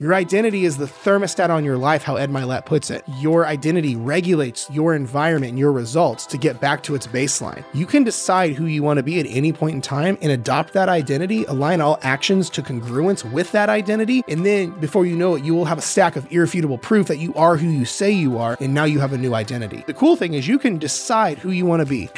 Your 0.00 0.14
identity 0.14 0.64
is 0.64 0.76
the 0.76 0.86
thermostat 0.86 1.50
on 1.50 1.64
your 1.64 1.76
life, 1.76 2.04
how 2.04 2.14
Ed 2.14 2.30
Mylett 2.30 2.66
puts 2.66 2.88
it. 2.88 3.02
Your 3.18 3.44
identity 3.48 3.96
regulates 3.96 4.70
your 4.70 4.94
environment 4.94 5.50
and 5.50 5.58
your 5.58 5.72
results 5.72 6.24
to 6.26 6.38
get 6.38 6.60
back 6.60 6.84
to 6.84 6.94
its 6.94 7.08
baseline. 7.08 7.64
You 7.74 7.84
can 7.84 8.04
decide 8.04 8.52
who 8.52 8.66
you 8.66 8.80
want 8.84 8.98
to 8.98 9.02
be 9.02 9.18
at 9.18 9.26
any 9.26 9.52
point 9.52 9.74
in 9.74 9.80
time 9.80 10.16
and 10.22 10.30
adopt 10.30 10.72
that 10.74 10.88
identity, 10.88 11.42
align 11.46 11.80
all 11.80 11.98
actions 12.02 12.48
to 12.50 12.62
congruence 12.62 13.28
with 13.32 13.50
that 13.50 13.68
identity, 13.68 14.22
and 14.28 14.46
then 14.46 14.70
before 14.78 15.04
you 15.04 15.16
know 15.16 15.34
it, 15.34 15.42
you 15.42 15.52
will 15.52 15.64
have 15.64 15.78
a 15.78 15.82
stack 15.82 16.14
of 16.14 16.30
irrefutable 16.30 16.78
proof 16.78 17.08
that 17.08 17.18
you 17.18 17.34
are 17.34 17.56
who 17.56 17.68
you 17.68 17.84
say 17.84 18.08
you 18.08 18.38
are, 18.38 18.56
and 18.60 18.72
now 18.72 18.84
you 18.84 19.00
have 19.00 19.12
a 19.12 19.18
new 19.18 19.34
identity. 19.34 19.82
The 19.88 19.94
cool 19.94 20.14
thing 20.14 20.34
is 20.34 20.46
you 20.46 20.60
can 20.60 20.78
decide 20.78 21.38
who 21.38 21.50
you 21.50 21.66
want 21.66 21.80
to 21.80 21.86
be 21.86 22.08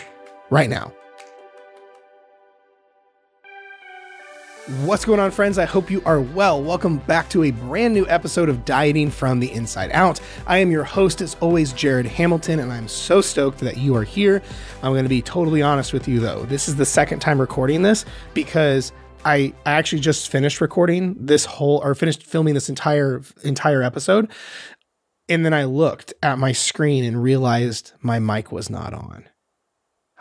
right 0.51 0.69
now. 0.69 0.93
What's 4.71 5.05
going 5.05 5.19
on, 5.19 5.33
friends? 5.33 5.59
I 5.59 5.65
hope 5.65 5.91
you 5.91 6.01
are 6.07 6.21
well. 6.21 6.63
Welcome 6.63 6.99
back 6.99 7.29
to 7.31 7.43
a 7.43 7.51
brand 7.51 7.93
new 7.93 8.07
episode 8.07 8.49
of 8.49 8.65
Dieting 8.65 9.11
from 9.11 9.41
the 9.41 9.51
Inside 9.51 9.91
Out. 9.91 10.21
I 10.47 10.59
am 10.59 10.71
your 10.71 10.85
host, 10.85 11.21
as 11.21 11.35
always, 11.41 11.73
Jared 11.73 12.07
Hamilton, 12.07 12.61
and 12.61 12.73
I'm 12.73 12.87
so 12.87 13.21
stoked 13.21 13.59
that 13.59 13.79
you 13.79 13.97
are 13.97 14.05
here. 14.05 14.41
I'm 14.85 14.93
going 14.93 15.03
to 15.03 15.09
be 15.09 15.23
totally 15.23 15.61
honest 15.61 15.93
with 15.93 16.07
you, 16.07 16.21
though. 16.21 16.45
This 16.45 16.69
is 16.69 16.77
the 16.77 16.87
second 16.87 17.19
time 17.19 17.41
recording 17.41 17.83
this 17.83 18.05
because 18.33 18.93
I, 19.25 19.53
actually 19.67 20.03
just 20.03 20.31
finished 20.31 20.61
recording 20.61 21.17
this 21.19 21.45
whole 21.45 21.79
or 21.83 21.97
finished 21.97 22.25
filming 22.25 22.55
this 22.55 22.69
entire 22.69 23.23
entire 23.43 23.83
episode. 23.83 24.31
And 25.29 25.45
then 25.45 25.53
I 25.53 25.65
looked 25.65 26.15
at 26.23 26.39
my 26.39 26.53
screen 26.53 27.03
and 27.03 27.21
realized 27.21 27.91
my 28.03 28.21
mic 28.21 28.53
was 28.53 28.71
not 28.71 28.95
on. 28.95 29.25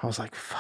I 0.02 0.08
was 0.08 0.18
like, 0.18 0.34
fuck, 0.34 0.60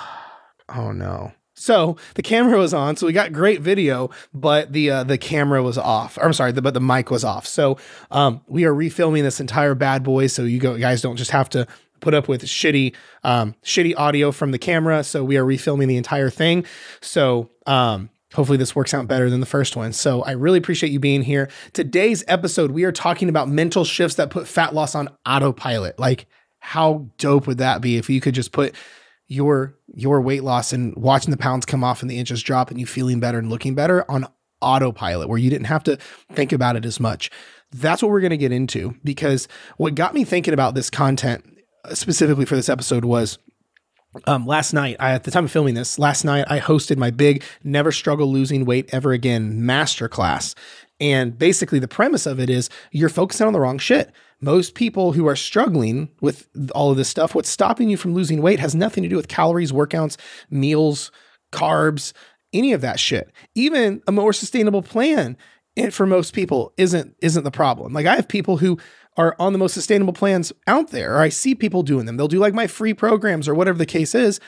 oh 0.69 0.91
no. 0.91 1.31
So 1.59 1.97
the 2.15 2.23
camera 2.23 2.57
was 2.57 2.73
on, 2.73 2.95
so 2.95 3.05
we 3.05 3.11
got 3.11 3.33
great 3.33 3.59
video, 3.61 4.09
but 4.33 4.71
the 4.71 4.89
uh, 4.89 5.03
the 5.03 5.17
camera 5.17 5.61
was 5.61 5.77
off. 5.77 6.17
I'm 6.21 6.31
sorry, 6.31 6.53
the, 6.53 6.61
but 6.61 6.73
the 6.73 6.79
mic 6.79 7.11
was 7.11 7.25
off. 7.25 7.45
So 7.45 7.77
um, 8.11 8.41
we 8.47 8.63
are 8.63 8.73
refilming 8.73 9.23
this 9.23 9.41
entire 9.41 9.75
bad 9.75 10.01
boy, 10.01 10.27
so 10.27 10.43
you 10.43 10.59
go, 10.59 10.77
guys 10.77 11.01
don't 11.01 11.17
just 11.17 11.31
have 11.31 11.49
to 11.49 11.67
put 11.99 12.13
up 12.13 12.29
with 12.29 12.43
shitty 12.43 12.95
um, 13.25 13.55
shitty 13.63 13.93
audio 13.97 14.31
from 14.31 14.51
the 14.51 14.57
camera. 14.57 15.03
So 15.03 15.23
we 15.23 15.35
are 15.35 15.43
refilming 15.43 15.87
the 15.87 15.97
entire 15.97 16.29
thing. 16.29 16.65
So 17.01 17.49
um, 17.65 18.09
hopefully 18.33 18.57
this 18.57 18.73
works 18.73 18.93
out 18.93 19.07
better 19.07 19.29
than 19.29 19.41
the 19.41 19.45
first 19.45 19.75
one. 19.75 19.91
So 19.91 20.23
I 20.23 20.31
really 20.31 20.57
appreciate 20.59 20.91
you 20.91 20.99
being 20.99 21.23
here. 21.23 21.49
Today's 21.73 22.23
episode, 22.29 22.71
we 22.71 22.85
are 22.85 22.93
talking 22.93 23.27
about 23.27 23.49
mental 23.49 23.83
shifts 23.83 24.15
that 24.15 24.29
put 24.29 24.47
fat 24.47 24.73
loss 24.73 24.95
on 24.95 25.09
autopilot. 25.25 25.99
Like, 25.99 26.27
how 26.59 27.07
dope 27.17 27.47
would 27.47 27.57
that 27.57 27.81
be 27.81 27.97
if 27.97 28.09
you 28.09 28.21
could 28.21 28.33
just 28.33 28.51
put 28.53 28.75
your 29.29 29.75
your 29.93 30.19
weight 30.19 30.43
loss 30.43 30.73
and 30.73 30.93
watching 30.95 31.31
the 31.31 31.37
pounds 31.37 31.65
come 31.65 31.83
off 31.83 32.01
and 32.01 32.11
the 32.11 32.17
inches 32.17 32.43
drop 32.43 32.69
and 32.69 32.79
you 32.79 32.85
feeling 32.85 33.19
better 33.19 33.37
and 33.37 33.49
looking 33.49 33.75
better 33.75 34.09
on 34.11 34.27
autopilot 34.61 35.29
where 35.29 35.37
you 35.37 35.49
didn't 35.49 35.67
have 35.67 35.83
to 35.83 35.97
think 36.33 36.51
about 36.51 36.75
it 36.75 36.83
as 36.83 36.99
much. 36.99 37.31
That's 37.71 38.01
what 38.01 38.11
we're 38.11 38.19
going 38.19 38.31
to 38.31 38.37
get 38.37 38.51
into 38.51 38.95
because 39.03 39.47
what 39.77 39.95
got 39.95 40.13
me 40.13 40.25
thinking 40.25 40.53
about 40.53 40.73
this 40.73 40.89
content 40.89 41.45
uh, 41.85 41.93
specifically 41.93 42.45
for 42.45 42.55
this 42.55 42.67
episode 42.67 43.05
was 43.05 43.37
um, 44.25 44.47
last 44.47 44.73
night, 44.73 44.97
I, 44.99 45.11
at 45.11 45.23
the 45.23 45.31
time 45.31 45.45
of 45.45 45.51
filming 45.51 45.75
this, 45.75 45.99
last 45.99 46.25
night 46.25 46.45
I 46.49 46.59
hosted 46.59 46.97
my 46.97 47.11
big 47.11 47.43
Never 47.63 47.91
Struggle 47.91 48.31
Losing 48.31 48.65
Weight 48.65 48.89
Ever 48.91 49.11
Again 49.11 49.61
masterclass. 49.61 50.55
And 50.99 51.37
basically, 51.37 51.77
the 51.77 51.87
premise 51.87 52.25
of 52.25 52.39
it 52.39 52.49
is 52.49 52.69
you're 52.91 53.07
focusing 53.07 53.45
on 53.45 53.53
the 53.53 53.59
wrong 53.59 53.77
shit 53.77 54.11
most 54.41 54.73
people 54.73 55.13
who 55.13 55.27
are 55.27 55.35
struggling 55.35 56.09
with 56.21 56.47
all 56.73 56.91
of 56.91 56.97
this 56.97 57.09
stuff, 57.09 57.35
what's 57.35 57.49
stopping 57.49 57.89
you 57.89 57.97
from 57.97 58.13
losing 58.13 58.41
weight 58.41 58.59
has 58.59 58.73
nothing 58.73 59.03
to 59.03 59.09
do 59.09 59.15
with 59.15 59.27
calories, 59.27 59.71
workouts, 59.71 60.17
meals, 60.49 61.11
carbs, 61.51 62.13
any 62.53 62.73
of 62.73 62.81
that 62.81 62.99
shit. 62.99 63.31
Even 63.55 64.01
a 64.07 64.11
more 64.11 64.33
sustainable 64.33 64.81
plan 64.81 65.37
for 65.91 66.05
most 66.05 66.33
people 66.33 66.73
isn't 66.77 67.15
isn't 67.21 67.43
the 67.43 67.51
problem. 67.51 67.93
Like 67.93 68.05
I 68.05 68.15
have 68.15 68.27
people 68.27 68.57
who 68.57 68.77
are 69.17 69.35
on 69.39 69.53
the 69.53 69.59
most 69.59 69.73
sustainable 69.73 70.13
plans 70.13 70.51
out 70.67 70.89
there, 70.89 71.15
or 71.15 71.21
I 71.21 71.29
see 71.29 71.55
people 71.55 71.83
doing 71.83 72.05
them. 72.05 72.17
They'll 72.17 72.27
do 72.27 72.39
like 72.39 72.53
my 72.53 72.67
free 72.67 72.93
programs 72.93 73.47
or 73.47 73.55
whatever 73.55 73.77
the 73.77 73.85
case 73.85 74.15
is, 74.15 74.39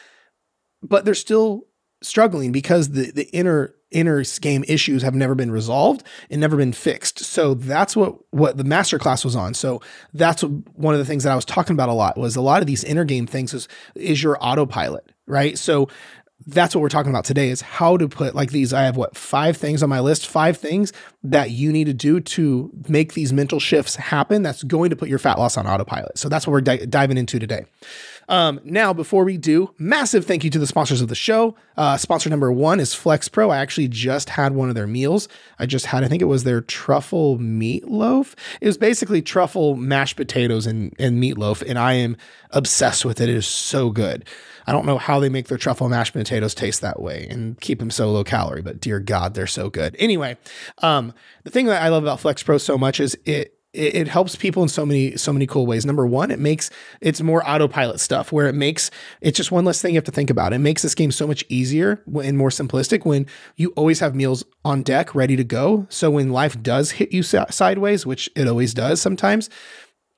but 0.82 1.06
they're 1.06 1.14
still 1.14 1.68
struggling 2.02 2.52
because 2.52 2.90
the 2.90 3.12
the 3.12 3.30
inner 3.30 3.76
inner 3.92 4.24
game 4.40 4.64
issues 4.68 5.04
have 5.04 5.16
never 5.16 5.36
been 5.36 5.52
resolved 5.52 6.04
and 6.30 6.42
never 6.42 6.58
been 6.58 6.74
fixed. 6.74 7.20
So 7.20 7.54
that's 7.54 7.96
what 7.96 8.16
what 8.34 8.58
the 8.58 8.64
masterclass 8.64 9.24
was 9.24 9.36
on. 9.36 9.54
So 9.54 9.82
that's 10.14 10.44
one 10.44 10.94
of 10.94 11.00
the 11.00 11.06
things 11.06 11.24
that 11.24 11.32
I 11.32 11.36
was 11.36 11.46
talking 11.46 11.74
about 11.74 11.90
a 11.90 11.94
lot 11.94 12.18
was 12.18 12.36
a 12.36 12.42
lot 12.42 12.62
of 12.62 12.68
these 12.68 12.84
inner 12.84 13.04
game 13.04 13.28
things 13.28 13.54
is 13.54 13.68
is 13.96 14.24
your 14.24 14.38
autopilot, 14.42 15.12
right? 15.28 15.58
So 15.58 15.88
that's 16.48 16.74
what 16.74 16.82
we're 16.82 16.90
talking 16.90 17.12
about 17.12 17.26
today 17.26 17.50
is 17.50 17.62
how 17.62 17.98
to 17.98 18.08
put 18.08 18.34
like 18.34 18.52
these 18.52 18.74
i 18.74 18.84
have 18.84 18.98
what 18.98 19.16
five 19.16 19.56
things 19.56 19.84
on 19.84 19.90
my 19.90 20.00
list 20.00 20.28
five 20.28 20.58
things 20.58 20.92
that 21.24 21.52
you 21.52 21.72
need 21.72 21.86
to 21.86 21.94
do 21.94 22.20
to 22.20 22.72
make 22.88 23.14
these 23.14 23.32
mental 23.32 23.60
shifts 23.60 23.96
happen 23.96 24.42
that's 24.42 24.64
going 24.64 24.90
to 24.90 24.96
put 24.96 25.10
your 25.10 25.20
fat 25.20 25.38
loss 25.38 25.58
on 25.58 25.68
autopilot 25.68 26.18
so 26.18 26.30
that's 26.30 26.48
what 26.48 26.52
we're 26.52 26.62
di- 26.62 26.86
diving 26.86 27.18
into 27.18 27.38
today 27.38 27.66
um, 28.30 28.60
now, 28.64 28.94
before 28.94 29.24
we 29.24 29.38
do, 29.38 29.74
massive 29.78 30.26
thank 30.26 30.44
you 30.44 30.50
to 30.52 30.60
the 30.60 30.68
sponsors 30.68 31.02
of 31.02 31.08
the 31.08 31.16
show. 31.16 31.56
Uh, 31.76 31.98
sponsor 31.98 32.30
number 32.30 32.52
one 32.52 32.80
is 32.80 32.94
Flex 32.94 33.28
Pro. 33.28 33.50
I 33.50 33.58
actually 33.58 33.88
just 33.88 34.30
had 34.30 34.54
one 34.54 34.70
of 34.70 34.76
their 34.76 34.88
meals. 34.88 35.28
I 35.60 35.66
just 35.66 35.88
had, 35.88 36.04
I 36.04 36.08
think 36.08 36.22
it 36.22 36.26
was 36.26 36.44
their 36.44 36.62
truffle 36.62 37.38
meatloaf. 37.38 38.36
It 38.62 38.68
was 38.68 38.78
basically 38.78 39.22
truffle 39.22 39.76
mashed 39.76 40.16
potatoes 40.16 40.66
and, 40.68 40.96
and 41.00 41.22
meatloaf, 41.22 41.68
and 41.68 41.78
I 41.78 41.94
am 41.94 42.18
obsessed 42.52 43.06
with 43.06 43.20
it. 43.20 43.30
It 43.30 43.36
is 43.36 43.48
so 43.48 43.90
good. 43.90 44.26
I 44.68 44.72
don't 44.72 44.86
know 44.86 44.98
how 44.98 45.20
they 45.20 45.30
make 45.30 45.48
their 45.48 45.58
truffle 45.58 45.90
mashed 45.90 46.14
potatoes 46.14 46.54
taste 46.54 46.82
that 46.82 47.02
way 47.02 47.28
and 47.30 47.60
keep 47.60 47.80
them 47.80 47.92
so 47.92 48.12
low 48.12 48.24
calorie, 48.24 48.62
but 48.62 48.80
dear 48.80 49.00
God, 49.00 49.34
they're 49.34 49.48
so 49.48 49.70
good. 49.70 49.96
Anyway, 50.00 50.38
um, 50.80 51.14
the 51.44 51.50
thing 51.50 51.66
that 51.66 51.82
I 51.82 51.90
love 51.90 52.04
about 52.04 52.20
Flex 52.20 52.44
Pro 52.44 52.58
so 52.58 52.78
much 52.78 53.00
is 53.00 53.18
it 53.26 53.58
it, 53.74 53.96
it, 53.96 54.08
helps 54.08 54.36
people 54.36 54.62
in 54.64 54.70
so 54.70 54.86
many 54.86 55.16
so 55.16 55.32
many 55.32 55.48
cool 55.48 55.66
ways. 55.66 55.86
Number 55.86 56.06
one, 56.06 56.30
it 56.32 56.40
makes 56.40 56.70
it's 57.00 57.22
more 57.22 57.48
autopilot 57.50 58.00
stuff 58.00 58.32
where 58.32 58.48
it 58.48 58.56
makes 58.56 58.92
it's 59.22 59.38
just 59.38 59.52
one 59.52 59.64
less 59.64 59.82
thing 59.82 59.94
you 59.94 59.98
have 59.98 60.04
to 60.06 60.12
think 60.12 60.30
about. 60.30 60.54
It 60.54 60.60
makes 60.60 60.82
this 60.82 60.96
game 60.96 61.12
so 61.12 61.26
much 61.26 61.46
easier 61.48 62.04
and 62.22 62.38
more 62.38 62.50
simplistic 62.50 63.06
when 63.06 63.28
you 63.56 63.70
always 63.76 64.00
have 64.00 64.14
meals 64.14 64.44
on 64.66 64.84
deck 64.84 65.16
ready 65.16 65.36
to 65.36 65.44
go. 65.44 65.88
So 65.90 66.12
when 66.12 66.32
life 66.32 66.62
does 66.62 66.92
hit 66.92 67.14
you 67.14 67.24
sideways, 67.24 68.06
which 68.06 68.30
it 68.36 68.48
always 68.48 68.74
does 68.74 69.02
sometimes, 69.02 69.50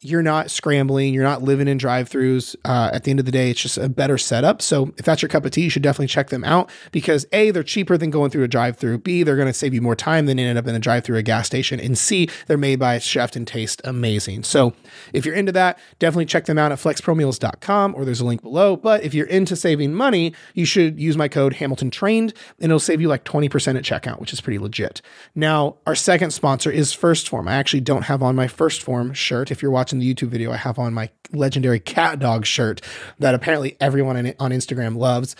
you're 0.03 0.21
not 0.23 0.51
scrambling, 0.51 1.13
you're 1.13 1.23
not 1.23 1.41
living 1.41 1.67
in 1.67 1.77
drive-throughs. 1.77 2.55
Uh, 2.65 2.89
at 2.93 3.03
the 3.03 3.11
end 3.11 3.19
of 3.19 3.25
the 3.25 3.31
day, 3.31 3.49
it's 3.49 3.61
just 3.61 3.77
a 3.77 3.89
better 3.89 4.17
setup. 4.17 4.61
So 4.61 4.93
if 4.97 5.05
that's 5.05 5.21
your 5.21 5.29
cup 5.29 5.45
of 5.45 5.51
tea, 5.51 5.63
you 5.63 5.69
should 5.69 5.83
definitely 5.83 6.07
check 6.07 6.29
them 6.29 6.43
out 6.43 6.69
because 6.91 7.25
a 7.31 7.51
they're 7.51 7.63
cheaper 7.63 7.97
than 7.97 8.09
going 8.09 8.29
through 8.29 8.43
a 8.43 8.47
drive-through. 8.47 8.99
B 8.99 9.23
they're 9.23 9.35
going 9.35 9.47
to 9.47 9.53
save 9.53 9.73
you 9.73 9.81
more 9.81 9.95
time 9.95 10.25
than 10.25 10.39
ending 10.39 10.57
up 10.57 10.67
in 10.67 10.75
a 10.75 10.79
drive-through 10.79 11.17
a 11.17 11.23
gas 11.23 11.47
station. 11.47 11.79
And 11.79 11.97
C 11.97 12.29
they're 12.47 12.57
made 12.57 12.79
by 12.79 12.95
a 12.95 12.99
chef 12.99 13.35
and 13.35 13.47
taste 13.47 13.81
amazing. 13.83 14.43
So 14.43 14.73
if 15.13 15.25
you're 15.25 15.35
into 15.35 15.51
that, 15.53 15.79
definitely 15.99 16.25
check 16.25 16.45
them 16.45 16.57
out 16.57 16.71
at 16.71 16.79
flexpromeals.com 16.79 17.95
or 17.95 18.05
there's 18.05 18.19
a 18.19 18.25
link 18.25 18.41
below. 18.41 18.75
But 18.75 19.03
if 19.03 19.13
you're 19.13 19.27
into 19.27 19.55
saving 19.55 19.93
money, 19.93 20.33
you 20.53 20.65
should 20.65 20.99
use 20.99 21.17
my 21.17 21.27
code 21.27 21.53
Hamilton 21.53 21.91
Trained 21.91 22.33
and 22.59 22.65
it'll 22.65 22.79
save 22.79 23.01
you 23.01 23.07
like 23.07 23.23
20% 23.23 23.75
at 23.75 23.83
checkout, 23.83 24.19
which 24.19 24.33
is 24.33 24.41
pretty 24.41 24.59
legit. 24.59 25.01
Now 25.35 25.77
our 25.85 25.95
second 25.95 26.31
sponsor 26.31 26.71
is 26.71 26.93
1st 26.93 27.29
Phorm. 27.29 27.47
I 27.47 27.55
actually 27.55 27.81
don't 27.81 28.03
have 28.03 28.21
on 28.21 28.35
my 28.35 28.47
1st 28.47 28.81
Phorm 28.81 29.13
shirt. 29.13 29.51
If 29.51 29.61
you're 29.61 29.71
watching 29.71 29.92
watching 29.93 29.99
the 29.99 30.13
YouTube 30.13 30.29
video, 30.29 30.51
I 30.51 30.57
have 30.57 30.79
on 30.79 30.93
my 30.93 31.09
legendary 31.31 31.79
cat 31.79 32.19
dog 32.19 32.45
shirt 32.45 32.81
that 33.19 33.35
apparently 33.35 33.77
everyone 33.79 34.17
on 34.17 34.51
Instagram 34.51 34.97
loves 34.97 35.35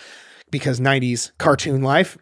because 0.50 0.80
90s 0.80 1.32
cartoon 1.38 1.82
life. 1.82 2.16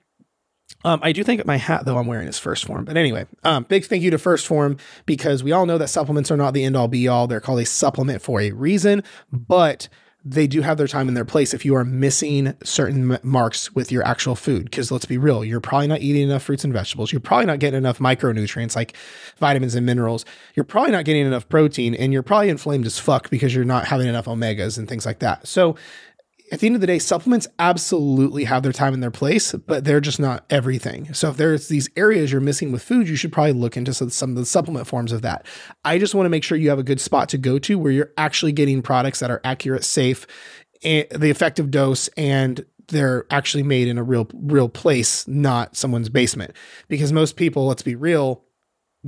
Um, 0.84 1.00
I 1.02 1.12
do 1.12 1.22
think 1.22 1.44
my 1.44 1.58
hat 1.58 1.84
though 1.84 1.98
I'm 1.98 2.06
wearing 2.06 2.28
is 2.28 2.40
1st 2.40 2.64
Phorm. 2.64 2.84
but 2.86 2.96
anyway, 2.96 3.26
um, 3.44 3.64
big 3.64 3.84
thank 3.84 4.02
you 4.02 4.10
to 4.10 4.16
1st 4.16 4.46
Phorm 4.46 4.76
because 5.06 5.44
we 5.44 5.52
all 5.52 5.66
know 5.66 5.78
that 5.78 5.88
supplements 5.88 6.30
are 6.30 6.36
not 6.36 6.54
the 6.54 6.64
end 6.64 6.76
all 6.76 6.88
be 6.88 7.06
all. 7.06 7.26
They're 7.26 7.40
called 7.40 7.60
a 7.60 7.66
supplement 7.66 8.22
for 8.22 8.40
a 8.40 8.50
reason, 8.52 9.04
but 9.30 9.88
they 10.24 10.46
do 10.46 10.60
have 10.60 10.78
their 10.78 10.86
time 10.86 11.08
and 11.08 11.16
their 11.16 11.24
place 11.24 11.52
if 11.52 11.64
you 11.64 11.74
are 11.74 11.84
missing 11.84 12.54
certain 12.62 13.18
marks 13.22 13.74
with 13.74 13.90
your 13.90 14.06
actual 14.06 14.36
food. 14.36 14.64
Because 14.64 14.92
let's 14.92 15.04
be 15.04 15.18
real, 15.18 15.44
you're 15.44 15.60
probably 15.60 15.88
not 15.88 16.00
eating 16.00 16.22
enough 16.22 16.44
fruits 16.44 16.62
and 16.62 16.72
vegetables. 16.72 17.12
You're 17.12 17.20
probably 17.20 17.46
not 17.46 17.58
getting 17.58 17.78
enough 17.78 17.98
micronutrients 17.98 18.76
like 18.76 18.94
vitamins 19.38 19.74
and 19.74 19.84
minerals. 19.84 20.24
You're 20.54 20.64
probably 20.64 20.92
not 20.92 21.04
getting 21.04 21.26
enough 21.26 21.48
protein, 21.48 21.94
and 21.94 22.12
you're 22.12 22.22
probably 22.22 22.50
inflamed 22.50 22.86
as 22.86 22.98
fuck 22.98 23.30
because 23.30 23.54
you're 23.54 23.64
not 23.64 23.86
having 23.86 24.06
enough 24.06 24.26
omegas 24.26 24.78
and 24.78 24.88
things 24.88 25.04
like 25.04 25.18
that. 25.18 25.46
So 25.48 25.76
at 26.52 26.60
the 26.60 26.66
end 26.66 26.76
of 26.76 26.82
the 26.82 26.86
day, 26.86 26.98
supplements 26.98 27.48
absolutely 27.58 28.44
have 28.44 28.62
their 28.62 28.72
time 28.72 28.92
and 28.92 29.02
their 29.02 29.10
place, 29.10 29.52
but 29.52 29.84
they're 29.84 30.02
just 30.02 30.20
not 30.20 30.44
everything. 30.50 31.12
So 31.14 31.30
if 31.30 31.38
there's 31.38 31.68
these 31.68 31.88
areas 31.96 32.30
you're 32.30 32.42
missing 32.42 32.70
with 32.70 32.82
food, 32.82 33.08
you 33.08 33.16
should 33.16 33.32
probably 33.32 33.54
look 33.54 33.74
into 33.76 33.94
some 33.94 34.30
of 34.30 34.36
the 34.36 34.44
supplement 34.44 34.86
forms 34.86 35.12
of 35.12 35.22
that. 35.22 35.46
I 35.82 35.98
just 35.98 36.14
want 36.14 36.26
to 36.26 36.30
make 36.30 36.44
sure 36.44 36.58
you 36.58 36.68
have 36.68 36.78
a 36.78 36.84
good 36.84 37.00
spot 37.00 37.30
to 37.30 37.38
go 37.38 37.58
to 37.60 37.78
where 37.78 37.90
you're 37.90 38.12
actually 38.18 38.52
getting 38.52 38.82
products 38.82 39.20
that 39.20 39.30
are 39.30 39.40
accurate, 39.42 39.82
safe, 39.82 40.26
and 40.84 41.08
the 41.10 41.30
effective 41.30 41.70
dose 41.70 42.08
and 42.16 42.66
they're 42.88 43.24
actually 43.30 43.62
made 43.62 43.88
in 43.88 43.96
a 43.96 44.02
real 44.02 44.28
real 44.34 44.68
place, 44.68 45.26
not 45.26 45.74
someone's 45.74 46.10
basement. 46.10 46.54
Because 46.88 47.12
most 47.12 47.36
people, 47.36 47.66
let's 47.66 47.82
be 47.82 47.94
real, 47.94 48.44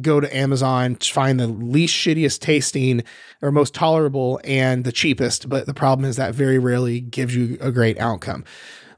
go 0.01 0.21
to 0.21 0.37
Amazon, 0.37 0.97
find 0.97 1.39
the 1.39 1.47
least 1.47 1.95
shittiest 1.95 2.41
tasting 2.41 3.03
or 3.43 3.53
most 3.53 3.75
tolerable 3.75 4.41
and 4.45 4.85
the 4.85 4.93
cheapest. 4.93 5.49
But 5.49 5.67
the 5.67 5.75
problem 5.75 6.09
is 6.09 6.17
that 6.17 6.35
very 6.35 6.59
rarely 6.59 7.01
gives 7.01 7.35
you 7.35 7.57
a 7.61 7.71
great 7.71 7.99
outcome. 7.99 8.45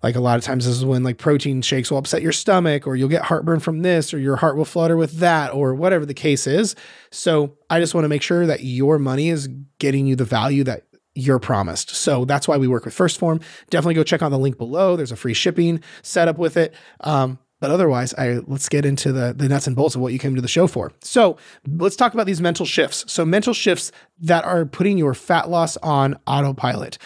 Like 0.02 0.14
a 0.14 0.20
lot 0.20 0.38
of 0.38 0.44
times, 0.44 0.66
this 0.66 0.76
is 0.76 0.84
when 0.84 1.02
like 1.02 1.19
protein 1.19 1.62
shakes 1.62 1.90
will 1.90 1.98
upset 1.98 2.22
your 2.22 2.32
stomach, 2.32 2.87
or 2.87 2.96
you'll 2.96 3.08
get 3.08 3.22
heartburn 3.22 3.60
from 3.60 3.82
this, 3.82 4.14
or 4.14 4.19
your 4.19 4.37
heart 4.37 4.56
will 4.56 4.64
flutter 4.64 4.96
with 4.96 5.19
that, 5.19 5.52
or 5.52 5.75
whatever 5.75 6.06
the 6.06 6.14
case 6.14 6.46
is. 6.46 6.76
So 7.10 7.56
I 7.70 7.81
just 7.81 7.94
want 7.94 8.04
to 8.04 8.08
make 8.08 8.22
sure 8.22 8.46
that 8.46 8.62
your 8.62 8.99
money 8.99 9.31
is 9.31 9.49
getting 9.78 10.06
you 10.06 10.14
the 10.14 10.25
value 10.25 10.64
that 10.64 10.82
you're 11.16 11.38
promised. 11.38 11.90
So 11.90 12.25
that's 12.25 12.46
why 12.46 12.58
we 12.58 12.69
work 12.69 12.84
with 12.84 12.94
1st 12.94 13.19
Phorm. 13.19 13.40
Definitely 13.70 13.94
go 13.94 14.04
check 14.04 14.22
out 14.22 14.28
the 14.28 14.38
link 14.38 14.58
below. 14.58 14.96
There's 14.96 15.12
a 15.12 15.16
free 15.16 15.34
shipping 15.34 15.81
setup 16.02 16.38
with 16.38 16.56
it. 16.56 16.75
Um, 17.00 17.38
but 17.60 17.70
otherwise, 17.70 18.12
I 18.14 18.40
let's 18.46 18.68
get 18.68 18.84
into 18.84 19.12
the 19.12 19.34
the 19.36 19.48
nuts 19.48 19.66
and 19.66 19.74
bolts 19.74 19.94
of 19.94 20.00
what 20.00 20.12
you 20.12 20.18
came 20.18 20.34
to 20.34 20.42
the 20.42 20.48
show 20.48 20.66
for. 20.66 20.92
So 21.00 21.36
let's 21.66 21.96
talk 21.96 22.14
about 22.14 22.26
these 22.26 22.40
mental 22.40 22.66
shifts. 22.66 23.04
So 23.10 23.24
mental 23.24 23.54
shifts 23.54 23.92
that 24.20 24.44
are 24.44 24.66
putting 24.66 24.98
your 24.98 25.14
fat 25.14 25.48
loss 25.48 25.76
on 25.78 26.18
autopilot. 26.26 26.98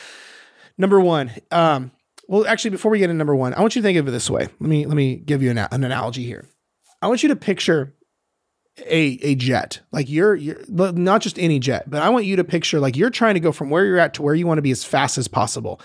Number 0.76 1.00
one, 1.00 1.30
um, 1.50 1.92
well, 2.26 2.46
actually, 2.46 2.70
before 2.70 2.90
we 2.90 2.98
get 2.98 3.10
into 3.10 3.18
number 3.18 3.36
one, 3.36 3.54
I 3.54 3.60
want 3.60 3.76
you 3.76 3.82
to 3.82 3.86
think 3.86 3.98
of 3.98 4.08
it 4.08 4.12
this 4.12 4.30
way. 4.30 4.42
Let 4.42 4.68
me 4.68 4.86
let 4.86 4.96
me 4.96 5.16
give 5.16 5.42
you 5.42 5.50
an, 5.50 5.58
an 5.58 5.84
analogy 5.84 6.24
here. 6.24 6.46
I 7.02 7.08
want 7.08 7.22
you 7.22 7.28
to 7.30 7.36
picture 7.36 7.94
a 8.78 9.18
a 9.22 9.34
jet, 9.34 9.80
like 9.92 10.08
you're 10.08 10.34
you're 10.34 10.62
not 10.68 11.22
just 11.22 11.38
any 11.38 11.58
jet, 11.58 11.88
but 11.88 12.02
I 12.02 12.08
want 12.08 12.24
you 12.24 12.36
to 12.36 12.44
picture 12.44 12.80
like 12.80 12.96
you're 12.96 13.10
trying 13.10 13.34
to 13.34 13.40
go 13.40 13.52
from 13.52 13.70
where 13.70 13.84
you're 13.84 13.98
at 13.98 14.14
to 14.14 14.22
where 14.22 14.34
you 14.34 14.46
want 14.46 14.58
to 14.58 14.62
be 14.62 14.70
as 14.70 14.84
fast 14.84 15.18
as 15.18 15.28
possible. 15.28 15.80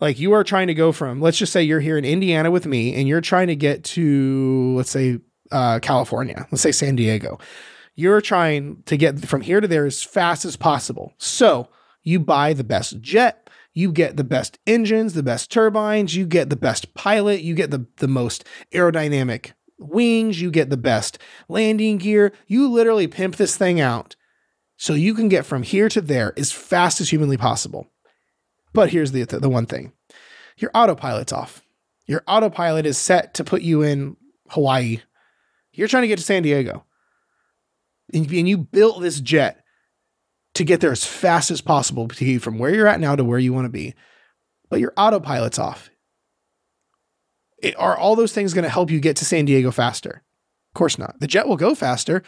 Like 0.00 0.18
you 0.18 0.32
are 0.32 0.44
trying 0.44 0.68
to 0.68 0.74
go 0.74 0.92
from, 0.92 1.20
let's 1.20 1.38
just 1.38 1.52
say 1.52 1.62
you're 1.62 1.80
here 1.80 1.98
in 1.98 2.04
Indiana 2.04 2.50
with 2.50 2.66
me 2.66 2.94
and 2.94 3.08
you're 3.08 3.20
trying 3.20 3.48
to 3.48 3.56
get 3.56 3.84
to, 3.84 4.74
let's 4.76 4.90
say, 4.90 5.18
uh, 5.50 5.80
California, 5.80 6.46
let's 6.50 6.62
say 6.62 6.72
San 6.72 6.94
Diego. 6.94 7.38
You're 7.96 8.20
trying 8.20 8.82
to 8.86 8.96
get 8.96 9.26
from 9.26 9.40
here 9.40 9.60
to 9.60 9.66
there 9.66 9.86
as 9.86 10.02
fast 10.02 10.44
as 10.44 10.56
possible. 10.56 11.14
So 11.18 11.68
you 12.04 12.20
buy 12.20 12.52
the 12.52 12.64
best 12.64 13.00
jet, 13.00 13.50
you 13.74 13.90
get 13.90 14.16
the 14.16 14.24
best 14.24 14.58
engines, 14.66 15.14
the 15.14 15.22
best 15.22 15.50
turbines, 15.50 16.14
you 16.14 16.26
get 16.26 16.48
the 16.48 16.56
best 16.56 16.94
pilot, 16.94 17.42
you 17.42 17.54
get 17.54 17.70
the, 17.70 17.86
the 17.96 18.08
most 18.08 18.44
aerodynamic 18.72 19.52
wings, 19.78 20.40
you 20.40 20.50
get 20.50 20.70
the 20.70 20.76
best 20.76 21.18
landing 21.48 21.98
gear. 21.98 22.32
You 22.46 22.68
literally 22.68 23.08
pimp 23.08 23.36
this 23.36 23.56
thing 23.56 23.80
out 23.80 24.16
so 24.76 24.94
you 24.94 25.14
can 25.14 25.28
get 25.28 25.44
from 25.44 25.64
here 25.64 25.88
to 25.88 26.00
there 26.00 26.32
as 26.36 26.52
fast 26.52 27.00
as 27.00 27.10
humanly 27.10 27.36
possible. 27.36 27.90
But 28.72 28.90
here's 28.90 29.12
the 29.12 29.24
the 29.24 29.48
one 29.48 29.66
thing: 29.66 29.92
your 30.56 30.70
autopilot's 30.74 31.32
off. 31.32 31.62
Your 32.06 32.22
autopilot 32.26 32.86
is 32.86 32.96
set 32.96 33.34
to 33.34 33.44
put 33.44 33.62
you 33.62 33.82
in 33.82 34.16
Hawaii. 34.50 35.00
You're 35.72 35.88
trying 35.88 36.02
to 36.02 36.08
get 36.08 36.18
to 36.18 36.24
San 36.24 36.42
Diego, 36.42 36.84
and, 38.12 38.30
and 38.30 38.48
you 38.48 38.58
built 38.58 39.00
this 39.00 39.20
jet 39.20 39.62
to 40.54 40.64
get 40.64 40.80
there 40.80 40.92
as 40.92 41.04
fast 41.04 41.50
as 41.50 41.60
possible 41.60 42.08
to 42.08 42.24
get 42.24 42.42
from 42.42 42.58
where 42.58 42.74
you're 42.74 42.88
at 42.88 43.00
now 43.00 43.14
to 43.14 43.24
where 43.24 43.38
you 43.38 43.52
want 43.52 43.66
to 43.66 43.70
be. 43.70 43.94
But 44.68 44.80
your 44.80 44.92
autopilot's 44.96 45.58
off. 45.58 45.90
It, 47.62 47.78
are 47.78 47.96
all 47.96 48.16
those 48.16 48.32
things 48.32 48.54
going 48.54 48.64
to 48.64 48.70
help 48.70 48.90
you 48.90 49.00
get 49.00 49.16
to 49.16 49.24
San 49.24 49.44
Diego 49.44 49.70
faster? 49.70 50.22
Of 50.70 50.74
course 50.74 50.98
not. 50.98 51.18
The 51.20 51.26
jet 51.26 51.48
will 51.48 51.56
go 51.56 51.74
faster, 51.74 52.22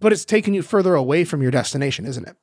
but 0.00 0.12
it's 0.12 0.24
taking 0.24 0.54
you 0.54 0.62
further 0.62 0.94
away 0.94 1.24
from 1.24 1.42
your 1.42 1.50
destination, 1.50 2.04
isn't 2.06 2.26
it? 2.26 2.36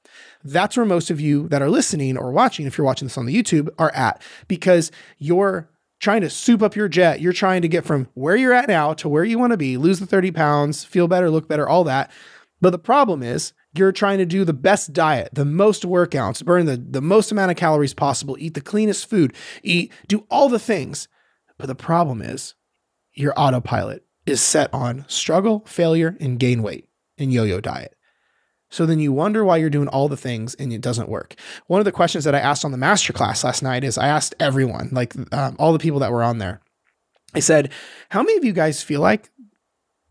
That's 0.43 0.77
where 0.77 0.85
most 0.85 1.09
of 1.09 1.19
you 1.19 1.47
that 1.49 1.61
are 1.61 1.69
listening 1.69 2.17
or 2.17 2.31
watching, 2.31 2.65
if 2.65 2.77
you're 2.77 2.85
watching 2.85 3.07
this 3.07 3.17
on 3.17 3.25
the 3.25 3.35
YouTube, 3.35 3.69
are 3.77 3.91
at 3.91 4.21
because 4.47 4.91
you're 5.17 5.69
trying 5.99 6.21
to 6.21 6.29
soup 6.29 6.61
up 6.61 6.75
your 6.75 6.87
jet. 6.87 7.21
You're 7.21 7.33
trying 7.33 7.61
to 7.61 7.67
get 7.67 7.85
from 7.85 8.07
where 8.15 8.35
you're 8.35 8.53
at 8.53 8.67
now 8.67 8.93
to 8.95 9.07
where 9.07 9.23
you 9.23 9.37
want 9.37 9.51
to 9.51 9.57
be, 9.57 9.77
lose 9.77 9.99
the 9.99 10.05
30 10.05 10.31
pounds, 10.31 10.83
feel 10.83 11.07
better, 11.07 11.29
look 11.29 11.47
better, 11.47 11.69
all 11.69 11.83
that. 11.83 12.11
But 12.59 12.71
the 12.71 12.79
problem 12.79 13.23
is, 13.23 13.53
you're 13.73 13.91
trying 13.93 14.17
to 14.17 14.25
do 14.25 14.43
the 14.43 14.53
best 14.53 14.91
diet, 14.91 15.29
the 15.31 15.45
most 15.45 15.83
workouts, 15.83 16.43
burn 16.43 16.65
the, 16.65 16.75
the 16.75 17.01
most 17.01 17.31
amount 17.31 17.51
of 17.51 17.57
calories 17.57 17.93
possible, 17.93 18.35
eat 18.37 18.53
the 18.53 18.61
cleanest 18.61 19.09
food, 19.09 19.33
eat, 19.63 19.93
do 20.07 20.25
all 20.29 20.49
the 20.49 20.59
things. 20.59 21.07
But 21.57 21.67
the 21.67 21.75
problem 21.75 22.21
is, 22.21 22.55
your 23.13 23.33
autopilot 23.37 24.05
is 24.25 24.41
set 24.41 24.73
on 24.73 25.05
struggle, 25.07 25.63
failure, 25.65 26.17
and 26.19 26.39
gain 26.39 26.63
weight 26.63 26.87
and 27.21 27.31
yo 27.31 27.43
yo 27.43 27.61
diet. 27.61 27.95
So 28.69 28.85
then 28.85 28.99
you 28.99 29.11
wonder 29.11 29.43
why 29.43 29.57
you're 29.57 29.69
doing 29.69 29.89
all 29.89 30.07
the 30.07 30.17
things 30.17 30.55
and 30.55 30.71
it 30.71 30.79
doesn't 30.79 31.09
work. 31.09 31.35
One 31.67 31.81
of 31.81 31.85
the 31.85 31.91
questions 31.91 32.23
that 32.23 32.33
I 32.33 32.39
asked 32.39 32.63
on 32.63 32.71
the 32.71 32.77
masterclass 32.77 33.43
last 33.43 33.61
night 33.61 33.83
is 33.83 33.97
I 33.97 34.07
asked 34.07 34.33
everyone, 34.39 34.89
like 34.93 35.13
um, 35.33 35.57
all 35.59 35.73
the 35.73 35.79
people 35.79 35.99
that 35.99 36.11
were 36.11 36.23
on 36.23 36.37
there, 36.37 36.61
I 37.35 37.39
said, 37.39 37.71
How 38.09 38.23
many 38.23 38.37
of 38.37 38.45
you 38.45 38.53
guys 38.53 38.81
feel 38.81 39.01
like 39.01 39.29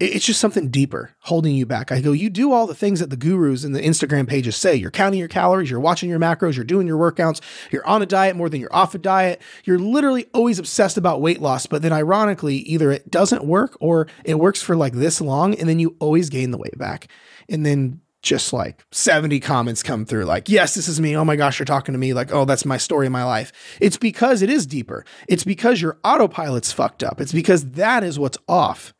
it's 0.01 0.25
just 0.25 0.41
something 0.41 0.71
deeper 0.71 1.15
holding 1.21 1.55
you 1.55 1.67
back. 1.67 1.93
I 1.93 2.01
go, 2.01 2.13
you 2.13 2.31
do 2.31 2.53
all 2.53 2.67
the 2.67 2.75
things 2.75 3.01
that 3.01 3.11
the 3.11 3.17
gurus 3.17 3.65
and 3.65 3.77
the 3.77 3.83
Instagram 3.83 4.27
pages 4.27 4.57
say. 4.57 4.75
You're 4.75 4.91
counting 4.91 5.19
your 5.19 5.29
calories, 5.29 5.71
you're 5.71 5.79
watching 5.79 6.09
your 6.09 6.19
macros, 6.19 6.57
you're 6.57 6.65
doing 6.65 6.87
your 6.87 6.99
workouts, 6.99 7.41
you're 7.71 7.87
on 7.87 8.01
a 8.01 8.07
diet 8.07 8.35
more 8.35 8.49
than 8.49 8.63
you're 8.63 8.75
off 8.75 8.95
a 8.95 8.99
diet. 8.99 9.43
You're 9.65 9.79
literally 9.79 10.27
always 10.33 10.59
obsessed 10.59 10.97
about 10.97 11.21
weight 11.21 11.43
loss, 11.43 11.67
but 11.67 11.83
then 11.83 11.93
ironically, 11.93 12.57
either 12.57 12.91
it 12.91 13.11
doesn't 13.11 13.45
work 13.45 13.77
or 13.79 14.07
it 14.25 14.39
works 14.39 14.63
for 14.63 14.75
like 14.75 14.95
this 14.95 15.21
long 15.21 15.55
and 15.55 15.69
then 15.69 15.79
you 15.79 15.97
always 16.01 16.31
gain 16.31 16.51
the 16.51 16.59
weight 16.59 16.79
back. 16.79 17.09
And 17.51 17.67
then 17.67 18.01
just 18.23 18.53
like 18.53 18.85
70 18.93 19.39
comments 19.41 19.83
come 19.83 20.07
through 20.07 20.25
like, 20.25 20.49
yes, 20.49 20.75
this 20.75 20.89
is 20.89 21.01
me. 21.01 21.15
Oh 21.15 21.25
my 21.25 21.37
gosh, 21.37 21.59
you're 21.59 21.67
talking 21.67 21.93
to 21.93 21.99
me. 21.99 22.15
Like, 22.15 22.33
oh, 22.33 22.47
that's 22.47 22.65
my 22.65 22.79
story 22.79 23.07
of 23.07 23.13
my 23.13 23.25
life. 23.25 23.53
It's 23.81 23.97
because 23.99 24.41
it 24.41 24.49
is 24.49 24.67
deeper. 24.67 25.05
It's 25.29 25.45
because 25.45 25.83
your 25.83 25.99
autopilot's 26.05 26.73
fucked 26.73 27.03
up. 27.03 27.21
It's 27.21 27.33
because 27.33 27.71
that 27.73 28.03
is 28.03 28.19
what's 28.19 28.39
off 28.49 28.95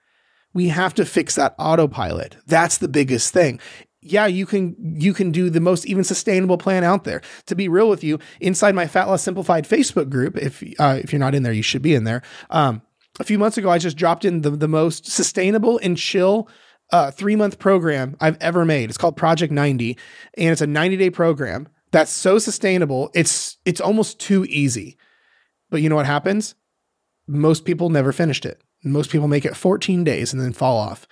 we 0.53 0.69
have 0.69 0.95
to 0.95 1.05
fix 1.05 1.37
that 1.37 1.55
autopilot. 1.59 2.37
That's 2.47 2.79
the 2.79 2.89
biggest 2.89 3.33
thing. 3.33 3.61
Yeah, 4.03 4.27
you 4.27 4.47
can 4.47 4.75
you 4.99 5.13
can 5.13 5.31
do 5.31 5.51
the 5.51 5.61
most 5.61 5.85
even 5.87 6.05
sustainable 6.05 6.57
plan 6.57 6.85
out 6.85 7.05
there. 7.05 7.21
To 7.47 7.55
be 7.55 7.69
real 7.69 7.91
with 7.91 8.03
you, 8.03 8.19
inside 8.41 8.75
my 8.75 8.87
Fat 8.87 9.09
Loss 9.09 9.23
Simplified 9.23 9.69
Facebook 9.69 10.09
group, 10.09 10.39
if 10.39 10.63
uh, 10.79 10.99
if 11.03 11.13
you're 11.13 11.21
not 11.21 11.35
in 11.35 11.43
there, 11.43 11.53
you 11.53 11.63
should 11.63 11.83
be 11.83 11.95
in 11.95 12.05
there. 12.05 12.23
Um, 12.49 12.81
a 13.19 13.25
few 13.25 13.39
months 13.39 13.59
ago, 13.59 13.71
I 13.71 13.79
just 13.79 13.99
dropped 13.99 14.25
in 14.25 14.41
the 14.41 14.51
the 14.51 14.69
most 14.69 15.07
sustainable 15.07 15.79
and 15.83 15.99
chill 15.99 16.49
uh, 16.93 17.11
three 17.11 17.37
month 17.37 17.59
program 17.59 18.17
I've 18.21 18.39
ever 18.41 18.65
made. 18.65 18.89
It's 18.89 18.99
called 18.99 19.17
Project 19.17 19.53
90, 19.53 19.99
and 20.39 20.49
it's 20.51 20.63
a 20.63 20.67
90 20.67 20.97
day 20.97 21.11
program 21.11 21.69
that's 21.91 22.13
so 22.13 22.39
sustainable. 22.39 23.11
It's 23.15 23.59
it's 23.65 23.81
almost 23.81 24.19
too 24.19 24.45
easy. 24.47 24.97
But 25.71 25.83
you 25.83 25.89
know 25.89 25.97
what 25.97 26.07
happens? 26.07 26.55
Most 27.27 27.65
people 27.65 27.91
never 27.91 28.13
finished 28.13 28.45
it. 28.45 28.61
Most 28.83 29.11
people 29.11 29.29
make 29.29 29.45
it 29.45 29.57
14 29.57 30.05
days 30.05 30.33
and 30.33 30.41
then 30.41 30.53
fall 30.53 30.79
off. 30.79 31.07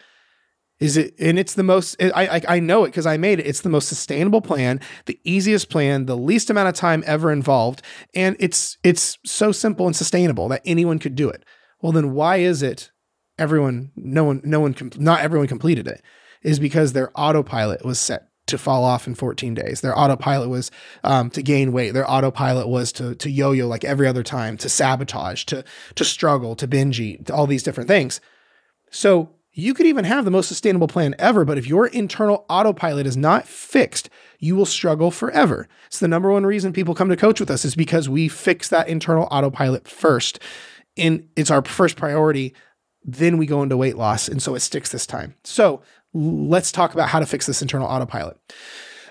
Is 0.80 0.96
it? 0.96 1.14
And 1.18 1.38
it's 1.38 1.54
the 1.54 1.64
most. 1.64 2.00
I 2.00 2.36
I, 2.36 2.42
I 2.48 2.60
know 2.60 2.84
it 2.84 2.88
because 2.88 3.06
I 3.06 3.16
made 3.16 3.40
it. 3.40 3.46
It's 3.46 3.62
the 3.62 3.68
most 3.68 3.88
sustainable 3.88 4.40
plan, 4.40 4.80
the 5.06 5.18
easiest 5.24 5.70
plan, 5.70 6.06
the 6.06 6.16
least 6.16 6.50
amount 6.50 6.68
of 6.68 6.76
time 6.76 7.02
ever 7.04 7.32
involved, 7.32 7.82
and 8.14 8.36
it's 8.38 8.78
it's 8.84 9.18
so 9.24 9.50
simple 9.50 9.86
and 9.86 9.96
sustainable 9.96 10.48
that 10.48 10.62
anyone 10.64 11.00
could 11.00 11.16
do 11.16 11.28
it. 11.28 11.44
Well, 11.82 11.90
then 11.90 12.12
why 12.14 12.36
is 12.36 12.62
it 12.62 12.92
everyone? 13.38 13.90
No 13.96 14.22
one. 14.22 14.40
No 14.44 14.60
one. 14.60 14.76
Not 14.96 15.20
everyone 15.20 15.48
completed 15.48 15.88
it. 15.88 16.00
Is 16.42 16.60
because 16.60 16.92
their 16.92 17.10
autopilot 17.16 17.84
was 17.84 17.98
set 17.98 18.27
to 18.48 18.58
fall 18.58 18.84
off 18.84 19.06
in 19.06 19.14
14 19.14 19.54
days. 19.54 19.80
Their 19.80 19.98
autopilot 19.98 20.48
was 20.48 20.70
um, 21.04 21.30
to 21.30 21.42
gain 21.42 21.72
weight. 21.72 21.92
Their 21.92 22.10
autopilot 22.10 22.68
was 22.68 22.92
to 22.92 23.14
to 23.16 23.30
yo-yo 23.30 23.66
like 23.66 23.84
every 23.84 24.06
other 24.06 24.22
time, 24.22 24.56
to 24.58 24.68
sabotage, 24.68 25.44
to 25.44 25.64
to 25.94 26.04
struggle, 26.04 26.56
to 26.56 26.66
binge 26.66 27.00
eat, 27.00 27.26
to 27.26 27.34
all 27.34 27.46
these 27.46 27.62
different 27.62 27.88
things. 27.88 28.20
So 28.90 29.30
you 29.58 29.74
could 29.74 29.86
even 29.86 30.04
have 30.04 30.24
the 30.24 30.30
most 30.30 30.46
sustainable 30.46 30.86
plan 30.86 31.16
ever, 31.18 31.44
but 31.44 31.58
if 31.58 31.66
your 31.66 31.88
internal 31.88 32.46
autopilot 32.48 33.06
is 33.06 33.16
not 33.16 33.48
fixed, 33.48 34.08
you 34.38 34.54
will 34.54 34.66
struggle 34.66 35.10
forever. 35.10 35.66
It's 35.88 35.98
the 35.98 36.06
number 36.06 36.30
one 36.30 36.46
reason 36.46 36.72
people 36.72 36.94
come 36.94 37.08
to 37.08 37.16
coach 37.16 37.40
with 37.40 37.50
us 37.50 37.64
is 37.64 37.74
because 37.74 38.08
we 38.08 38.28
fix 38.28 38.68
that 38.68 38.88
internal 38.88 39.26
autopilot 39.32 39.88
first. 39.88 40.38
And 40.96 41.28
it's 41.34 41.50
our 41.50 41.64
first 41.64 41.96
priority. 41.96 42.54
Then 43.02 43.36
we 43.36 43.46
go 43.46 43.62
into 43.64 43.76
weight 43.76 43.96
loss. 43.96 44.28
And 44.28 44.40
so 44.40 44.54
it 44.54 44.60
sticks 44.60 44.92
this 44.92 45.06
time. 45.06 45.34
So 45.42 45.82
let's 46.14 46.72
talk 46.72 46.94
about 46.94 47.08
how 47.08 47.20
to 47.20 47.26
fix 47.26 47.46
this 47.46 47.62
internal 47.62 47.88
autopilot. 47.88 48.38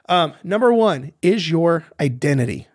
Um, 0.09 0.33
number 0.43 0.73
one 0.73 1.13
is 1.21 1.49
your 1.49 1.85
identity. 1.99 2.67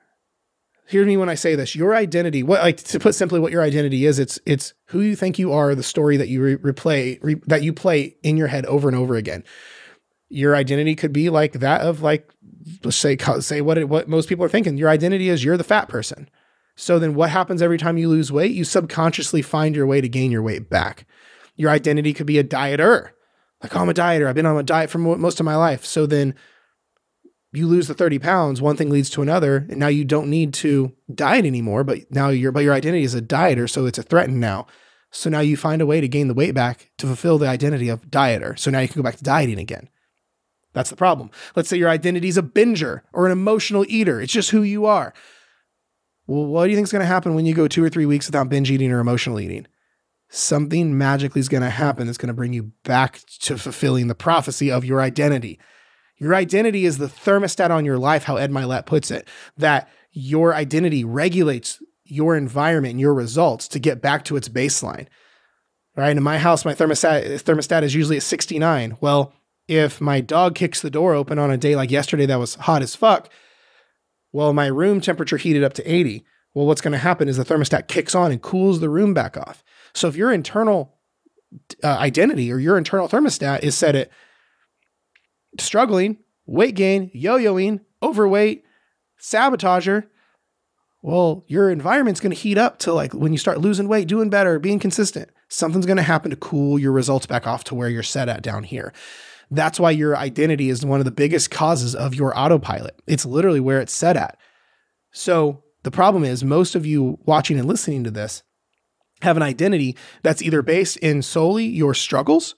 Hear 0.86 1.06
me 1.06 1.16
when 1.16 1.28
I 1.28 1.36
say 1.36 1.54
this. 1.54 1.74
Your 1.74 1.94
identity, 1.94 2.42
what 2.42 2.60
like 2.60 2.76
to 2.76 3.00
put 3.00 3.14
simply, 3.14 3.40
what 3.40 3.52
your 3.52 3.62
identity 3.62 4.04
is, 4.04 4.18
it's 4.18 4.38
it's 4.44 4.74
who 4.86 5.00
you 5.00 5.16
think 5.16 5.38
you 5.38 5.52
are, 5.52 5.74
the 5.74 5.82
story 5.82 6.18
that 6.18 6.28
you 6.28 6.42
re- 6.42 6.56
replay 6.56 7.18
re- 7.22 7.40
that 7.46 7.62
you 7.62 7.72
play 7.72 8.16
in 8.22 8.36
your 8.36 8.48
head 8.48 8.66
over 8.66 8.88
and 8.88 8.96
over 8.96 9.14
again. 9.14 9.42
Your 10.28 10.54
identity 10.54 10.94
could 10.94 11.12
be 11.12 11.30
like 11.30 11.54
that 11.54 11.80
of 11.80 12.02
like 12.02 12.30
let's 12.84 12.96
say 12.96 13.16
say 13.40 13.60
what 13.62 13.78
it, 13.78 13.88
what 13.88 14.08
most 14.08 14.28
people 14.28 14.44
are 14.44 14.50
thinking. 14.50 14.76
Your 14.76 14.90
identity 14.90 15.30
is 15.30 15.42
you're 15.42 15.56
the 15.56 15.64
fat 15.64 15.88
person. 15.88 16.28
So 16.74 16.98
then 16.98 17.14
what 17.14 17.30
happens 17.30 17.62
every 17.62 17.78
time 17.78 17.96
you 17.96 18.08
lose 18.08 18.32
weight? 18.32 18.52
You 18.52 18.64
subconsciously 18.64 19.40
find 19.40 19.76
your 19.76 19.86
way 19.86 20.00
to 20.00 20.08
gain 20.08 20.30
your 20.30 20.42
weight 20.42 20.68
back. 20.68 21.06
Your 21.54 21.70
identity 21.70 22.12
could 22.12 22.26
be 22.26 22.38
a 22.38 22.44
dieter 22.44 23.10
like, 23.62 23.76
oh, 23.76 23.80
I'm 23.80 23.88
a 23.88 23.94
dieter. 23.94 24.26
I've 24.26 24.34
been 24.34 24.46
on 24.46 24.58
a 24.58 24.62
diet 24.62 24.90
for 24.90 24.98
most 24.98 25.40
of 25.40 25.46
my 25.46 25.56
life. 25.56 25.84
So 25.84 26.06
then 26.06 26.34
you 27.52 27.66
lose 27.66 27.88
the 27.88 27.94
30 27.94 28.18
pounds, 28.18 28.62
one 28.62 28.76
thing 28.76 28.90
leads 28.90 29.10
to 29.10 29.22
another. 29.22 29.66
And 29.68 29.78
now 29.78 29.88
you 29.88 30.04
don't 30.04 30.30
need 30.30 30.54
to 30.54 30.92
diet 31.14 31.44
anymore, 31.44 31.84
but 31.84 32.10
now 32.10 32.30
your 32.30 32.50
but 32.50 32.64
your 32.64 32.74
identity 32.74 33.04
is 33.04 33.14
a 33.14 33.22
dieter. 33.22 33.68
So 33.68 33.86
it's 33.86 33.98
a 33.98 34.02
threat 34.02 34.30
now. 34.30 34.66
So 35.10 35.28
now 35.28 35.40
you 35.40 35.58
find 35.58 35.82
a 35.82 35.86
way 35.86 36.00
to 36.00 36.08
gain 36.08 36.28
the 36.28 36.34
weight 36.34 36.54
back 36.54 36.90
to 36.98 37.06
fulfill 37.06 37.36
the 37.36 37.48
identity 37.48 37.90
of 37.90 38.06
dieter. 38.10 38.58
So 38.58 38.70
now 38.70 38.80
you 38.80 38.88
can 38.88 39.02
go 39.02 39.04
back 39.04 39.16
to 39.16 39.24
dieting 39.24 39.58
again. 39.58 39.90
That's 40.72 40.88
the 40.88 40.96
problem. 40.96 41.30
Let's 41.54 41.68
say 41.68 41.76
your 41.76 41.90
identity 41.90 42.28
is 42.28 42.38
a 42.38 42.42
binger 42.42 43.02
or 43.12 43.26
an 43.26 43.32
emotional 43.32 43.84
eater. 43.88 44.22
It's 44.22 44.32
just 44.32 44.50
who 44.50 44.62
you 44.62 44.86
are. 44.86 45.12
Well, 46.26 46.46
what 46.46 46.64
do 46.64 46.70
you 46.70 46.76
think 46.76 46.86
is 46.86 46.92
going 46.92 47.00
to 47.00 47.06
happen 47.06 47.34
when 47.34 47.44
you 47.44 47.52
go 47.52 47.68
two 47.68 47.84
or 47.84 47.90
three 47.90 48.06
weeks 48.06 48.26
without 48.26 48.48
binge 48.48 48.70
eating 48.70 48.90
or 48.90 49.00
emotional 49.00 49.38
eating? 49.38 49.66
Something 50.34 50.96
magically 50.96 51.40
is 51.40 51.50
going 51.50 51.62
to 51.62 51.68
happen 51.68 52.06
that's 52.06 52.16
going 52.16 52.28
to 52.28 52.32
bring 52.32 52.54
you 52.54 52.72
back 52.84 53.20
to 53.40 53.58
fulfilling 53.58 54.06
the 54.06 54.14
prophecy 54.14 54.70
of 54.70 54.82
your 54.82 55.02
identity. 55.02 55.58
Your 56.16 56.34
identity 56.34 56.86
is 56.86 56.96
the 56.96 57.06
thermostat 57.06 57.68
on 57.68 57.84
your 57.84 57.98
life, 57.98 58.24
how 58.24 58.36
Ed 58.36 58.50
Mylett 58.50 58.86
puts 58.86 59.10
it, 59.10 59.28
that 59.58 59.90
your 60.10 60.54
identity 60.54 61.04
regulates 61.04 61.82
your 62.06 62.34
environment 62.34 62.92
and 62.92 63.00
your 63.00 63.12
results 63.12 63.68
to 63.68 63.78
get 63.78 64.00
back 64.00 64.24
to 64.24 64.36
its 64.36 64.48
baseline. 64.48 65.06
Right? 65.96 66.16
In 66.16 66.22
my 66.22 66.38
house, 66.38 66.64
my 66.64 66.74
thermostat 66.74 67.42
thermostat 67.42 67.82
is 67.82 67.94
usually 67.94 68.16
at 68.16 68.22
69. 68.22 68.96
Well, 69.02 69.34
if 69.68 70.00
my 70.00 70.22
dog 70.22 70.54
kicks 70.54 70.80
the 70.80 70.90
door 70.90 71.12
open 71.12 71.38
on 71.38 71.50
a 71.50 71.58
day 71.58 71.76
like 71.76 71.90
yesterday 71.90 72.24
that 72.24 72.38
was 72.38 72.54
hot 72.54 72.80
as 72.80 72.96
fuck, 72.96 73.28
well, 74.32 74.54
my 74.54 74.66
room 74.66 75.02
temperature 75.02 75.36
heated 75.36 75.62
up 75.62 75.74
to 75.74 75.84
80. 75.84 76.24
Well, 76.54 76.64
what's 76.64 76.80
going 76.80 76.92
to 76.92 76.98
happen 76.98 77.28
is 77.28 77.36
the 77.36 77.44
thermostat 77.44 77.86
kicks 77.86 78.14
on 78.14 78.32
and 78.32 78.40
cools 78.40 78.80
the 78.80 78.88
room 78.88 79.12
back 79.12 79.36
off. 79.36 79.62
So 79.94 80.08
if 80.08 80.16
your 80.16 80.32
internal 80.32 80.98
uh, 81.82 81.88
identity 81.88 82.50
or 82.52 82.58
your 82.58 82.78
internal 82.78 83.08
thermostat 83.08 83.62
is 83.62 83.76
set 83.76 83.94
at 83.94 84.10
struggling, 85.58 86.18
weight 86.46 86.74
gain, 86.74 87.10
yo-yoing, 87.12 87.80
overweight, 88.02 88.64
sabotager, 89.20 90.04
well, 91.02 91.44
your 91.48 91.68
environment's 91.70 92.20
going 92.20 92.34
to 92.34 92.40
heat 92.40 92.58
up 92.58 92.78
to 92.80 92.92
like 92.92 93.12
when 93.12 93.32
you 93.32 93.38
start 93.38 93.60
losing 93.60 93.88
weight, 93.88 94.08
doing 94.08 94.30
better, 94.30 94.58
being 94.58 94.78
consistent. 94.78 95.30
Something's 95.48 95.84
going 95.84 95.96
to 95.96 96.02
happen 96.02 96.30
to 96.30 96.36
cool 96.36 96.78
your 96.78 96.92
results 96.92 97.26
back 97.26 97.46
off 97.46 97.64
to 97.64 97.74
where 97.74 97.88
you're 97.88 98.02
set 98.02 98.28
at 98.28 98.42
down 98.42 98.62
here. 98.62 98.92
That's 99.50 99.78
why 99.78 99.90
your 99.90 100.16
identity 100.16 100.70
is 100.70 100.86
one 100.86 101.00
of 101.00 101.04
the 101.04 101.10
biggest 101.10 101.50
causes 101.50 101.94
of 101.94 102.14
your 102.14 102.38
autopilot. 102.38 103.02
It's 103.06 103.26
literally 103.26 103.60
where 103.60 103.80
it's 103.80 103.92
set 103.92 104.16
at. 104.16 104.38
So 105.10 105.62
the 105.82 105.90
problem 105.90 106.24
is, 106.24 106.42
most 106.42 106.74
of 106.74 106.86
you 106.86 107.18
watching 107.26 107.58
and 107.58 107.68
listening 107.68 108.04
to 108.04 108.10
this 108.10 108.44
have 109.22 109.36
an 109.36 109.42
identity 109.42 109.96
that's 110.22 110.42
either 110.42 110.62
based 110.62 110.96
in 110.98 111.22
solely 111.22 111.64
your 111.64 111.94
struggles. 111.94 112.54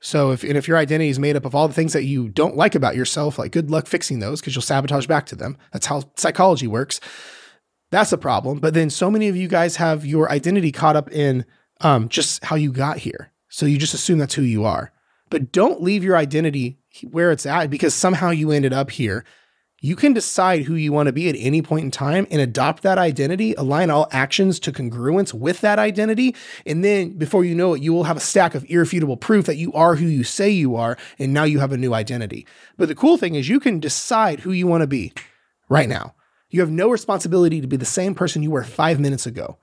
So 0.00 0.30
if 0.30 0.44
and 0.44 0.56
if 0.56 0.68
your 0.68 0.76
identity 0.76 1.10
is 1.10 1.18
made 1.18 1.36
up 1.36 1.44
of 1.44 1.54
all 1.54 1.68
the 1.68 1.74
things 1.74 1.92
that 1.92 2.04
you 2.04 2.28
don't 2.28 2.56
like 2.56 2.74
about 2.74 2.96
yourself, 2.96 3.38
like 3.38 3.52
good 3.52 3.70
luck 3.70 3.86
fixing 3.86 4.20
those 4.20 4.40
because 4.40 4.54
you'll 4.54 4.62
sabotage 4.62 5.06
back 5.06 5.26
to 5.26 5.36
them. 5.36 5.56
That's 5.72 5.86
how 5.86 6.04
psychology 6.16 6.66
works. 6.66 7.00
That's 7.90 8.12
a 8.12 8.18
problem. 8.18 8.60
But 8.60 8.74
then 8.74 8.90
so 8.90 9.10
many 9.10 9.28
of 9.28 9.36
you 9.36 9.48
guys 9.48 9.76
have 9.76 10.06
your 10.06 10.30
identity 10.30 10.72
caught 10.72 10.96
up 10.96 11.10
in 11.10 11.44
um, 11.80 12.08
just 12.08 12.44
how 12.44 12.56
you 12.56 12.72
got 12.72 12.98
here. 12.98 13.32
So 13.48 13.66
you 13.66 13.78
just 13.78 13.94
assume 13.94 14.18
that's 14.18 14.34
who 14.34 14.42
you 14.42 14.64
are. 14.64 14.92
But 15.30 15.52
don't 15.52 15.82
leave 15.82 16.04
your 16.04 16.16
identity 16.16 16.78
where 17.10 17.32
it's 17.32 17.46
at 17.46 17.70
because 17.70 17.94
somehow 17.94 18.30
you 18.30 18.50
ended 18.50 18.72
up 18.72 18.90
here. 18.90 19.24
You 19.80 19.94
can 19.94 20.12
decide 20.12 20.62
who 20.62 20.74
you 20.74 20.92
want 20.92 21.06
to 21.06 21.12
be 21.12 21.28
at 21.28 21.36
any 21.38 21.62
point 21.62 21.84
in 21.84 21.90
time 21.92 22.26
and 22.32 22.40
adopt 22.40 22.82
that 22.82 22.98
identity, 22.98 23.54
align 23.54 23.90
all 23.90 24.08
actions 24.10 24.58
to 24.60 24.72
congruence 24.72 25.32
with 25.32 25.60
that 25.60 25.78
identity. 25.78 26.34
And 26.66 26.84
then 26.84 27.10
before 27.10 27.44
you 27.44 27.54
know 27.54 27.74
it, 27.74 27.82
you 27.82 27.92
will 27.92 28.04
have 28.04 28.16
a 28.16 28.20
stack 28.20 28.56
of 28.56 28.68
irrefutable 28.68 29.16
proof 29.16 29.46
that 29.46 29.56
you 29.56 29.72
are 29.74 29.94
who 29.94 30.06
you 30.06 30.24
say 30.24 30.50
you 30.50 30.74
are. 30.74 30.98
And 31.20 31.32
now 31.32 31.44
you 31.44 31.60
have 31.60 31.70
a 31.72 31.76
new 31.76 31.94
identity. 31.94 32.44
But 32.76 32.88
the 32.88 32.96
cool 32.96 33.18
thing 33.18 33.36
is 33.36 33.48
you 33.48 33.60
can 33.60 33.78
decide 33.78 34.40
who 34.40 34.50
you 34.50 34.66
want 34.66 34.80
to 34.80 34.88
be 34.88 35.12
right 35.68 35.88
now. 35.88 36.14
You 36.50 36.60
have 36.60 36.70
no 36.70 36.90
responsibility 36.90 37.60
to 37.60 37.68
be 37.68 37.76
the 37.76 37.84
same 37.84 38.16
person 38.16 38.42
you 38.42 38.50
were 38.50 38.64
five 38.64 38.98
minutes 38.98 39.26
ago. 39.26 39.58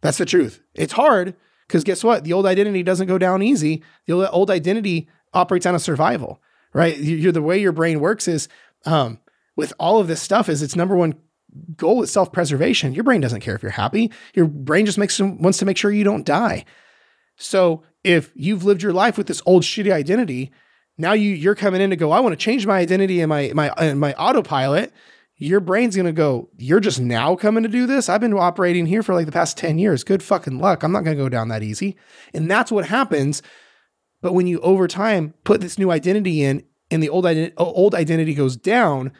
That's 0.00 0.18
the 0.18 0.26
truth. 0.26 0.60
It's 0.74 0.94
hard 0.94 1.36
because 1.68 1.84
guess 1.84 2.02
what? 2.02 2.24
The 2.24 2.32
old 2.32 2.46
identity 2.46 2.82
doesn't 2.82 3.06
go 3.06 3.18
down 3.18 3.42
easy. 3.42 3.84
The 4.06 4.28
old 4.30 4.50
identity 4.50 5.08
operates 5.32 5.66
on 5.66 5.74
a 5.74 5.80
survival, 5.80 6.40
right? 6.76 6.96
You're, 6.96 7.32
the 7.32 7.42
way 7.42 7.58
your 7.58 7.72
brain 7.72 8.00
works 8.00 8.28
is 8.28 8.48
um, 8.84 9.18
with 9.56 9.72
all 9.78 9.98
of 9.98 10.08
this 10.08 10.20
stuff 10.20 10.48
is 10.48 10.62
its 10.62 10.76
number 10.76 10.96
one 10.96 11.14
goal 11.76 12.02
is 12.02 12.10
self-preservation. 12.10 12.94
Your 12.94 13.04
brain 13.04 13.20
doesn't 13.20 13.40
care 13.40 13.54
if 13.54 13.62
you're 13.62 13.72
happy. 13.72 14.10
Your 14.34 14.46
brain 14.46 14.84
just 14.84 14.98
makes 14.98 15.18
wants 15.18 15.58
to 15.58 15.64
make 15.64 15.76
sure 15.78 15.90
you 15.90 16.04
don't 16.04 16.26
die. 16.26 16.64
So 17.36 17.82
if 18.04 18.30
you've 18.34 18.64
lived 18.64 18.82
your 18.82 18.92
life 18.92 19.16
with 19.16 19.26
this 19.26 19.42
old 19.46 19.62
shitty 19.62 19.92
identity, 19.92 20.52
now 20.98 21.12
you 21.12 21.30
you're 21.30 21.54
coming 21.54 21.80
in 21.80 21.90
to 21.90 21.96
go, 21.96 22.12
I 22.12 22.20
want 22.20 22.32
to 22.34 22.36
change 22.36 22.66
my 22.66 22.78
identity 22.78 23.20
and 23.20 23.28
my 23.28 23.52
my 23.54 23.70
and 23.78 23.98
my 23.98 24.12
autopilot 24.14 24.92
your 25.38 25.60
brain's 25.60 25.96
to 26.06 26.12
go, 26.12 26.48
You're 26.56 26.80
just 26.80 27.00
now 27.00 27.36
coming 27.36 27.62
to 27.62 27.68
do 27.68 27.86
this? 27.86 28.08
I've 28.08 28.20
been 28.20 28.32
operating 28.32 28.86
here 28.86 29.02
for 29.02 29.14
like 29.14 29.26
the 29.26 29.32
past 29.32 29.58
10 29.58 29.78
years. 29.78 30.04
Good 30.04 30.22
fucking 30.22 30.58
luck. 30.58 30.82
I'm 30.82 30.92
not 30.92 31.04
to 31.16 31.22
go 31.22 31.28
down 31.28 31.48
that 31.48 31.62
easy. 31.62 31.96
And 32.32 32.50
that's 32.50 32.72
what 32.72 32.86
happens. 32.86 33.42
But 34.26 34.34
when 34.34 34.48
you 34.48 34.58
over 34.58 34.88
time 34.88 35.34
put 35.44 35.60
this 35.60 35.78
new 35.78 35.92
identity 35.92 36.42
in 36.42 36.64
and 36.90 37.00
the 37.00 37.08
old, 37.10 37.24
old 37.56 37.94
identity 37.94 38.34
goes 38.34 38.56
down, 38.56 39.12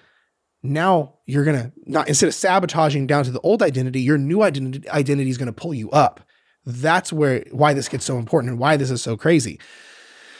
now 0.64 1.20
you're 1.26 1.44
going 1.44 1.56
to 1.56 1.72
not, 1.84 2.08
instead 2.08 2.26
of 2.26 2.34
sabotaging 2.34 3.06
down 3.06 3.22
to 3.22 3.30
the 3.30 3.38
old 3.42 3.62
identity, 3.62 4.00
your 4.00 4.18
new 4.18 4.42
identity, 4.42 4.88
identity 4.90 5.30
is 5.30 5.38
going 5.38 5.46
to 5.46 5.52
pull 5.52 5.72
you 5.72 5.92
up. 5.92 6.22
That's 6.64 7.12
where, 7.12 7.44
why 7.52 7.72
this 7.72 7.88
gets 7.88 8.04
so 8.04 8.18
important 8.18 8.50
and 8.50 8.58
why 8.58 8.76
this 8.76 8.90
is 8.90 9.00
so 9.00 9.16
crazy. 9.16 9.60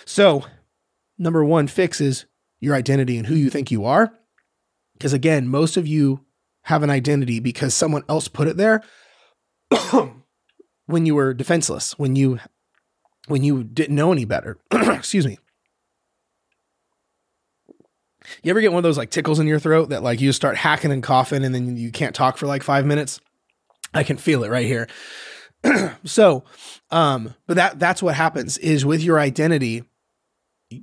So, 0.04 0.44
number 1.16 1.44
one 1.44 1.68
fixes 1.68 2.26
your 2.58 2.75
identity 2.75 3.16
and 3.18 3.28
who 3.28 3.37
you 3.37 3.49
think 3.49 3.70
you 3.70 3.85
are 3.85 4.18
because 4.94 5.12
again, 5.12 5.46
most 5.46 5.76
of 5.76 5.87
you 5.87 6.25
have 6.62 6.82
an 6.82 6.90
identity 6.90 7.38
because 7.38 7.73
someone 7.73 8.02
else 8.08 8.26
put 8.26 8.49
it 8.49 8.56
there 8.56 8.82
when 10.87 11.06
you 11.06 11.14
were 11.14 11.35
defenseless, 11.35 11.96
when 12.00 12.16
you 12.16 12.40
when 13.26 13.42
you 13.42 13.64
didn't 13.64 13.97
know 13.97 14.12
any 14.12 14.25
better. 14.25 14.59
Excuse 14.73 15.26
me. 15.26 15.38
You 18.42 18.50
ever 18.50 18.61
get 18.61 18.73
one 18.73 18.78
of 18.78 18.83
those 18.83 18.99
like 18.99 19.11
tickles 19.11 19.38
in 19.38 19.47
your 19.47 19.59
throat 19.61 19.90
that 19.90 20.02
like 20.02 20.21
you 20.21 20.33
start 20.33 20.56
hacking 20.56 20.90
and 20.90 21.02
coughing 21.02 21.45
and 21.45 21.54
then 21.54 21.76
you 21.76 21.92
can't 21.92 22.14
talk 22.14 22.37
for 22.37 22.47
like 22.47 22.62
5 22.62 22.85
minutes? 22.85 23.21
I 23.95 24.02
can 24.02 24.16
feel 24.16 24.42
it 24.45 24.50
right 24.50 24.66
here. 24.66 24.88
so, 26.04 26.45
um 26.90 27.35
but 27.47 27.56
that 27.56 27.78
that's 27.78 28.02
what 28.02 28.14
happens 28.14 28.59
is 28.59 28.85
with 28.85 29.02
your 29.02 29.18
identity 29.18 29.85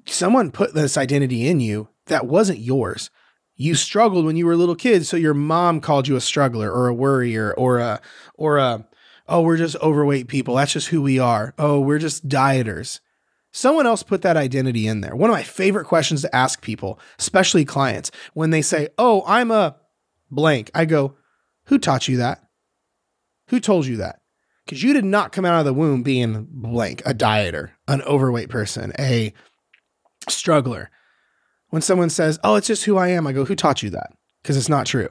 someone 0.06 0.52
put 0.52 0.74
this 0.74 0.98
identity 0.98 1.48
in 1.48 1.60
you 1.60 1.90
that 2.08 2.26
wasn't 2.26 2.60
yours 2.60 3.10
you 3.56 3.76
struggled 3.76 4.26
when 4.26 4.36
you 4.36 4.46
were 4.46 4.54
a 4.54 4.58
little 4.58 4.76
kid 4.76 5.06
so 5.06 5.16
your 5.16 5.34
mom 5.34 5.80
called 5.80 6.08
you 6.08 6.16
a 6.16 6.22
struggler 6.22 6.72
or 6.72 6.88
a 6.88 6.94
worrier 6.94 7.54
or 7.54 7.80
a 7.80 8.02
or 8.36 8.58
a 8.58 8.86
oh 9.28 9.42
we're 9.42 9.58
just 9.58 9.76
overweight 9.82 10.28
people 10.28 10.56
that's 10.56 10.74
just 10.74 10.88
who 10.88 11.02
we 11.02 11.20
are 11.20 11.54
oh 11.58 11.80
we're 11.80 12.00
just 12.00 12.28
dieters 12.28 13.00
someone 13.52 13.86
else 13.86 14.04
put 14.04 14.22
that 14.22 14.38
identity 14.38 14.88
in 14.88 15.02
there 15.02 15.16
one 15.16 15.30
of 15.30 15.36
my 15.36 15.44
favorite 15.44 15.86
questions 15.86 16.22
to 16.22 16.36
ask 16.36 16.62
people 16.62 17.00
especially 17.20 17.66
clients 17.66 18.12
when 18.34 18.50
they 18.50 18.62
say 18.62 18.88
oh 18.98 19.24
i'm 19.28 19.52
a 19.52 19.76
blank 20.32 20.70
i 20.74 20.86
go 20.86 21.16
who 21.66 21.78
taught 21.78 22.08
you 22.08 22.18
that 22.18 22.44
who 23.48 23.60
told 23.60 23.86
you 23.86 23.98
that 23.98 24.22
because 24.66 24.82
you 24.82 24.94
did 24.94 25.06
not 25.06 25.32
come 25.32 25.46
out 25.46 25.60
of 25.60 25.66
the 25.66 25.74
womb 25.74 26.04
being 26.04 26.48
blank 26.50 27.02
a 27.06 27.14
dieter 27.14 27.72
an 27.88 28.02
overweight 28.04 28.50
person 28.50 28.92
a 29.00 29.34
struggler 30.30 30.90
when 31.74 31.82
someone 31.82 32.12
says, 32.12 32.40
Oh, 32.44 32.54
it's 32.54 32.68
just 32.68 32.84
who 32.86 32.98
I 32.98 33.08
am, 33.08 33.26
I 33.26 33.32
go, 33.32 33.46
Who 33.46 33.56
taught 33.56 33.82
you 33.82 33.90
that? 33.90 34.14
Because 34.44 34.58
it's 34.58 34.70
not 34.70 34.86
true. 34.86 35.08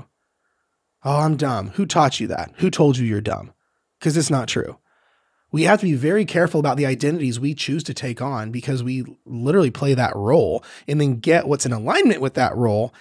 Oh, 1.05 1.19
I'm 1.19 1.37
dumb. 1.37 1.71
Who 1.71 1.87
taught 1.87 2.21
you 2.21 2.29
that? 2.29 2.53
Who 2.59 2.71
told 2.71 2.97
you 2.99 3.05
you're 3.05 3.21
dumb? 3.21 3.53
Because 4.03 4.17
it's 4.17 4.31
not 4.31 4.49
true. 4.49 4.79
We 5.53 5.63
have 5.63 5.79
to 5.79 5.87
be 5.87 5.95
very 5.95 6.25
careful 6.25 6.59
about 6.59 6.77
the 6.77 6.87
identities 6.87 7.39
we 7.39 7.55
choose 7.55 7.85
to 7.85 7.95
take 7.95 8.21
on 8.21 8.51
because 8.51 8.83
we 8.83 9.05
literally 9.25 9.71
play 9.71 9.95
that 9.95 10.17
role 10.17 10.65
and 10.89 11.01
then 11.01 11.21
get 11.21 11.47
what's 11.47 11.67
in 11.67 11.73
alignment 11.73 12.21
with 12.21 12.35
that 12.35 12.57
role. 12.57 12.93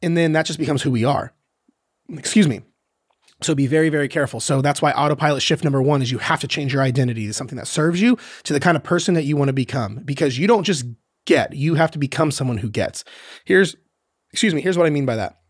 And 0.00 0.16
then 0.16 0.32
that 0.32 0.46
just 0.46 0.58
becomes 0.58 0.80
who 0.80 0.90
we 0.90 1.04
are. 1.04 1.34
Excuse 2.08 2.48
me. 2.48 2.62
So 3.42 3.54
be 3.54 3.66
very, 3.66 3.90
very 3.90 4.08
careful. 4.08 4.40
So 4.40 4.62
that's 4.62 4.80
why 4.80 4.92
autopilot 4.92 5.42
shift 5.42 5.62
number 5.62 5.82
one 5.82 6.00
is 6.00 6.10
you 6.10 6.18
have 6.18 6.40
to 6.40 6.48
change 6.48 6.72
your 6.72 6.80
identity 6.80 7.26
to 7.26 7.34
something 7.34 7.58
that 7.58 7.66
serves 7.66 8.00
you 8.00 8.16
to 8.44 8.54
the 8.54 8.60
kind 8.60 8.78
of 8.78 8.82
person 8.82 9.12
that 9.14 9.24
you 9.24 9.36
want 9.36 9.50
to 9.50 9.52
become 9.52 9.96
because 10.06 10.38
you 10.38 10.46
don't 10.46 10.64
just 10.64 10.86
get. 11.26 11.54
You 11.54 11.74
have 11.74 11.90
to 11.90 11.98
become 11.98 12.30
someone 12.30 12.58
who 12.58 12.70
gets. 12.70 13.04
Here's, 13.44 13.76
excuse 14.32 14.54
me, 14.54 14.62
here's 14.62 14.78
what 14.78 14.86
I 14.86 14.90
mean 14.90 15.04
by 15.04 15.16
that. 15.16 15.40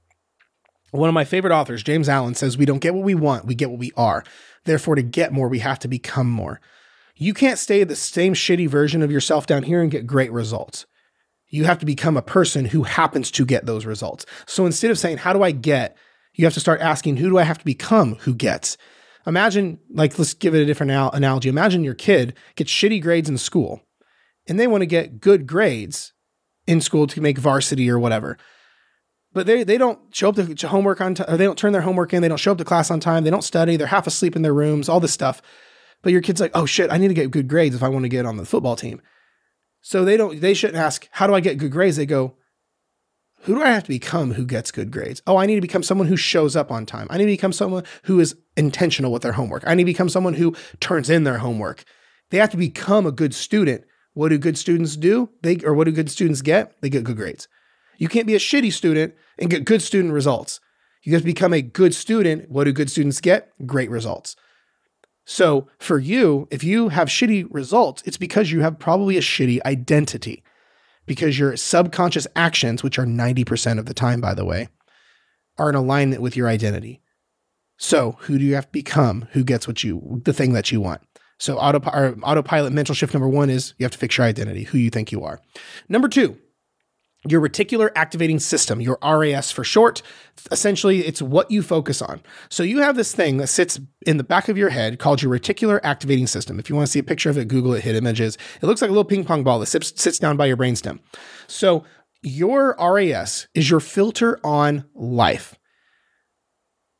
One 0.91 1.09
of 1.09 1.15
my 1.15 1.25
favorite 1.25 1.53
authors, 1.53 1.83
James 1.83 2.09
Allen, 2.09 2.37
says, 2.37 2.57
We 2.57 2.67
don't 2.67 2.79
get 2.79 2.95
what 2.95 3.03
we 3.05 3.17
want, 3.17 3.47
we 3.47 3.55
get 3.55 3.69
what 3.69 3.81
we 3.81 3.91
are. 3.97 4.25
Therefore, 4.65 4.95
to 4.95 5.03
get 5.03 5.33
more, 5.33 5.49
we 5.49 5.59
have 5.61 5.79
to 5.81 5.89
become 5.89 6.31
more. 6.31 6.61
You 7.17 7.35
can't 7.35 7.59
stay 7.59 7.85
the 7.85 7.97
same 7.97 8.35
shitty 8.35 8.69
version 8.69 9.03
of 9.03 9.11
yourself 9.11 9.47
down 9.47 9.63
here 9.63 9.81
and 9.81 9.91
get 9.91 10.07
great 10.07 10.33
results. 10.33 10.87
You 11.49 11.65
have 11.65 11.79
to 11.79 11.87
become 11.87 12.17
a 12.17 12.23
person 12.23 12.65
who 12.65 12.83
happens 12.83 13.31
to 13.33 13.45
get 13.45 13.67
those 13.67 13.87
results. 13.87 14.27
So 14.47 14.67
instead 14.67 14.91
of 14.91 14.99
saying, 14.99 15.19
How 15.19 15.33
do 15.33 15.43
I 15.43 15.53
get? 15.53 15.97
You 16.35 16.45
have 16.47 16.55
to 16.55 16.61
start 16.61 16.81
asking, 16.81 17.19
Who 17.19 17.31
do 17.31 17.39
I 17.39 17.45
have 17.45 17.59
to 17.59 17.65
become 17.65 18.17
who 18.17 18.35
gets? 18.35 18.77
Imagine, 19.27 19.79
like, 19.91 20.19
let's 20.19 20.35
give 20.35 20.55
it 20.55 20.63
a 20.63 20.67
different 20.67 20.93
analogy. 20.93 21.49
Imagine 21.49 21.85
your 21.85 21.95
kid 21.95 22.35
gets 22.57 22.71
shitty 22.71 23.01
grades 23.01 23.29
in 23.29 23.39
school 23.39 23.81
and 24.47 24.61
they 24.61 24.67
want 24.67 24.83
to 24.83 24.87
get 24.87 25.21
good 25.21 25.47
grades 25.47 26.13
in 26.67 26.81
school 26.81 27.07
to 27.07 27.21
make 27.21 27.39
varsity 27.39 27.91
or 27.91 27.99
whatever. 27.99 28.37
But 29.35 29.47
they, 29.47 29.65
they 29.65 29.77
don't 29.77 29.99
show 30.15 30.29
up 30.29 30.37
to 30.37 30.69
homework 30.69 31.01
on 31.01 31.17
time, 31.17 31.37
they 31.37 31.45
don't 31.45 31.59
turn 31.59 31.73
their 31.73 31.83
homework 31.83 32.15
in, 32.15 32.23
they 32.23 32.29
don't 32.29 32.39
show 32.39 32.53
up 32.53 32.59
to 32.59 32.65
class 32.65 32.91
on 32.91 33.01
time, 33.01 33.25
they 33.25 33.31
don't 33.31 33.43
study, 33.43 33.77
they're 33.77 33.89
half 33.89 34.07
asleep 34.07 34.37
in 34.37 34.43
their 34.43 34.55
rooms, 34.55 34.89
all 34.89 35.01
this 35.01 35.13
stuff. 35.13 35.43
But 36.03 36.13
your 36.13 36.23
kid's 36.23 36.41
like, 36.41 36.53
oh 36.55 36.67
shit, 36.67 36.93
I 36.93 36.99
need 36.99 37.09
to 37.09 37.15
get 37.15 37.33
good 37.33 37.49
grades 37.49 37.75
if 37.75 37.83
I 37.83 37.89
want 37.89 38.05
to 38.05 38.09
get 38.09 38.27
on 38.27 38.37
the 38.37 38.45
football 38.45 38.77
team. 38.77 39.03
So 39.81 40.05
they 40.05 40.17
don't 40.17 40.41
they 40.41 40.55
shouldn't 40.55 40.79
ask, 40.79 41.09
how 41.11 41.27
do 41.27 41.35
I 41.35 41.41
get 41.41 41.59
good 41.59 41.73
grades? 41.73 41.97
They 41.97 42.07
go, 42.07 42.37
who 43.43 43.57
do 43.57 43.63
I 43.63 43.71
have 43.71 43.83
to 43.83 43.89
become 43.89 44.33
who 44.35 44.47
gets 44.47 44.71
good 44.71 44.91
grades? 44.91 45.21
Oh, 45.27 45.37
I 45.37 45.47
need 45.47 45.57
to 45.57 45.61
become 45.61 45.83
someone 45.83 46.07
who 46.07 46.17
shows 46.17 46.55
up 46.55 46.71
on 46.71 46.87
time. 46.87 47.09
I 47.11 47.19
need 47.19 47.25
to 47.25 47.33
become 47.33 47.53
someone 47.53 47.85
who 48.05 48.21
is 48.21 48.37
intentional 48.57 49.13
with 49.13 49.23
their 49.23 49.33
homework. 49.33 49.65
I 49.67 49.75
need 49.75 49.83
to 49.83 49.93
become 49.93 50.09
someone 50.09 50.35
who 50.35 50.55
turns 50.81 51.11
in 51.11 51.25
their 51.25 51.39
homework. 51.39 51.85
They 52.31 52.39
have 52.39 52.51
to 52.51 52.57
become 52.57 53.05
a 53.05 53.13
good 53.13 53.35
student. 53.35 53.85
What 54.15 54.29
do 54.29 54.39
good 54.39 54.57
students 54.57 54.97
do? 54.97 55.29
They 55.43 55.59
or 55.65 55.75
what 55.75 55.85
do 55.85 55.93
good 55.93 56.11
students 56.11 56.41
get? 56.41 56.81
They 56.81 56.89
get 56.89 57.05
good 57.05 57.17
grades. 57.17 57.49
You 57.99 58.09
can't 58.09 58.27
be 58.27 58.35
a 58.35 58.39
shitty 58.39 58.73
student 58.73 59.15
and 59.39 59.51
get 59.51 59.65
good 59.65 59.83
student 59.83 60.13
results. 60.13 60.61
You 61.03 61.13
have 61.13 61.23
to 61.23 61.27
become 61.27 61.53
a 61.53 61.63
good 61.63 61.95
student. 61.95 62.51
What 62.51 62.65
do 62.65 62.73
good 62.73 62.91
students 62.91 63.21
get? 63.21 63.53
Great 63.67 63.91
results. 63.91 64.37
So 65.27 65.69
for 65.79 65.99
you, 65.99 66.49
if 66.51 66.65
you 66.65 66.91
have 66.91 67.09
shitty 67.09 67.47
results, 67.51 68.03
it's 68.05 68.17
because 68.17 68.51
you 68.51 68.61
have 68.61 68.79
probably 68.79 69.17
a 69.17 69.23
shitty 69.23 69.63
identity 69.65 70.43
because 71.07 71.39
your 71.39 71.57
subconscious 71.57 72.27
actions, 72.37 72.83
which 72.83 72.99
are 72.99 73.07
90% 73.07 73.79
of 73.79 73.87
the 73.87 73.95
time, 73.95 74.21
by 74.21 74.35
the 74.35 74.45
way, 74.45 74.69
are 75.59 75.69
in 75.69 75.75
alignment 75.75 76.23
with 76.23 76.37
your 76.37 76.49
identity. 76.49 77.01
So, 77.77 78.17
who 78.21 78.39
do 78.39 78.45
you 78.45 78.55
have 78.55 78.67
to 78.67 78.73
become? 78.73 79.29
Who 79.33 79.45
gets 79.45 79.67
what 79.67 79.83
you, 79.83 80.23
the 80.25 80.33
thing 80.33 80.53
that 80.53 80.71
you 80.71 80.81
want? 80.81 81.01
So, 81.39 81.59
auto, 81.59 81.79
autopilot 82.23 82.73
mental 82.73 82.95
shift 82.95 83.13
number 83.13 83.29
one 83.29 83.51
is 83.51 83.75
you 83.79 83.85
have 83.85 83.93
to 83.93 83.99
fix 83.99 84.17
your 84.17 84.27
identity, 84.27 84.65
who 84.65 84.79
you 84.79 84.91
think 84.91 85.11
you 85.11 85.25
are. 85.25 85.41
Number 85.89 86.09
two, 86.09 86.39
your 87.27 87.41
reticular 87.41 87.91
activating 87.95 88.39
system, 88.39 88.81
your 88.81 88.99
RAS 89.03 89.51
for 89.51 89.65
short. 89.65 90.03
Essentially, 90.51 91.07
it's 91.07 91.23
what 91.23 91.51
you 91.51 91.63
focus 91.63 92.03
on. 92.03 92.21
So 92.51 92.63
you 92.63 92.81
have 92.81 92.97
this 92.97 93.15
thing 93.15 93.39
that 93.39 93.47
sits 93.47 93.81
in 94.07 94.19
the 94.19 94.25
back 94.25 94.49
of 94.49 94.59
your 94.59 94.71
head 94.71 94.99
called 94.99 95.23
your 95.23 95.33
reticular 95.33 95.81
activating 95.83 96.27
system. 96.27 96.59
If 96.59 96.69
you 96.69 96.77
want 96.77 96.87
to 96.87 96.93
see 96.93 96.99
a 96.99 97.05
picture 97.05 97.31
of 97.31 97.39
it, 97.39 97.49
Google 97.49 97.73
it, 97.75 97.85
hit 97.85 97.97
images. 97.97 98.37
It 98.61 98.67
looks 98.67 98.83
like 98.83 98.91
a 98.91 98.93
little 98.93 99.05
ping 99.05 99.25
pong 99.25 99.43
ball 99.43 99.59
that 99.61 99.67
sits, 99.67 99.93
sits 100.01 100.19
down 100.19 100.37
by 100.37 100.47
your 100.47 100.57
brainstem. 100.57 101.01
So 101.47 101.85
your 102.23 102.77
RAS 102.79 103.49
is 103.55 103.71
your 103.71 103.81
filter 103.81 104.39
on 104.45 104.85
life. 104.95 105.55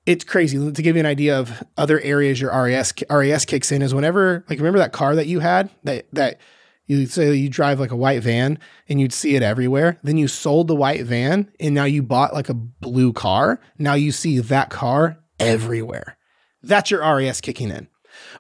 It's 0.07 0.25
crazy. 0.25 0.59
To 0.59 0.83
give 0.83 0.97
you 0.97 1.01
an 1.01 1.07
idea 1.07 1.39
of 1.39 1.65
other 1.79 1.99
areas 2.01 2.41
your 2.41 2.51
RAS 2.51 2.93
RAS 3.09 3.45
kicks 3.47 3.73
in 3.73 3.81
is 3.81 3.95
whenever, 3.95 4.45
like, 4.51 4.59
remember 4.59 4.79
that 4.79 4.93
car 4.93 5.17
that 5.17 5.27
you 5.27 5.41
had 5.41 5.71
that 5.85 6.07
that 6.13 6.41
you 6.87 7.07
say 7.07 7.35
you 7.35 7.49
drive 7.49 7.81
like 7.81 7.91
a 7.91 7.97
white 7.97 8.23
van 8.23 8.59
and 8.89 9.01
you'd 9.01 9.13
see 9.13 9.37
it 9.37 9.43
everywhere. 9.43 9.99
Then 10.03 10.19
you 10.19 10.29
sold 10.29 10.69
the 10.69 10.75
white 10.75 11.05
van 11.05 11.51
and 11.59 11.75
now 11.75 11.85
you 11.85 12.03
bought 12.03 12.35
like 12.35 12.49
a 12.49 12.55
blue 12.55 13.13
car. 13.13 13.61
Now 13.79 13.95
you 13.95 14.13
see 14.13 14.39
that 14.39 14.71
car 14.71 15.19
everywhere. 15.41 16.19
That's 16.63 16.91
your 16.91 17.01
RAS 17.01 17.41
kicking 17.41 17.71
in. 17.71 17.89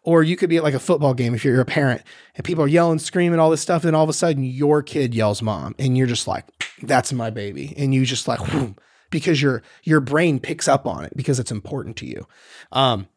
Or 0.03 0.23
you 0.23 0.37
could 0.37 0.51
be 0.51 0.59
at 0.59 0.63
like 0.63 0.75
a 0.75 0.79
football 0.79 1.15
game 1.15 1.35
if 1.35 1.45
you're 1.45 1.61
a 1.61 1.65
parent 1.65 2.03
and 2.37 2.45
people 2.45 2.65
are 2.65 2.69
yelling, 2.69 2.99
screaming, 2.99 3.41
all 3.41 3.51
this 3.51 3.61
stuff. 3.61 3.83
Then 3.83 3.95
all 3.95 4.05
of 4.05 4.11
a 4.11 4.15
sudden 4.15 4.45
your 4.45 4.83
kid 4.83 5.15
yells 5.15 5.43
mom 5.43 5.75
and 5.79 5.97
you're 5.97 6.07
just 6.07 6.29
like, 6.29 6.45
that's 6.83 7.13
my 7.13 7.31
baby. 7.31 7.75
And 7.77 7.95
you 7.95 8.05
just 8.05 8.29
like, 8.29 8.41
whoom, 8.41 8.77
because 9.11 9.41
your 9.41 9.63
your 9.83 10.01
brain 10.01 10.39
picks 10.39 10.69
up 10.69 10.87
on 10.87 11.05
it 11.05 11.17
because 11.17 11.41
it's 11.41 11.51
important 11.51 11.97
to 11.97 12.07
you. 12.07 12.27
Um, 12.73 13.09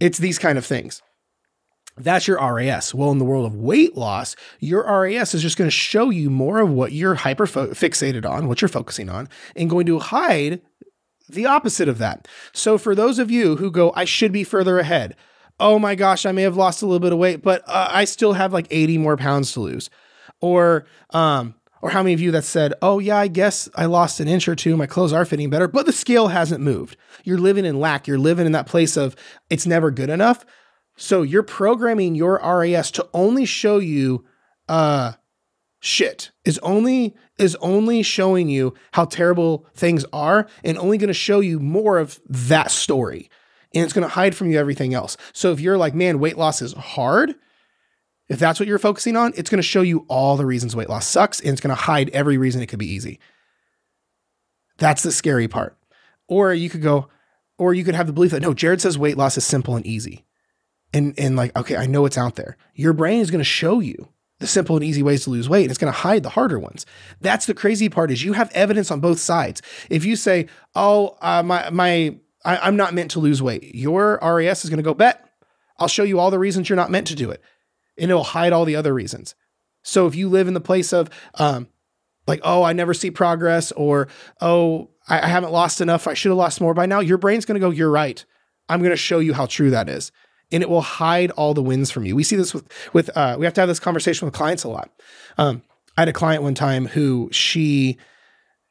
it's 0.00 0.18
these 0.18 0.38
kind 0.38 0.58
of 0.58 0.66
things. 0.66 1.02
That's 2.00 2.26
your 2.26 2.38
RAS. 2.38 2.94
Well, 2.94 3.10
in 3.10 3.18
the 3.18 3.24
world 3.24 3.46
of 3.46 3.54
weight 3.54 3.96
loss, 3.96 4.36
your 4.60 4.84
RAS 4.84 5.34
is 5.34 5.42
just 5.42 5.56
going 5.56 5.68
to 5.68 5.72
show 5.72 6.10
you 6.10 6.30
more 6.30 6.60
of 6.60 6.70
what 6.70 6.92
you're 6.92 7.16
hyper 7.16 7.46
fixated 7.46 8.28
on, 8.28 8.48
what 8.48 8.60
you're 8.60 8.68
focusing 8.68 9.08
on, 9.08 9.28
and 9.56 9.70
going 9.70 9.86
to 9.86 9.98
hide 9.98 10.60
the 11.28 11.46
opposite 11.46 11.88
of 11.88 11.98
that. 11.98 12.26
So, 12.52 12.78
for 12.78 12.94
those 12.94 13.18
of 13.18 13.30
you 13.30 13.56
who 13.56 13.70
go, 13.70 13.92
I 13.94 14.04
should 14.04 14.32
be 14.32 14.44
further 14.44 14.78
ahead. 14.78 15.16
Oh 15.60 15.78
my 15.78 15.94
gosh, 15.94 16.24
I 16.24 16.32
may 16.32 16.42
have 16.42 16.56
lost 16.56 16.82
a 16.82 16.86
little 16.86 17.00
bit 17.00 17.12
of 17.12 17.18
weight, 17.18 17.42
but 17.42 17.62
uh, 17.66 17.88
I 17.90 18.04
still 18.04 18.34
have 18.34 18.52
like 18.52 18.68
80 18.70 18.98
more 18.98 19.16
pounds 19.16 19.52
to 19.52 19.60
lose. 19.60 19.90
Or, 20.40 20.86
um, 21.10 21.56
or 21.82 21.90
how 21.90 22.02
many 22.02 22.14
of 22.14 22.20
you 22.20 22.30
that 22.30 22.44
said, 22.44 22.74
Oh, 22.80 23.00
yeah, 23.00 23.18
I 23.18 23.26
guess 23.26 23.68
I 23.74 23.86
lost 23.86 24.20
an 24.20 24.28
inch 24.28 24.48
or 24.48 24.54
two. 24.54 24.76
My 24.76 24.86
clothes 24.86 25.12
are 25.12 25.24
fitting 25.24 25.50
better, 25.50 25.66
but 25.66 25.84
the 25.84 25.92
scale 25.92 26.28
hasn't 26.28 26.62
moved. 26.62 26.96
You're 27.24 27.38
living 27.38 27.64
in 27.64 27.80
lack. 27.80 28.06
You're 28.06 28.18
living 28.18 28.46
in 28.46 28.52
that 28.52 28.66
place 28.66 28.96
of 28.96 29.16
it's 29.50 29.66
never 29.66 29.90
good 29.90 30.10
enough. 30.10 30.44
So 30.98 31.22
you're 31.22 31.44
programming 31.44 32.16
your 32.16 32.40
RAS 32.42 32.90
to 32.92 33.08
only 33.14 33.44
show 33.44 33.78
you 33.78 34.24
uh 34.68 35.12
shit. 35.80 36.32
Is 36.44 36.58
only 36.58 37.14
is 37.38 37.56
only 37.56 38.02
showing 38.02 38.48
you 38.48 38.74
how 38.92 39.04
terrible 39.04 39.64
things 39.74 40.04
are 40.12 40.48
and 40.64 40.76
only 40.76 40.98
going 40.98 41.08
to 41.08 41.14
show 41.14 41.40
you 41.40 41.60
more 41.60 41.98
of 41.98 42.20
that 42.28 42.70
story. 42.70 43.30
And 43.74 43.84
it's 43.84 43.92
going 43.92 44.06
to 44.06 44.12
hide 44.12 44.34
from 44.34 44.50
you 44.50 44.58
everything 44.58 44.92
else. 44.92 45.16
So 45.32 45.52
if 45.52 45.60
you're 45.60 45.78
like, 45.78 45.94
man, 45.94 46.18
weight 46.18 46.36
loss 46.36 46.60
is 46.62 46.72
hard, 46.72 47.34
if 48.28 48.38
that's 48.38 48.58
what 48.58 48.66
you're 48.66 48.78
focusing 48.78 49.14
on, 49.14 49.32
it's 49.36 49.50
going 49.50 49.58
to 49.58 49.62
show 49.62 49.82
you 49.82 50.04
all 50.08 50.36
the 50.36 50.46
reasons 50.46 50.74
weight 50.74 50.88
loss 50.88 51.06
sucks 51.06 51.38
and 51.38 51.50
it's 51.50 51.60
going 51.60 51.74
to 51.74 51.82
hide 51.82 52.10
every 52.10 52.38
reason 52.38 52.60
it 52.60 52.66
could 52.66 52.78
be 52.78 52.92
easy. 52.92 53.20
That's 54.78 55.02
the 55.02 55.12
scary 55.12 55.48
part. 55.48 55.76
Or 56.26 56.52
you 56.52 56.68
could 56.68 56.82
go, 56.82 57.08
or 57.56 57.72
you 57.72 57.84
could 57.84 57.94
have 57.94 58.06
the 58.06 58.12
belief 58.12 58.32
that 58.32 58.42
no, 58.42 58.52
Jared 58.52 58.80
says 58.80 58.98
weight 58.98 59.16
loss 59.16 59.36
is 59.36 59.44
simple 59.44 59.76
and 59.76 59.86
easy 59.86 60.24
and 60.92 61.18
and 61.18 61.36
like 61.36 61.56
okay 61.56 61.76
i 61.76 61.86
know 61.86 62.06
it's 62.06 62.18
out 62.18 62.36
there. 62.36 62.56
Your 62.74 62.92
brain 62.92 63.20
is 63.20 63.30
going 63.30 63.40
to 63.40 63.44
show 63.44 63.80
you 63.80 64.08
the 64.40 64.46
simple 64.46 64.76
and 64.76 64.84
easy 64.84 65.02
ways 65.02 65.24
to 65.24 65.30
lose 65.30 65.48
weight 65.48 65.62
and 65.62 65.70
it's 65.70 65.78
going 65.78 65.92
to 65.92 65.98
hide 65.98 66.22
the 66.22 66.30
harder 66.30 66.58
ones. 66.58 66.86
That's 67.20 67.46
the 67.46 67.54
crazy 67.54 67.88
part 67.88 68.10
is 68.10 68.22
you 68.22 68.34
have 68.34 68.50
evidence 68.52 68.90
on 68.90 69.00
both 69.00 69.18
sides. 69.18 69.62
If 69.90 70.04
you 70.04 70.16
say 70.16 70.46
oh 70.74 71.16
uh, 71.20 71.42
my 71.42 71.70
my 71.70 72.16
I, 72.44 72.58
i'm 72.58 72.76
not 72.76 72.94
meant 72.94 73.10
to 73.12 73.18
lose 73.18 73.42
weight 73.42 73.74
your 73.74 74.18
ras 74.22 74.64
is 74.64 74.70
going 74.70 74.78
to 74.78 74.84
go 74.84 74.94
bet 74.94 75.28
i'll 75.78 75.88
show 75.88 76.04
you 76.04 76.20
all 76.20 76.30
the 76.30 76.38
reasons 76.38 76.68
you're 76.68 76.76
not 76.76 76.90
meant 76.90 77.08
to 77.08 77.16
do 77.16 77.30
it 77.30 77.42
and 77.98 78.10
it'll 78.10 78.22
hide 78.22 78.52
all 78.52 78.64
the 78.64 78.76
other 78.76 78.94
reasons. 78.94 79.34
So 79.82 80.06
if 80.06 80.14
you 80.14 80.28
live 80.28 80.46
in 80.46 80.54
the 80.54 80.60
place 80.60 80.92
of 80.92 81.10
um, 81.34 81.68
like 82.26 82.40
oh 82.44 82.62
i 82.62 82.72
never 82.72 82.94
see 82.94 83.10
progress 83.10 83.72
or 83.72 84.08
oh 84.40 84.90
I, 85.08 85.20
I 85.22 85.26
haven't 85.26 85.52
lost 85.52 85.80
enough 85.80 86.06
i 86.06 86.14
should 86.14 86.28
have 86.28 86.38
lost 86.38 86.60
more 86.60 86.74
by 86.74 86.86
now 86.86 87.00
your 87.00 87.18
brain's 87.18 87.44
going 87.44 87.60
to 87.60 87.66
go 87.66 87.70
you're 87.70 87.90
right. 87.90 88.24
I'm 88.68 88.80
going 88.80 88.90
to 88.90 88.96
show 88.96 89.18
you 89.18 89.32
how 89.32 89.46
true 89.46 89.70
that 89.70 89.88
is 89.88 90.12
and 90.50 90.62
it 90.62 90.70
will 90.70 90.82
hide 90.82 91.30
all 91.32 91.54
the 91.54 91.62
wins 91.62 91.90
from 91.90 92.04
you. 92.04 92.16
We 92.16 92.24
see 92.24 92.36
this 92.36 92.54
with 92.54 92.66
with 92.92 93.10
uh, 93.16 93.36
we 93.38 93.44
have 93.44 93.54
to 93.54 93.60
have 93.60 93.68
this 93.68 93.80
conversation 93.80 94.26
with 94.26 94.34
clients 94.34 94.64
a 94.64 94.68
lot. 94.68 94.90
Um, 95.36 95.62
I 95.96 96.02
had 96.02 96.08
a 96.08 96.12
client 96.12 96.42
one 96.42 96.54
time 96.54 96.86
who 96.86 97.28
she 97.32 97.98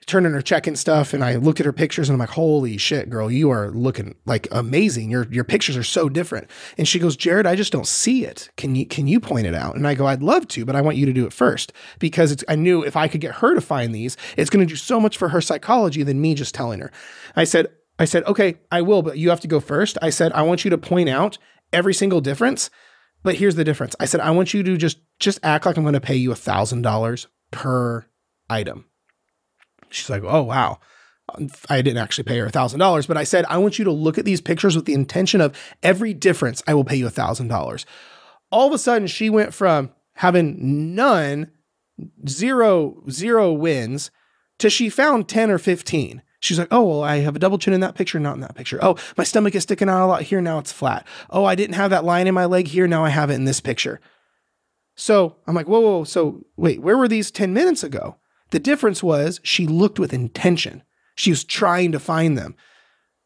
turned 0.05 0.25
in 0.25 0.31
her 0.31 0.41
check 0.41 0.67
and 0.67 0.79
stuff, 0.79 1.13
and 1.13 1.21
I 1.21 1.35
looked 1.35 1.59
at 1.59 1.65
her 1.65 1.73
pictures 1.73 2.07
and 2.07 2.15
I'm 2.15 2.19
like, 2.19 2.29
"Holy 2.29 2.77
shit, 2.77 3.09
girl, 3.09 3.29
you 3.29 3.49
are 3.49 3.69
looking 3.71 4.15
like 4.25 4.47
amazing. 4.51 5.11
Your 5.11 5.27
your 5.29 5.43
pictures 5.43 5.75
are 5.77 5.83
so 5.83 6.09
different." 6.09 6.49
And 6.77 6.87
she 6.87 6.99
goes, 6.99 7.15
"Jared, 7.15 7.45
I 7.45 7.55
just 7.55 7.73
don't 7.73 7.87
see 7.87 8.25
it. 8.25 8.49
Can 8.55 8.75
you 8.75 8.85
can 8.85 9.07
you 9.07 9.19
point 9.19 9.45
it 9.45 9.53
out?" 9.53 9.75
And 9.75 9.85
I 9.85 9.93
go, 9.93 10.07
"I'd 10.07 10.23
love 10.23 10.47
to, 10.49 10.65
but 10.65 10.75
I 10.75 10.81
want 10.81 10.97
you 10.97 11.05
to 11.05 11.13
do 11.13 11.25
it 11.25 11.33
first 11.33 11.73
because 11.99 12.43
I 12.47 12.55
knew 12.55 12.83
if 12.83 12.95
I 12.95 13.07
could 13.07 13.21
get 13.21 13.35
her 13.35 13.53
to 13.53 13.61
find 13.61 13.93
these, 13.93 14.17
it's 14.37 14.49
going 14.49 14.65
to 14.65 14.71
do 14.71 14.77
so 14.77 14.99
much 14.99 15.17
for 15.17 15.29
her 15.29 15.41
psychology 15.41 16.03
than 16.03 16.21
me 16.21 16.33
just 16.33 16.55
telling 16.55 16.79
her." 16.79 16.91
I 17.35 17.43
said, 17.43 17.67
I 17.99 18.05
said, 18.05 18.23
okay, 18.25 18.59
I 18.71 18.81
will, 18.81 19.01
but 19.01 19.17
you 19.17 19.29
have 19.29 19.39
to 19.41 19.47
go 19.47 19.59
first. 19.59 19.97
I 20.01 20.11
said, 20.11 20.31
I 20.33 20.43
want 20.43 20.63
you 20.63 20.69
to 20.69 20.77
point 20.77 21.09
out 21.09 21.37
every 21.73 21.93
single 21.93 22.21
difference. 22.21 22.69
But 23.23 23.35
here's 23.35 23.55
the 23.55 23.63
difference. 23.63 23.95
I 23.99 24.05
said, 24.05 24.21
I 24.21 24.31
want 24.31 24.53
you 24.53 24.63
to 24.63 24.77
just 24.77 24.99
just 25.19 25.39
act 25.43 25.65
like 25.65 25.77
I'm 25.77 25.83
going 25.83 25.93
to 25.93 26.01
pay 26.01 26.15
you 26.15 26.31
a 26.31 26.35
thousand 26.35 26.83
dollars 26.83 27.27
per 27.51 28.05
item. 28.49 28.85
She's 29.89 30.09
like, 30.09 30.23
oh 30.23 30.43
wow. 30.43 30.79
I 31.69 31.81
didn't 31.81 31.97
actually 31.97 32.23
pay 32.23 32.37
her 32.37 32.45
a 32.45 32.51
thousand 32.51 32.79
dollars, 32.79 33.05
but 33.05 33.17
I 33.17 33.25
said, 33.25 33.43
I 33.49 33.57
want 33.57 33.77
you 33.77 33.83
to 33.85 33.91
look 33.91 34.17
at 34.17 34.23
these 34.23 34.39
pictures 34.39 34.77
with 34.77 34.85
the 34.85 34.93
intention 34.93 35.41
of 35.41 35.57
every 35.83 36.13
difference, 36.13 36.63
I 36.65 36.73
will 36.73 36.85
pay 36.85 36.95
you 36.95 37.05
a 37.05 37.09
thousand 37.09 37.49
dollars. 37.49 37.85
All 38.49 38.67
of 38.67 38.73
a 38.73 38.77
sudden, 38.77 39.07
she 39.07 39.29
went 39.29 39.53
from 39.53 39.91
having 40.13 40.95
none, 40.95 41.51
zero, 42.27 43.03
zero 43.09 43.51
wins 43.51 44.09
to 44.59 44.69
she 44.69 44.89
found 44.89 45.27
10 45.27 45.51
or 45.51 45.57
15. 45.57 46.21
She's 46.39 46.59
like, 46.59 46.67
oh, 46.69 46.83
well, 46.83 47.03
I 47.03 47.17
have 47.17 47.35
a 47.35 47.39
double 47.39 47.57
chin 47.57 47.73
in 47.73 47.81
that 47.81 47.95
picture, 47.95 48.19
not 48.19 48.35
in 48.35 48.41
that 48.41 48.55
picture. 48.55 48.79
Oh, 48.81 48.95
my 49.17 49.23
stomach 49.23 49.55
is 49.55 49.63
sticking 49.63 49.89
out 49.89 50.05
a 50.05 50.07
lot 50.07 50.21
here. 50.23 50.39
Now 50.39 50.59
it's 50.59 50.71
flat. 50.71 51.07
Oh, 51.29 51.45
I 51.45 51.55
didn't 51.55 51.75
have 51.75 51.89
that 51.89 52.03
line 52.03 52.27
in 52.27 52.35
my 52.35 52.45
leg 52.45 52.67
here. 52.67 52.87
Now 52.87 53.03
I 53.03 53.09
have 53.09 53.31
it 53.31 53.35
in 53.35 53.45
this 53.45 53.59
picture. 53.59 53.99
So 54.95 55.37
I'm 55.47 55.55
like, 55.55 55.67
whoa, 55.67 55.79
whoa. 55.79 56.03
So 56.03 56.45
wait, 56.55 56.81
where 56.81 56.97
were 56.97 57.07
these 57.07 57.31
10 57.31 57.53
minutes 57.53 57.83
ago? 57.83 58.17
The 58.51 58.59
difference 58.59 59.01
was 59.01 59.39
she 59.43 59.67
looked 59.67 59.99
with 59.99 60.13
intention. 60.13 60.83
She 61.15 61.31
was 61.31 61.43
trying 61.43 61.91
to 61.91 61.99
find 61.99 62.37
them 62.37 62.55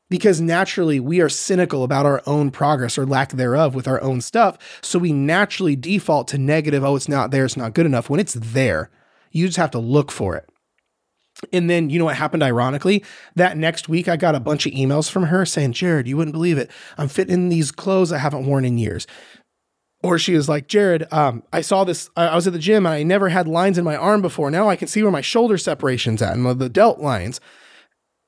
because 0.10 0.42
naturally 0.42 1.00
we 1.00 1.22
are 1.22 1.30
cynical 1.30 1.84
about 1.84 2.06
our 2.06 2.22
own 2.26 2.52
progress 2.52 2.98
or 2.98 3.06
lack 3.06 3.32
thereof 3.32 3.76
with 3.76 3.88
our 3.88 4.02
own 4.02 4.22
stuff. 4.22 4.58
So 4.82 5.00
we 5.00 5.14
naturally 5.14 5.76
default 5.76 6.28
to 6.30 6.38
negative. 6.38 6.84
Oh, 6.84 6.96
it's 6.96 7.10
not 7.10 7.32
there. 7.32 7.46
It's 7.46 7.58
not 7.58 7.74
good 7.74 7.86
enough. 7.86 8.10
When 8.10 8.20
it's 8.20 8.34
there, 8.34 8.90
you 9.32 9.46
just 9.46 9.58
have 9.58 9.72
to 9.72 9.80
look 9.80 10.12
for 10.12 10.36
it. 10.36 10.50
And 11.52 11.70
then, 11.70 11.90
you 11.90 12.00
know 12.00 12.06
what 12.06 12.16
happened 12.16 12.44
ironically? 12.44 13.04
That 13.36 13.58
next 13.58 13.90
week, 13.90 14.08
I 14.08 14.16
got 14.16 14.36
a 14.36 14.40
bunch 14.40 14.66
of 14.66 14.74
emails 14.74 15.10
from 15.10 15.24
her 15.24 15.46
saying, 15.46 15.74
Jared, 15.74 16.08
you 16.08 16.18
wouldn't 16.18 16.34
believe 16.34 16.58
it. 16.58 16.70
I'm 16.98 17.08
fitting 17.08 17.34
in 17.34 17.50
these 17.50 17.72
clothes 17.72 18.12
I 18.12 18.20
haven't 18.20 18.46
worn 18.46 18.66
in 18.66 18.78
years. 18.78 19.08
Or 20.04 20.18
she 20.18 20.34
was 20.34 20.50
like, 20.50 20.68
Jared, 20.68 21.12
um, 21.14 21.44
I 21.54 21.62
saw 21.62 21.84
this. 21.84 22.10
I 22.18 22.36
was 22.36 22.48
at 22.48 22.54
the 22.54 22.60
gym 22.60 22.86
and 22.86 22.94
I 22.94 23.04
never 23.04 23.30
had 23.30 23.48
lines 23.48 23.78
in 23.78 23.84
my 23.84 23.96
arm 23.96 24.22
before. 24.22 24.50
Now 24.50 24.68
I 24.68 24.76
can 24.76 24.88
see 24.88 25.04
where 25.04 25.12
my 25.12 25.22
shoulder 25.22 25.58
separation's 25.58 26.22
at 26.22 26.34
and 26.34 26.60
the 26.60 26.70
delt 26.70 27.00
lines. 27.00 27.40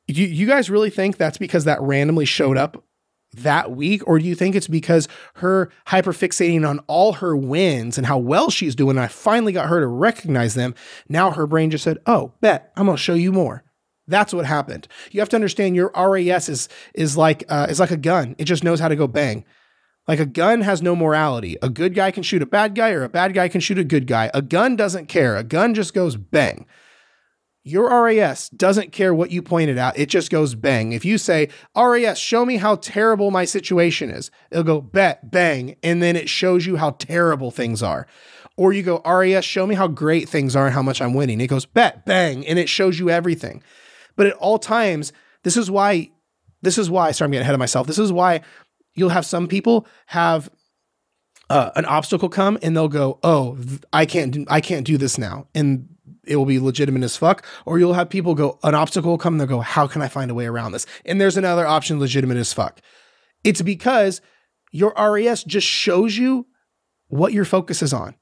You, 0.07 0.27
you 0.27 0.45
guys 0.45 0.69
really 0.69 0.89
think 0.89 1.17
that's 1.17 1.37
because 1.37 1.65
that 1.65 1.81
randomly 1.81 2.25
showed 2.25 2.57
up 2.57 2.83
that 3.33 3.71
week? 3.71 4.01
Or 4.07 4.19
do 4.19 4.25
you 4.25 4.35
think 4.35 4.55
it's 4.55 4.67
because 4.67 5.07
her 5.35 5.71
hyperfixating 5.87 6.67
on 6.67 6.79
all 6.87 7.13
her 7.13 7.35
wins 7.35 7.97
and 7.97 8.07
how 8.07 8.17
well 8.17 8.49
she's 8.49 8.75
doing? 8.75 8.97
I 8.97 9.07
finally 9.07 9.51
got 9.51 9.69
her 9.69 9.79
to 9.79 9.87
recognize 9.87 10.53
them. 10.53 10.75
Now 11.09 11.31
her 11.31 11.47
brain 11.47 11.71
just 11.71 11.83
said, 11.83 11.99
Oh, 12.05 12.33
bet, 12.41 12.71
I'm 12.75 12.87
to 12.87 12.97
show 12.97 13.15
you 13.15 13.31
more. 13.31 13.63
That's 14.07 14.33
what 14.33 14.45
happened. 14.45 14.87
You 15.11 15.21
have 15.21 15.29
to 15.29 15.37
understand 15.37 15.75
your 15.75 15.91
RAS 15.95 16.49
is 16.49 16.67
is 16.93 17.15
like 17.15 17.43
uh, 17.47 17.67
is 17.69 17.79
like 17.79 17.91
a 17.91 17.97
gun. 17.97 18.35
It 18.37 18.45
just 18.45 18.63
knows 18.63 18.79
how 18.79 18.89
to 18.89 18.95
go 18.95 19.07
bang. 19.07 19.45
Like 20.07 20.19
a 20.19 20.25
gun 20.25 20.61
has 20.61 20.81
no 20.81 20.95
morality. 20.95 21.57
A 21.61 21.69
good 21.69 21.93
guy 21.93 22.11
can 22.11 22.23
shoot 22.23 22.41
a 22.41 22.45
bad 22.45 22.75
guy, 22.75 22.89
or 22.91 23.03
a 23.03 23.09
bad 23.09 23.33
guy 23.33 23.47
can 23.47 23.61
shoot 23.61 23.79
a 23.79 23.85
good 23.85 24.05
guy. 24.05 24.29
A 24.33 24.41
gun 24.41 24.75
doesn't 24.75 25.07
care. 25.07 25.37
A 25.37 25.43
gun 25.43 25.73
just 25.73 25.93
goes 25.93 26.17
bang. 26.17 26.65
Your 27.65 28.03
RAS 28.03 28.49
doesn't 28.49 28.91
care 28.91 29.13
what 29.13 29.31
you 29.31 29.41
pointed 29.41 29.77
out. 29.77 29.97
It 29.97 30.09
just 30.09 30.29
goes 30.29 30.53
bang. 30.53 30.91
If 30.91 31.05
you 31.05 31.17
say, 31.17 31.47
RAS, 31.75 32.19
show 32.19 32.45
me 32.45 32.57
how 32.57 32.75
terrible 32.75 33.31
my 33.31 33.45
situation 33.45 34.09
is, 34.09 34.31
it'll 34.51 34.65
go 34.65 34.81
bet, 34.81 35.31
bang, 35.31 35.77
and 35.81 36.03
then 36.03 36.17
it 36.17 36.27
shows 36.27 36.65
you 36.65 36.75
how 36.75 36.91
terrible 36.91 37.51
things 37.51 37.81
are. 37.81 38.05
Or 38.57 38.73
you 38.73 38.83
go, 38.83 39.01
RAS, 39.05 39.45
show 39.45 39.65
me 39.65 39.75
how 39.75 39.87
great 39.87 40.27
things 40.27 40.57
are 40.57 40.65
and 40.65 40.75
how 40.75 40.83
much 40.83 41.01
I'm 41.01 41.13
winning. 41.13 41.39
It 41.39 41.47
goes 41.47 41.65
bet, 41.65 42.05
bang, 42.05 42.45
and 42.45 42.59
it 42.59 42.67
shows 42.67 42.99
you 42.99 43.09
everything. 43.09 43.63
But 44.17 44.27
at 44.27 44.33
all 44.33 44.59
times, 44.59 45.13
this 45.43 45.55
is 45.55 45.71
why, 45.71 46.11
this 46.61 46.77
is 46.77 46.89
why, 46.89 47.11
sorry, 47.11 47.27
I'm 47.27 47.31
getting 47.31 47.43
ahead 47.43 47.55
of 47.55 47.59
myself. 47.59 47.87
This 47.87 47.97
is 47.97 48.11
why 48.11 48.41
you'll 48.93 49.09
have 49.09 49.25
some 49.25 49.47
people 49.47 49.87
have 50.07 50.49
uh, 51.49 51.71
an 51.75 51.85
obstacle 51.85 52.29
come 52.29 52.57
and 52.61 52.75
they'll 52.75 52.87
go, 52.87 53.19
"Oh, 53.23 53.57
I 53.91 54.05
can't, 54.05 54.31
do, 54.31 54.45
I 54.47 54.61
can't 54.61 54.85
do 54.85 54.97
this 54.97 55.17
now," 55.17 55.47
and 55.53 55.92
it 56.25 56.35
will 56.35 56.45
be 56.45 56.59
legitimate 56.59 57.03
as 57.03 57.17
fuck. 57.17 57.45
Or 57.65 57.79
you'll 57.79 57.93
have 57.93 58.09
people 58.09 58.35
go, 58.35 58.59
an 58.63 58.75
obstacle 58.75 59.11
will 59.11 59.17
come, 59.17 59.33
and 59.33 59.41
they'll 59.41 59.47
go, 59.47 59.59
"How 59.59 59.87
can 59.87 60.01
I 60.01 60.07
find 60.07 60.31
a 60.31 60.33
way 60.33 60.45
around 60.45 60.71
this?" 60.71 60.85
And 61.05 61.19
there's 61.19 61.37
another 61.37 61.65
option, 61.65 61.99
legitimate 61.99 62.37
as 62.37 62.53
fuck. 62.53 62.79
It's 63.43 63.61
because 63.61 64.21
your 64.71 64.93
RAS 64.97 65.43
just 65.43 65.67
shows 65.67 66.17
you 66.17 66.47
what 67.07 67.33
your 67.33 67.45
focus 67.45 67.81
is 67.81 67.93
on. 67.93 68.15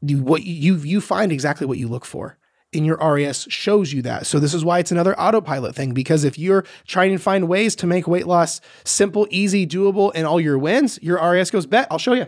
You, 0.00 0.22
what 0.22 0.44
you 0.44 0.76
you 0.76 1.00
find 1.00 1.32
exactly 1.32 1.66
what 1.66 1.78
you 1.78 1.88
look 1.88 2.04
for 2.04 2.38
in 2.72 2.84
your 2.84 2.96
RAS 2.96 3.46
shows 3.48 3.92
you 3.92 4.02
that. 4.02 4.26
So 4.26 4.38
this 4.38 4.54
is 4.54 4.64
why 4.64 4.78
it's 4.78 4.92
another 4.92 5.18
autopilot 5.18 5.74
thing 5.74 5.92
because 5.94 6.24
if 6.24 6.38
you're 6.38 6.64
trying 6.86 7.12
to 7.12 7.18
find 7.18 7.48
ways 7.48 7.74
to 7.76 7.86
make 7.86 8.06
weight 8.06 8.26
loss 8.26 8.60
simple, 8.84 9.26
easy, 9.30 9.66
doable 9.66 10.12
and 10.14 10.26
all 10.26 10.40
your 10.40 10.58
wins, 10.58 10.98
your 11.02 11.16
RAS 11.16 11.50
goes 11.50 11.66
bet, 11.66 11.88
I'll 11.90 11.98
show 11.98 12.12
you. 12.12 12.26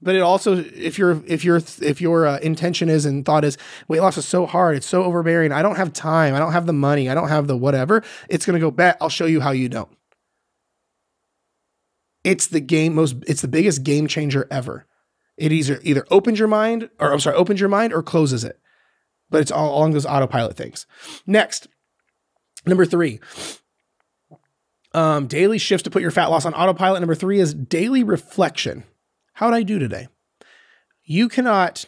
But 0.00 0.14
it 0.14 0.20
also 0.20 0.56
if 0.58 0.98
your 0.98 1.22
if 1.26 1.44
your 1.44 1.56
if 1.80 2.00
your 2.00 2.26
uh, 2.26 2.38
intention 2.38 2.88
is 2.88 3.06
and 3.06 3.24
thought 3.24 3.44
is 3.44 3.56
weight 3.88 4.00
loss 4.00 4.18
is 4.18 4.26
so 4.26 4.46
hard, 4.46 4.76
it's 4.76 4.86
so 4.86 5.04
overbearing, 5.04 5.52
I 5.52 5.62
don't 5.62 5.76
have 5.76 5.92
time, 5.92 6.34
I 6.34 6.38
don't 6.38 6.52
have 6.52 6.66
the 6.66 6.72
money, 6.72 7.08
I 7.08 7.14
don't 7.14 7.28
have 7.28 7.46
the 7.46 7.56
whatever, 7.56 8.02
it's 8.28 8.44
going 8.44 8.54
to 8.54 8.60
go 8.60 8.70
bet, 8.70 8.98
I'll 9.00 9.08
show 9.08 9.26
you 9.26 9.40
how 9.40 9.52
you 9.52 9.68
don't. 9.68 9.90
It's 12.24 12.46
the 12.46 12.60
game 12.60 12.94
most 12.94 13.16
it's 13.26 13.42
the 13.42 13.48
biggest 13.48 13.84
game 13.84 14.06
changer 14.06 14.46
ever. 14.50 14.86
It 15.38 15.52
either 15.52 15.80
either 15.82 16.06
opens 16.10 16.38
your 16.38 16.48
mind 16.48 16.90
or 16.98 17.12
I'm 17.12 17.20
sorry, 17.20 17.36
opens 17.36 17.60
your 17.60 17.68
mind 17.68 17.92
or 17.92 18.02
closes 18.02 18.44
it 18.44 18.60
but 19.30 19.40
it's 19.40 19.50
all 19.50 19.76
along 19.76 19.92
those 19.92 20.06
autopilot 20.06 20.56
things. 20.56 20.86
Next, 21.26 21.68
number 22.64 22.84
three, 22.84 23.20
um, 24.94 25.26
daily 25.26 25.58
shifts 25.58 25.82
to 25.84 25.90
put 25.90 26.02
your 26.02 26.10
fat 26.10 26.26
loss 26.26 26.46
on 26.46 26.54
autopilot. 26.54 27.00
Number 27.00 27.14
three 27.14 27.40
is 27.40 27.54
daily 27.54 28.02
reflection. 28.02 28.84
How 29.36 29.50
did 29.50 29.56
I 29.56 29.64
do 29.64 29.78
today? 29.78 30.08
You 31.04 31.28
cannot 31.28 31.84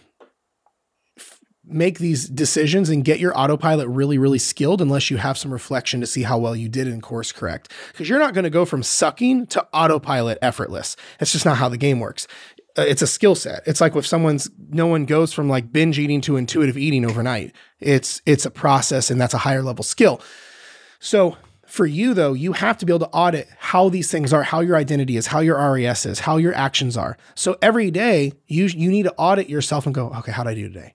f- 1.19 1.41
make 1.65 1.99
these 1.99 2.29
decisions 2.29 2.91
and 2.91 3.03
get 3.03 3.21
your 3.21 3.37
autopilot 3.37 3.89
really, 3.89 4.19
really 4.19 4.39
skilled 4.39 4.83
unless 4.83 5.11
you 5.11 5.17
have 5.17 5.39
some 5.39 5.51
reflection 5.51 6.03
to 6.03 6.07
see 6.07 6.25
how 6.25 6.37
well 6.37 6.55
you 6.55 6.69
did 6.69 6.87
in 6.87 7.01
course 7.01 7.33
correct. 7.33 7.73
Because 7.91 8.07
you're 8.07 8.19
not 8.19 8.35
going 8.35 8.45
to 8.45 8.51
go 8.51 8.67
from 8.67 8.83
sucking 8.83 9.47
to 9.47 9.67
autopilot 9.73 10.37
effortless. 10.43 10.95
That's 11.19 11.33
just 11.33 11.47
not 11.47 11.57
how 11.57 11.71
the 11.71 11.79
game 11.79 12.01
works. 12.01 12.27
Uh, 12.77 12.83
it's 12.83 13.01
a 13.01 13.07
skill 13.07 13.35
set. 13.35 13.63
It's 13.67 13.81
like 13.81 13.97
if 13.97 14.07
someone's 14.07 14.51
no 14.69 14.87
one 14.87 15.07
goes 15.07 15.33
from 15.33 15.49
like 15.49 15.73
binge 15.73 15.99
eating 15.99 16.21
to 16.23 16.37
intuitive 16.37 16.77
eating 16.77 17.07
overnight. 17.07 17.55
It's 17.81 18.21
it's 18.27 18.45
a 18.45 18.51
process 18.51 19.11
and 19.11 19.19
that's 19.19 19.33
a 19.33 19.39
higher 19.39 19.63
level 19.63 19.85
skill. 19.85 20.21
So 21.01 21.39
for 21.69 21.87
you 21.87 22.15
though, 22.15 22.33
you 22.33 22.55
have 22.55 22.79
to 22.79 22.87
be 22.87 22.93
able 22.93 23.07
to 23.07 23.13
audit 23.13 23.49
how 23.59 23.89
these 23.89 24.11
things 24.11 24.33
are, 24.33 24.43
how 24.43 24.61
your 24.61 24.77
identity 24.77 25.17
is, 25.17 25.29
how 25.29 25.41
your 25.41 25.57
RAS 25.57 26.07
is, 26.07 26.21
how 26.21 26.39
your 26.39 26.55
actions 26.55 26.97
are. 26.97 27.19
So 27.35 27.57
every 27.61 27.91
day 27.91 28.33
you 28.47 28.67
you 28.67 28.91
need 28.91 29.05
to 29.05 29.15
audit 29.17 29.49
yourself 29.49 29.87
and 29.87 29.95
go, 29.95 30.11
okay, 30.19 30.33
how 30.33 30.45
did 30.45 30.51
I 30.51 30.55
do 30.55 30.69
today? 30.69 30.95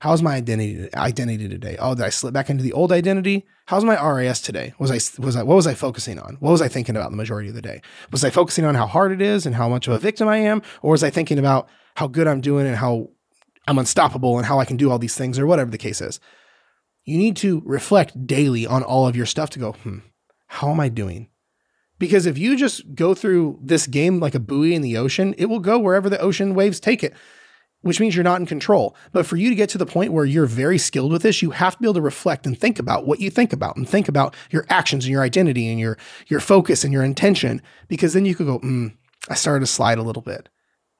How's 0.00 0.22
my 0.22 0.36
identity 0.36 0.88
identity 0.94 1.48
today? 1.48 1.76
Oh, 1.78 1.94
did 1.94 2.04
I 2.04 2.08
slip 2.08 2.32
back 2.32 2.48
into 2.48 2.62
the 2.62 2.72
old 2.72 2.90
identity? 2.90 3.46
How's 3.66 3.84
my 3.84 4.00
RAS 4.00 4.40
today? 4.40 4.72
Was 4.78 4.90
I 4.90 5.20
was 5.20 5.36
I 5.36 5.42
what 5.42 5.56
was 5.56 5.66
I 5.66 5.74
focusing 5.74 6.18
on? 6.18 6.36
What 6.40 6.52
was 6.52 6.62
I 6.62 6.68
thinking 6.68 6.96
about 6.96 7.10
the 7.10 7.16
majority 7.16 7.50
of 7.50 7.54
the 7.54 7.62
day? 7.62 7.82
Was 8.10 8.24
I 8.24 8.30
focusing 8.30 8.64
on 8.64 8.76
how 8.76 8.86
hard 8.86 9.12
it 9.12 9.20
is 9.20 9.44
and 9.44 9.56
how 9.56 9.68
much 9.68 9.88
of 9.88 9.92
a 9.92 9.98
victim 9.98 10.26
I 10.26 10.38
am, 10.38 10.62
or 10.82 10.92
was 10.92 11.04
I 11.04 11.10
thinking 11.10 11.38
about 11.38 11.68
how 11.96 12.06
good 12.06 12.26
I'm 12.26 12.40
doing 12.40 12.66
and 12.66 12.76
how 12.76 13.10
I'm 13.66 13.78
unstoppable 13.78 14.38
and 14.38 14.46
how 14.46 14.58
I 14.58 14.64
can 14.64 14.78
do 14.78 14.90
all 14.90 14.98
these 14.98 15.16
things 15.16 15.38
or 15.38 15.46
whatever 15.46 15.70
the 15.70 15.78
case 15.78 16.00
is? 16.00 16.18
You 17.08 17.18
need 17.18 17.36
to 17.38 17.62
reflect 17.64 18.26
daily 18.26 18.66
on 18.66 18.82
all 18.82 19.06
of 19.06 19.16
your 19.16 19.26
stuff 19.26 19.50
to 19.50 19.58
go, 19.58 19.72
hmm, 19.72 19.98
how 20.46 20.70
am 20.70 20.80
I 20.80 20.88
doing? 20.88 21.28
Because 21.98 22.26
if 22.26 22.38
you 22.38 22.56
just 22.56 22.94
go 22.94 23.14
through 23.14 23.58
this 23.62 23.86
game 23.86 24.20
like 24.20 24.34
a 24.34 24.40
buoy 24.40 24.74
in 24.74 24.82
the 24.82 24.96
ocean, 24.96 25.34
it 25.38 25.46
will 25.46 25.58
go 25.58 25.78
wherever 25.78 26.08
the 26.08 26.20
ocean 26.20 26.54
waves 26.54 26.78
take 26.78 27.02
it 27.02 27.14
which 27.82 28.00
means 28.00 28.14
you're 28.14 28.24
not 28.24 28.40
in 28.40 28.46
control. 28.46 28.96
But 29.12 29.26
for 29.26 29.36
you 29.36 29.50
to 29.50 29.54
get 29.54 29.68
to 29.70 29.78
the 29.78 29.86
point 29.86 30.12
where 30.12 30.24
you're 30.24 30.46
very 30.46 30.78
skilled 30.78 31.12
with 31.12 31.22
this, 31.22 31.42
you 31.42 31.52
have 31.52 31.74
to 31.74 31.78
be 31.78 31.86
able 31.86 31.94
to 31.94 32.00
reflect 32.00 32.46
and 32.46 32.58
think 32.58 32.78
about 32.78 33.06
what 33.06 33.20
you 33.20 33.30
think 33.30 33.52
about 33.52 33.76
and 33.76 33.88
think 33.88 34.08
about 34.08 34.34
your 34.50 34.66
actions 34.68 35.04
and 35.04 35.12
your 35.12 35.22
identity 35.22 35.68
and 35.68 35.78
your 35.78 35.96
your 36.26 36.40
focus 36.40 36.82
and 36.82 36.92
your 36.92 37.04
intention 37.04 37.62
because 37.86 38.14
then 38.14 38.24
you 38.24 38.34
could 38.34 38.46
go, 38.46 38.58
mm, 38.58 38.92
I 39.28 39.34
started 39.34 39.60
to 39.60 39.66
slide 39.66 39.98
a 39.98 40.02
little 40.02 40.22
bit 40.22 40.48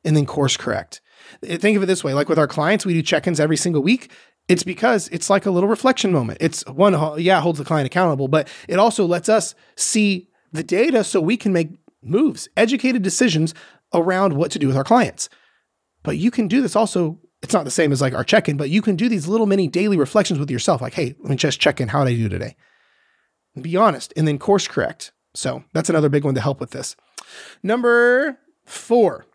and 0.04 0.16
then 0.16 0.26
course 0.26 0.56
correct. 0.56 1.00
Think 1.42 1.76
of 1.76 1.82
it 1.82 1.86
this 1.86 2.04
way, 2.04 2.14
like 2.14 2.28
with 2.28 2.38
our 2.38 2.46
clients, 2.46 2.86
we 2.86 2.94
do 2.94 3.02
check-ins 3.02 3.40
every 3.40 3.56
single 3.56 3.82
week. 3.82 4.10
It's 4.48 4.62
because 4.62 5.08
it's 5.08 5.28
like 5.28 5.44
a 5.44 5.50
little 5.50 5.68
reflection 5.68 6.10
moment. 6.10 6.38
It's 6.40 6.66
one, 6.66 7.20
yeah, 7.20 7.40
holds 7.40 7.58
the 7.58 7.64
client 7.64 7.86
accountable, 7.86 8.28
but 8.28 8.48
it 8.66 8.78
also 8.78 9.04
lets 9.04 9.28
us 9.28 9.54
see 9.76 10.28
the 10.52 10.62
data 10.62 11.04
so 11.04 11.20
we 11.20 11.36
can 11.36 11.52
make 11.52 11.78
moves, 12.02 12.48
educated 12.56 13.02
decisions 13.02 13.54
around 13.92 14.32
what 14.32 14.50
to 14.52 14.58
do 14.58 14.66
with 14.66 14.76
our 14.76 14.84
clients. 14.84 15.28
But 16.02 16.16
you 16.16 16.30
can 16.30 16.48
do 16.48 16.62
this 16.62 16.76
also. 16.76 17.18
It's 17.42 17.52
not 17.52 17.64
the 17.64 17.70
same 17.70 17.92
as 17.92 18.00
like 18.00 18.14
our 18.14 18.24
check 18.24 18.48
in, 18.48 18.56
but 18.56 18.70
you 18.70 18.82
can 18.82 18.96
do 18.96 19.08
these 19.08 19.28
little 19.28 19.46
mini 19.46 19.68
daily 19.68 19.96
reflections 19.96 20.40
with 20.40 20.50
yourself. 20.50 20.80
Like, 20.80 20.94
hey, 20.94 21.14
let 21.20 21.30
me 21.30 21.36
just 21.36 21.60
check 21.60 21.80
in. 21.80 21.88
How 21.88 22.04
did 22.04 22.14
I 22.14 22.16
do 22.16 22.28
today? 22.28 22.56
And 23.54 23.62
be 23.62 23.76
honest 23.76 24.12
and 24.16 24.26
then 24.26 24.38
course 24.38 24.66
correct. 24.66 25.12
So 25.34 25.62
that's 25.72 25.90
another 25.90 26.08
big 26.08 26.24
one 26.24 26.34
to 26.34 26.40
help 26.40 26.58
with 26.58 26.70
this. 26.70 26.96
Number 27.62 28.38
four, 28.64 29.26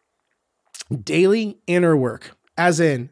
daily 1.04 1.60
inner 1.68 1.96
work, 1.96 2.36
as 2.58 2.80
in, 2.80 3.10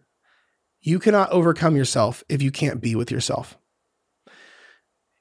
you 0.82 1.00
cannot 1.00 1.32
overcome 1.32 1.76
yourself 1.76 2.24
if 2.28 2.42
you 2.42 2.52
can't 2.52 2.82
be 2.82 2.96
with 2.96 3.12
yourself. 3.12 3.58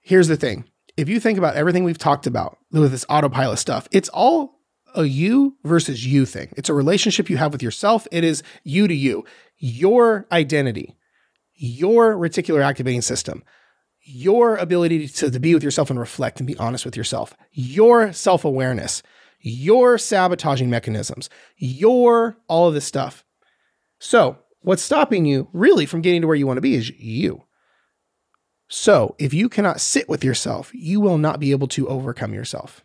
Here's 0.01 0.29
the 0.29 0.37
thing 0.37 0.65
if 0.97 1.09
you 1.09 1.21
think 1.21 1.39
about 1.39 1.57
everything 1.57 1.85
we've 1.85 1.99
talked 1.99 2.27
about 2.27 2.59
with 2.71 2.91
this 2.91 3.07
autopilot 3.09 3.59
stuff, 3.59 3.89
it's 3.93 4.09
all 4.11 4.61
a 4.95 5.05
you 5.05 5.57
versus 5.65 6.05
you 6.05 6.27
thing. 6.27 6.53
It's 6.57 6.69
a 6.69 6.75
relationship 6.75 7.31
you 7.31 7.37
have 7.37 7.53
with 7.53 7.63
yourself. 7.63 8.09
It 8.11 8.25
is 8.25 8.43
you 8.65 8.89
to 8.89 8.95
you, 8.95 9.25
your 9.57 10.27
identity, 10.33 10.97
your 11.55 12.17
reticular 12.17 12.63
activating 12.65 13.03
system, 13.03 13.45
your 14.03 14.57
ability 14.57 15.07
to, 15.07 15.31
to 15.31 15.41
be 15.41 15.55
with 15.55 15.63
yourself 15.63 15.91
and 15.91 16.01
reflect 16.01 16.41
and 16.41 16.47
be 16.47 16.57
honest 16.57 16.85
with 16.85 16.97
yourself, 16.97 17.35
your 17.53 18.13
self 18.13 18.45
awareness, 18.45 19.03
your 19.41 19.97
sabotaging 19.99 20.71
mechanisms, 20.71 21.31
your 21.57 22.37
all 22.49 22.69
of 22.69 22.75
this 22.75 22.85
stuff. 22.85 23.25
So, 23.99 24.39
what's 24.61 24.83
stopping 24.83 25.25
you 25.25 25.49
really 25.53 25.87
from 25.87 26.01
getting 26.01 26.21
to 26.23 26.27
where 26.27 26.37
you 26.37 26.47
want 26.47 26.57
to 26.57 26.63
be 26.63 26.75
is 26.75 26.91
you. 26.91 27.45
So, 28.69 29.17
if 29.19 29.35
you 29.35 29.49
cannot 29.49 29.81
sit 29.81 30.09
with 30.09 30.23
yourself, 30.23 30.71
you 30.73 31.01
will 31.01 31.19
not 31.19 31.41
be 31.41 31.51
able 31.51 31.67
to 31.69 31.89
overcome 31.89 32.33
yourself. 32.33 32.85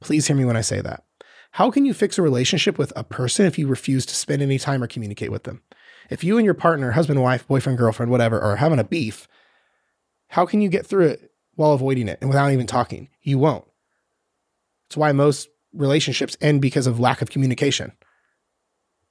Please 0.00 0.28
hear 0.28 0.36
me 0.36 0.44
when 0.44 0.56
I 0.56 0.60
say 0.60 0.80
that. 0.80 1.04
How 1.52 1.70
can 1.70 1.84
you 1.84 1.92
fix 1.92 2.18
a 2.18 2.22
relationship 2.22 2.78
with 2.78 2.92
a 2.94 3.04
person 3.04 3.44
if 3.44 3.58
you 3.58 3.66
refuse 3.66 4.06
to 4.06 4.14
spend 4.14 4.42
any 4.42 4.58
time 4.58 4.82
or 4.82 4.86
communicate 4.86 5.32
with 5.32 5.42
them? 5.42 5.62
If 6.08 6.22
you 6.22 6.38
and 6.38 6.44
your 6.44 6.54
partner, 6.54 6.92
husband, 6.92 7.20
wife, 7.20 7.46
boyfriend, 7.46 7.78
girlfriend, 7.78 8.10
whatever, 8.10 8.40
are 8.40 8.56
having 8.56 8.78
a 8.78 8.84
beef, 8.84 9.26
how 10.28 10.46
can 10.46 10.60
you 10.60 10.68
get 10.68 10.86
through 10.86 11.08
it 11.08 11.32
while 11.54 11.72
avoiding 11.72 12.08
it 12.08 12.18
and 12.20 12.30
without 12.30 12.52
even 12.52 12.66
talking? 12.66 13.08
You 13.22 13.38
won't. 13.38 13.64
It's 14.86 14.96
why 14.96 15.12
most 15.12 15.48
relationships 15.74 16.36
end 16.40 16.62
because 16.62 16.86
of 16.86 17.00
lack 17.00 17.22
of 17.22 17.30
communication. 17.30 17.92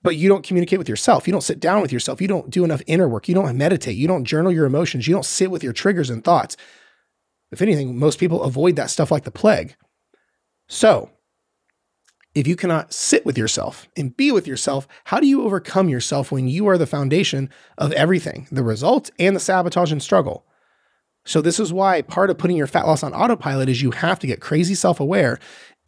But 0.04 0.16
you 0.16 0.30
don't 0.30 0.44
communicate 0.44 0.80
with 0.80 0.90
yourself. 0.90 1.28
You 1.28 1.32
don't 1.32 1.42
sit 1.42 1.60
down 1.60 1.82
with 1.82 1.92
yourself. 1.92 2.22
You 2.22 2.28
don't 2.28 2.50
do 2.50 2.64
enough 2.64 2.82
inner 2.88 3.08
work. 3.08 3.28
You 3.28 3.36
don't 3.36 3.58
meditate. 3.58 3.98
You 3.98 4.08
don't 4.08 4.26
journal 4.26 4.52
your 4.52 4.66
emotions. 4.66 5.08
You 5.08 5.14
don't 5.14 5.26
sit 5.26 5.52
with 5.52 5.64
your 5.64 5.74
triggers 5.74 6.10
and 6.10 6.24
thoughts. 6.24 6.58
If 7.52 7.62
anything, 7.62 8.00
most 8.00 8.20
people 8.20 8.44
avoid 8.44 8.78
that 8.78 8.90
stuff 8.90 9.12
like 9.12 9.26
the 9.26 9.32
plague. 9.32 9.76
So, 10.68 11.10
if 12.34 12.48
you 12.48 12.56
cannot 12.56 12.94
sit 12.94 13.26
with 13.26 13.38
yourself 13.38 13.88
and 13.98 14.16
be 14.16 14.32
with 14.32 14.48
yourself, 14.48 14.88
how 15.04 15.20
do 15.20 15.28
you 15.28 15.44
overcome 15.44 15.90
yourself 15.90 16.32
when 16.32 16.48
you 16.48 16.68
are 16.68 16.78
the 16.78 16.88
foundation 16.88 17.50
of 17.78 17.92
everything, 17.92 18.48
the 18.52 18.64
result 18.64 19.12
and 19.20 19.36
the 19.36 19.40
sabotage 19.40 19.92
and 19.92 20.02
struggle? 20.02 20.46
So, 21.26 21.42
this 21.42 21.60
is 21.60 21.74
why 21.74 22.02
part 22.02 22.30
of 22.30 22.38
putting 22.38 22.58
your 22.58 22.68
fat 22.68 22.88
loss 22.88 23.04
on 23.04 23.14
autopilot 23.14 23.70
is 23.70 23.82
you 23.82 23.92
have 23.92 24.18
to 24.20 24.28
get 24.28 24.40
crazy 24.40 24.74
self 24.74 25.00
aware 25.00 25.40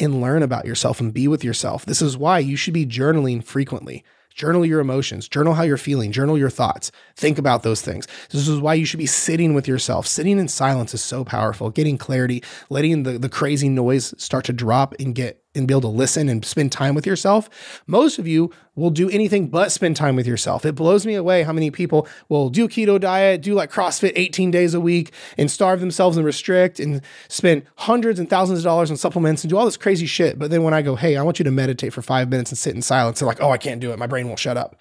and 0.04 0.22
learn 0.22 0.44
about 0.44 0.66
yourself 0.66 1.00
and 1.00 1.14
be 1.14 1.28
with 1.28 1.44
yourself. 1.44 1.86
This 1.86 2.02
is 2.02 2.18
why 2.18 2.40
you 2.40 2.56
should 2.56 2.74
be 2.74 2.86
journaling 2.86 3.44
frequently. 3.44 4.04
Journal 4.36 4.66
your 4.66 4.80
emotions, 4.80 5.28
journal 5.28 5.54
how 5.54 5.62
you're 5.62 5.78
feeling, 5.78 6.12
journal 6.12 6.40
your 6.40 6.50
thoughts. 6.50 6.92
Think 7.16 7.38
about 7.38 7.62
those 7.62 7.84
things. 7.84 8.08
This 8.32 8.48
is 8.48 8.60
why 8.60 8.74
you 8.74 8.84
should 8.84 8.98
be 8.98 9.06
sitting 9.06 9.54
with 9.54 9.68
yourself. 9.68 10.08
Sitting 10.08 10.40
in 10.40 10.48
silence 10.48 10.96
is 10.96 11.04
so 11.04 11.24
powerful, 11.24 11.70
getting 11.70 12.00
clarity, 12.00 12.44
letting 12.70 13.04
the, 13.04 13.20
the 13.20 13.30
crazy 13.30 13.70
noise 13.70 14.16
start 14.18 14.46
to 14.46 14.54
drop 14.54 14.96
and 15.00 15.14
get 15.14 15.43
and 15.56 15.68
be 15.68 15.74
able 15.74 15.82
to 15.82 15.88
listen 15.88 16.30
and 16.30 16.44
spend 16.44 16.72
time 16.72 16.96
with 16.96 17.06
yourself. 17.06 17.50
Most 17.86 18.18
of 18.18 18.28
you 18.28 18.52
will 18.76 18.90
do 18.90 19.10
anything 19.10 19.48
but 19.48 19.72
spend 19.72 19.96
time 19.96 20.16
with 20.16 20.26
yourself. 20.26 20.66
It 20.66 20.74
blows 20.74 21.06
me 21.06 21.14
away 21.14 21.44
how 21.44 21.54
many 21.54 21.70
people 21.70 22.08
will 22.28 22.50
do 22.50 22.68
keto 22.68 23.00
diet, 23.00 23.42
do 23.42 23.54
like 23.54 23.72
CrossFit 23.72 24.14
18 24.16 24.50
days 24.50 24.74
a 24.74 24.80
week 24.80 25.14
and 25.38 25.52
starve 25.52 25.80
themselves 25.80 26.18
and 26.18 26.26
restrict 26.26 26.80
and 26.80 27.02
spend 27.28 27.64
hundreds 27.76 28.20
and 28.20 28.30
thousands 28.30 28.60
of 28.60 28.66
dollars 28.66 28.90
on 28.90 28.98
supplements 28.98 29.44
and 29.44 29.52
do 29.52 29.58
all 29.58 29.66
this 29.66 29.78
crazy 29.78 30.08
shit. 30.08 30.40
But 30.40 30.50
then 30.50 30.64
when 30.64 30.74
I 30.74 30.82
go, 30.82 30.96
hey, 30.96 31.18
I 31.18 31.22
want 31.22 31.40
you 31.40 31.46
to 31.46 31.52
meditate 31.52 31.94
for 31.94 32.02
five 32.02 32.30
minutes 32.30 32.52
and 32.52 32.58
sit 32.58 32.76
in 32.76 32.82
silence, 32.82 33.20
they're 33.20 33.28
like, 33.28 33.42
oh, 33.42 33.52
I 33.52 33.58
can't 33.58 33.82
do 33.82 33.92
it. 33.92 34.00
My 34.00 34.08
brain 34.08 34.28
won't 34.28 34.40
shut 34.40 34.58
up. 34.58 34.76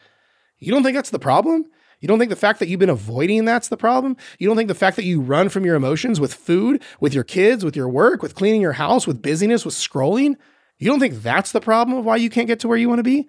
You 0.59 0.73
don't 0.73 0.83
think 0.83 0.95
that's 0.95 1.11
the 1.11 1.19
problem? 1.19 1.67
You 2.01 2.09
don't 2.09 2.19
think 2.19 2.31
the 2.31 2.37
fact 2.37 2.59
that 2.59 2.69
you've 2.69 2.81
been 2.81 2.91
avoiding 2.91 3.45
that's 3.45 3.69
the 3.69 3.77
problem? 3.77 4.17
You 4.39 4.49
don't 4.49 4.57
think 4.57 4.69
the 4.69 4.75
fact 4.75 4.97
that 4.97 5.05
you 5.05 5.21
run 5.21 5.49
from 5.49 5.65
your 5.65 5.77
emotions 5.77 6.19
with 6.19 6.35
food, 6.35 6.83
with 6.99 7.15
your 7.15 7.23
kids, 7.23 7.65
with 7.65 7.77
your 7.77 7.89
work, 7.89 8.23
with 8.23 8.35
cleaning 8.35 8.61
your 8.61 8.73
house, 8.73 9.07
with 9.07 9.23
busyness, 9.23 9.65
with 9.65 9.75
scrolling? 9.75 10.37
You 10.83 10.89
don't 10.89 10.99
think 10.99 11.23
that's 11.23 11.53
the 11.53 11.61
problem 11.61 11.97
of 11.97 12.05
why 12.05 12.17
you 12.17 12.29
can't 12.29 12.49
get 12.49 12.59
to 12.59 12.69
where 12.69 12.77
you 12.77 12.89
want 12.89 12.99
to 12.99 13.05
be? 13.05 13.29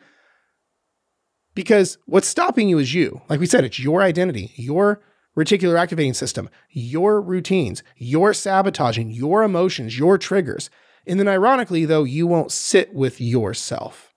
Because 1.53 1.99
what's 2.07 2.27
stopping 2.27 2.67
you 2.67 2.79
is 2.79 2.95
you. 2.95 3.21
Like 3.29 3.39
we 3.39 3.45
said, 3.45 3.63
it's 3.63 3.77
your 3.77 4.01
identity, 4.01 4.51
your 4.55 5.03
reticular 5.37 5.79
activating 5.79 6.15
system, 6.15 6.49
your 6.71 7.21
routines, 7.21 7.83
your 7.95 8.33
sabotaging, 8.33 9.11
your 9.11 9.43
emotions, 9.43 9.99
your 9.99 10.17
triggers. 10.17 10.71
And 11.05 11.19
then, 11.19 11.27
ironically, 11.27 11.85
though, 11.85 12.05
you 12.05 12.25
won't 12.25 12.51
sit 12.51 12.91
with 12.91 13.21
yourself. 13.21 14.15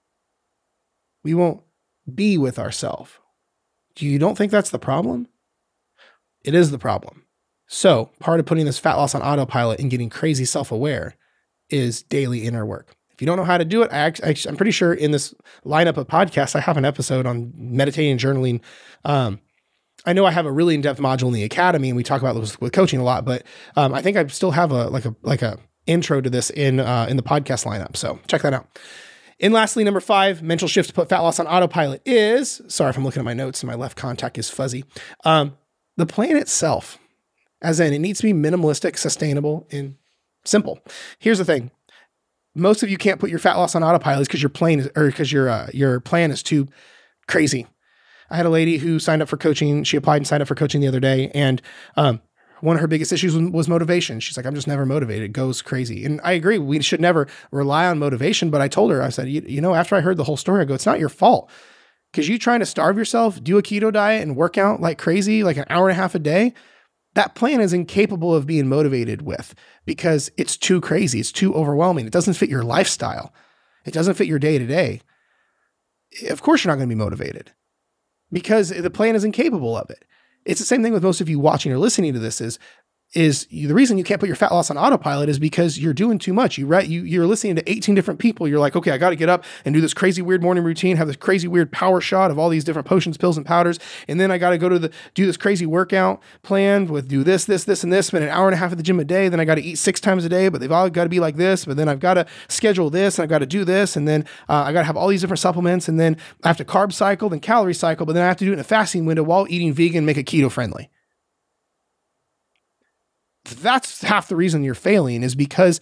We 1.23 1.35
won't 1.35 1.61
be 2.15 2.39
with 2.39 2.59
ourselves. 2.59 3.11
Do 3.97 4.07
you 4.07 4.19
don't 4.19 4.39
think 4.39 4.51
that's 4.51 4.71
the 4.71 4.79
problem? 4.79 5.29
It 6.43 6.55
is 6.55 6.71
the 6.71 6.79
problem. 6.79 7.27
So, 7.67 8.13
part 8.19 8.41
of 8.41 8.47
putting 8.47 8.65
this 8.65 8.79
fat 8.79 8.95
loss 8.95 9.15
on 9.15 9.21
autopilot 9.21 9.79
and 9.79 9.91
getting 9.91 10.09
crazy 10.09 10.47
self 10.47 10.73
aware 10.73 11.17
is 11.69 12.03
daily 12.03 12.47
inner 12.47 12.65
work. 12.65 12.96
If 13.17 13.23
you 13.23 13.27
don't 13.27 13.39
know 13.39 13.45
how 13.45 13.57
to 13.57 13.65
do 13.65 13.81
it, 13.81 13.91
I, 13.91 14.13
am 14.47 14.57
pretty 14.57 14.73
sure 14.73 14.93
in 14.93 15.11
this 15.11 15.35
lineup 15.65 15.97
of 15.97 16.07
podcasts, 16.07 16.55
I 16.55 16.61
have 16.61 16.77
an 16.77 16.85
episode 16.85 17.25
on 17.25 17.51
meditating 17.57 18.11
and 18.11 18.21
journaling. 18.21 18.61
Um, 19.07 19.41
I 20.05 20.13
know 20.13 20.27
I 20.27 20.33
have 20.33 20.45
a 20.45 20.53
really 20.53 20.75
in-depth 20.75 21.01
module 21.01 21.29
in 21.29 21.33
the 21.33 21.43
academy, 21.43 21.89
and 21.89 21.97
we 21.97 22.03
talk 22.03 22.21
about 22.21 22.39
this 22.39 22.61
with 22.61 22.75
coaching 22.75 23.01
a 23.01 23.05
lot. 23.05 23.25
But 23.25 23.45
um, 23.75 23.95
I 23.95 24.03
think 24.03 24.19
I 24.19 24.27
still 24.27 24.51
have 24.51 24.71
a 24.71 24.89
like 24.89 25.07
a 25.07 25.17
like 25.23 25.41
a 25.41 25.59
intro 25.87 26.21
to 26.21 26.29
this 26.29 26.51
in 26.51 26.79
uh, 26.79 27.07
in 27.09 27.17
the 27.17 27.23
podcast 27.23 27.65
lineup. 27.65 27.97
So 27.97 28.21
check 28.29 28.43
that 28.43 28.53
out. 28.53 28.79
And 29.41 29.55
lastly, 29.55 29.83
number 29.83 30.01
five, 30.01 30.43
mental 30.43 30.69
shift 30.69 30.91
to 30.91 30.95
put 30.95 31.09
fat 31.09 31.21
loss 31.21 31.41
on 31.41 31.47
autopilot 31.47 32.03
is 32.05 32.61
sorry 32.69 32.91
if 32.91 32.99
I'm 32.99 33.05
looking 33.05 33.21
at 33.21 33.25
my 33.25 33.33
notes 33.33 33.63
and 33.63 33.69
my 33.71 33.77
left 33.77 33.97
contact 33.97 34.37
is 34.37 34.51
fuzzy. 34.51 34.85
Um, 35.25 35.57
the 35.97 36.05
plan 36.05 36.37
itself, 36.37 36.99
as 37.63 37.81
in 37.81 37.95
it 37.95 37.99
needs 38.01 38.21
to 38.21 38.27
be 38.27 38.35
minimalistic, 38.35 38.99
sustainable, 38.99 39.67
and 39.73 39.97
simple. 40.45 40.81
Here's 41.19 41.39
the 41.39 41.47
thing 41.47 41.71
most 42.57 42.83
of 42.83 42.91
you 42.91 42.97
can't 42.97 43.21
put 43.21 43.31
your 43.31 43.39
fat 43.39 43.55
loss 43.55 43.75
on 43.75 43.85
autopilot 43.85 44.27
because 44.27 44.43
your 44.43 44.51
plane 44.51 44.81
is, 44.81 44.89
or 44.97 45.07
because 45.07 45.31
your 45.31 45.49
uh, 45.49 45.69
your 45.73 46.01
plan 46.01 46.31
is 46.31 46.43
too 46.43 46.67
crazy. 47.29 47.67
I 48.31 48.37
had 48.37 48.47
a 48.47 48.51
lady 48.51 48.79
who 48.79 48.99
signed 48.99 49.23
up 49.23 49.29
for 49.29 49.37
coaching. 49.37 49.85
She 49.85 49.97
applied 49.97 50.17
and 50.17 50.27
signed 50.27 50.43
up 50.43 50.49
for 50.49 50.57
coaching 50.57 50.81
the 50.81 50.89
other 50.89 50.99
day, 50.99 51.31
and 51.35 51.63
um, 51.97 52.21
one 52.61 52.77
of 52.77 52.81
her 52.81 52.89
biggest 52.89 53.13
issues 53.13 53.37
was 53.37 53.69
motivation. 53.69 54.21
She's 54.21 54.37
like, 54.37 54.47
I'm 54.47 54.55
just 54.55 54.67
never 54.67 54.87
motivated. 54.87 55.25
It 55.25 55.33
goes 55.33 55.63
crazy. 55.63 56.05
And 56.05 56.21
I 56.25 56.33
agree. 56.33 56.59
We 56.59 56.81
should 56.81 57.01
never 57.01 57.29
rely 57.51 57.87
on 57.87 57.99
motivation. 57.99 58.51
But 58.51 58.63
I 58.63 58.69
told 58.69 58.91
her, 58.91 59.03
I 59.03 59.11
said, 59.11 59.29
you, 59.29 59.45
you 59.47 59.61
know, 59.61 59.75
after 59.75 59.95
I 59.95 60.01
heard 60.01 60.17
the 60.17 60.25
whole 60.25 60.37
story, 60.37 60.63
I 60.63 60.65
go, 60.65 60.75
it's 60.75 60.87
not 60.87 60.99
your 60.99 61.09
fault. 61.09 61.51
Because 62.11 62.29
you 62.29 62.39
trying 62.39 62.61
to 62.61 62.67
starve 62.67 62.97
yourself, 62.97 63.43
do 63.43 63.59
a 63.59 63.63
keto 63.63 63.93
diet, 63.93 64.23
and 64.23 64.37
work 64.37 64.57
out 64.57 64.81
like 64.81 64.97
crazy, 64.97 65.45
like 65.45 65.59
an 65.59 65.67
hour 65.69 65.89
and 65.89 65.99
a 65.99 66.01
half 66.01 66.15
a 66.15 66.19
day, 66.19 66.55
that 67.17 67.35
plan 67.35 67.63
is 67.63 67.73
incapable 67.73 68.35
of 68.35 68.47
being 68.47 68.69
motivated 68.69 69.23
with 69.23 69.55
because 69.87 70.31
it's 70.37 70.57
too 70.57 70.83
crazy. 70.83 71.19
It's 71.19 71.33
too 71.33 71.55
overwhelming. 71.55 72.07
It 72.07 72.13
doesn't 72.13 72.35
fit 72.35 72.51
your 72.51 72.63
lifestyle. 72.63 73.33
It 73.87 73.95
doesn't 73.95 74.15
fit 74.15 74.27
your 74.27 74.39
day 74.39 74.59
to 74.59 74.67
day. 74.67 75.01
Of 76.29 76.43
course, 76.43 76.63
you're 76.63 76.71
not 76.71 76.77
going 76.77 76.89
to 76.89 76.95
be 76.95 76.99
motivated 76.99 77.53
because 78.31 78.69
the 78.69 78.91
plan 78.91 79.17
is 79.17 79.25
incapable 79.25 79.77
of 79.77 79.89
it. 79.89 80.05
It's 80.45 80.61
the 80.61 80.67
same 80.67 80.83
thing 80.83 80.93
with 80.93 81.03
most 81.03 81.23
of 81.23 81.29
you 81.29 81.41
watching 81.41 81.73
or 81.73 81.79
listening 81.79 82.13
to 82.13 82.19
this 82.19 82.41
is 82.41 82.59
is 83.17 83.47
the 83.47 83.73
reason 83.73 83.97
you 83.97 84.05
can't 84.05 84.21
put 84.21 84.27
your 84.27 84.37
fat 84.37 84.53
loss 84.53 84.71
on 84.71 84.77
autopilot 84.77 85.31
is 85.31 85.39
because 85.39 85.79
you're 85.79 85.95
doing 85.95 86.19
too 86.19 86.35
much. 86.35 86.59
You 86.59 86.67
right, 86.67 86.87
you 86.87 87.03
you're 87.03 87.27
listening 87.27 87.57
to 87.57 87.71
18 87.71 87.95
different 87.95 88.21
people. 88.21 88.47
You're 88.47 88.61
like, 88.61 88.77
okay, 88.77 88.91
I 88.91 88.99
got 88.99 89.11
to 89.11 89.17
get 89.17 89.31
up 89.31 89.45
and 89.65 89.75
do 89.75 89.81
this 89.81 89.95
crazy 89.95 90.21
weird 90.21 90.43
morning 90.43 90.63
routine, 90.63 90.97
have 90.99 91.07
this 91.07 91.17
crazy 91.17 91.49
weird 91.49 91.73
power 91.73 92.01
shot 92.01 92.31
of 92.31 92.39
all 92.39 92.51
these 92.51 92.63
different 92.63 92.87
potions, 92.87 93.17
pills, 93.17 93.39
and 93.39 93.47
powders, 93.47 93.79
and 94.07 94.21
then 94.21 94.31
I 94.31 94.37
got 94.37 94.51
to 94.51 94.59
go 94.59 94.69
to 94.69 94.79
the 94.79 94.91
do 95.15 95.25
this 95.25 95.39
crazy 95.39 95.65
workout 95.65 96.23
plan 96.43 96.87
with 96.87 97.09
do 97.09 97.25
this, 97.25 97.47
this, 97.47 97.65
this, 97.65 97.83
and 97.83 97.93
this. 97.93 98.09
Spend 98.09 98.23
an 98.23 98.31
hour 98.31 98.47
and 98.47 98.55
a 98.55 98.59
half 98.59 98.73
at 98.73 98.77
the 98.77 98.85
gym 98.85 99.01
a 99.01 99.05
day. 99.05 99.29
Then 99.29 99.41
I 99.41 99.47
got 99.47 99.55
to 99.55 99.63
eat 99.63 99.77
six 99.77 99.99
times 99.99 100.25
a 100.27 100.29
day, 100.29 100.49
but 100.49 100.61
they've 100.61 100.71
all 100.71 100.91
got 100.91 101.05
to 101.05 101.11
be 101.11 101.21
like 101.21 101.37
this. 101.37 101.65
But 101.65 101.79
then 101.79 101.89
I've 101.89 102.01
got 102.01 102.15
to 102.15 102.27
schedule 102.49 102.91
this, 102.91 103.19
and 103.19 103.23
I've 103.23 103.31
got 103.31 103.39
to 103.39 103.47
do 103.47 103.65
this, 103.65 103.97
and 103.97 104.07
then 104.07 104.27
uh, 104.49 104.65
I 104.65 104.73
got 104.73 104.81
to 104.81 104.87
have 104.87 104.97
all 104.97 105.09
these 105.09 105.23
different 105.23 105.41
supplements, 105.41 105.89
and 105.89 105.99
then 105.99 106.19
I 106.45 106.49
have 106.49 106.59
to 106.59 106.65
carb 106.65 106.93
cycle, 106.93 107.31
then 107.31 107.41
calorie 107.41 107.75
cycle, 107.75 108.05
but 108.05 108.13
then 108.13 108.23
I 108.23 108.27
have 108.27 108.37
to 108.37 108.45
do 108.45 108.51
it 108.51 108.55
in 108.55 108.61
a 108.61 108.65
fasting 108.65 109.07
window 109.07 109.23
while 109.23 109.47
eating 109.49 109.73
vegan, 109.73 110.05
make 110.05 110.19
it 110.19 110.27
keto 110.27 110.51
friendly 110.51 110.91
that's 113.47 114.03
half 114.03 114.29
the 114.29 114.37
reason 114.37 114.65
you're 114.65 114.75
failing 114.75 115.23
is 115.23 115.35
because 115.35 115.81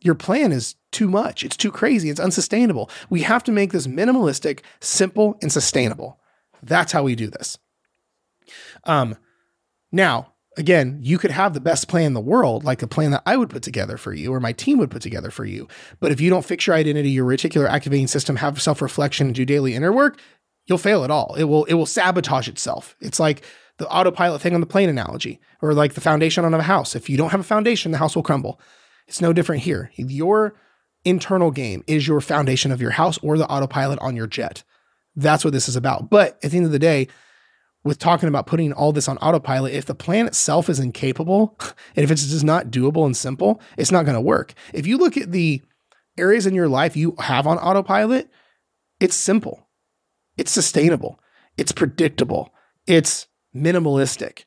your 0.00 0.14
plan 0.14 0.52
is 0.52 0.76
too 0.92 1.08
much. 1.08 1.42
It's 1.44 1.56
too 1.56 1.72
crazy. 1.72 2.10
It's 2.10 2.20
unsustainable. 2.20 2.90
We 3.10 3.22
have 3.22 3.42
to 3.44 3.52
make 3.52 3.72
this 3.72 3.86
minimalistic, 3.86 4.60
simple, 4.80 5.38
and 5.42 5.50
sustainable. 5.50 6.20
That's 6.62 6.92
how 6.92 7.02
we 7.02 7.14
do 7.14 7.28
this. 7.28 7.58
Um, 8.84 9.16
now, 9.92 10.32
again, 10.56 10.98
you 11.02 11.18
could 11.18 11.30
have 11.30 11.54
the 11.54 11.60
best 11.60 11.88
plan 11.88 12.06
in 12.06 12.14
the 12.14 12.20
world, 12.20 12.64
like 12.64 12.82
a 12.82 12.86
plan 12.86 13.10
that 13.10 13.22
I 13.26 13.36
would 13.36 13.50
put 13.50 13.62
together 13.62 13.96
for 13.96 14.12
you 14.12 14.32
or 14.32 14.40
my 14.40 14.52
team 14.52 14.78
would 14.78 14.90
put 14.90 15.02
together 15.02 15.30
for 15.30 15.44
you. 15.44 15.68
But 16.00 16.12
if 16.12 16.20
you 16.20 16.30
don't 16.30 16.44
fix 16.44 16.66
your 16.66 16.76
identity, 16.76 17.10
your 17.10 17.26
reticular 17.26 17.68
activating 17.68 18.06
system, 18.06 18.36
have 18.36 18.60
self 18.60 18.80
reflection, 18.80 19.26
and 19.26 19.34
do 19.34 19.44
daily 19.44 19.74
inner 19.74 19.92
work, 19.92 20.18
you'll 20.66 20.78
fail 20.78 21.04
at 21.04 21.10
all. 21.10 21.34
It 21.34 21.44
will 21.44 21.64
it 21.64 21.74
will 21.74 21.86
sabotage 21.86 22.48
itself. 22.48 22.96
It's 23.00 23.20
like 23.20 23.44
the 23.78 23.88
autopilot 23.88 24.40
thing 24.40 24.54
on 24.54 24.60
the 24.60 24.66
plane 24.66 24.88
analogy, 24.88 25.40
or 25.60 25.74
like 25.74 25.94
the 25.94 26.00
foundation 26.00 26.44
on 26.44 26.54
a 26.54 26.62
house. 26.62 26.96
If 26.96 27.10
you 27.10 27.16
don't 27.16 27.30
have 27.30 27.40
a 27.40 27.44
foundation, 27.44 27.92
the 27.92 27.98
house 27.98 28.16
will 28.16 28.22
crumble. 28.22 28.60
It's 29.06 29.20
no 29.20 29.32
different 29.32 29.62
here. 29.62 29.90
Your 29.96 30.54
internal 31.04 31.50
game 31.50 31.84
is 31.86 32.08
your 32.08 32.20
foundation 32.20 32.72
of 32.72 32.80
your 32.80 32.90
house 32.90 33.18
or 33.18 33.38
the 33.38 33.46
autopilot 33.46 33.98
on 34.00 34.16
your 34.16 34.26
jet. 34.26 34.64
That's 35.14 35.44
what 35.44 35.52
this 35.52 35.68
is 35.68 35.76
about. 35.76 36.10
But 36.10 36.38
at 36.42 36.50
the 36.50 36.56
end 36.56 36.66
of 36.66 36.72
the 36.72 36.78
day, 36.78 37.08
with 37.84 37.98
talking 37.98 38.28
about 38.28 38.46
putting 38.46 38.72
all 38.72 38.92
this 38.92 39.08
on 39.08 39.16
autopilot, 39.18 39.72
if 39.72 39.86
the 39.86 39.94
plan 39.94 40.26
itself 40.26 40.68
is 40.68 40.80
incapable 40.80 41.56
and 41.96 42.02
if 42.02 42.10
it's 42.10 42.26
just 42.26 42.44
not 42.44 42.66
doable 42.70 43.06
and 43.06 43.16
simple, 43.16 43.60
it's 43.76 43.92
not 43.92 44.04
going 44.04 44.16
to 44.16 44.20
work. 44.20 44.54
If 44.74 44.86
you 44.86 44.98
look 44.98 45.16
at 45.16 45.32
the 45.32 45.62
areas 46.18 46.46
in 46.46 46.54
your 46.54 46.68
life 46.68 46.96
you 46.96 47.14
have 47.20 47.46
on 47.46 47.58
autopilot, 47.58 48.28
it's 48.98 49.14
simple, 49.14 49.68
it's 50.36 50.50
sustainable, 50.50 51.20
it's 51.56 51.72
predictable, 51.72 52.52
it's 52.86 53.26
minimalistic, 53.56 54.44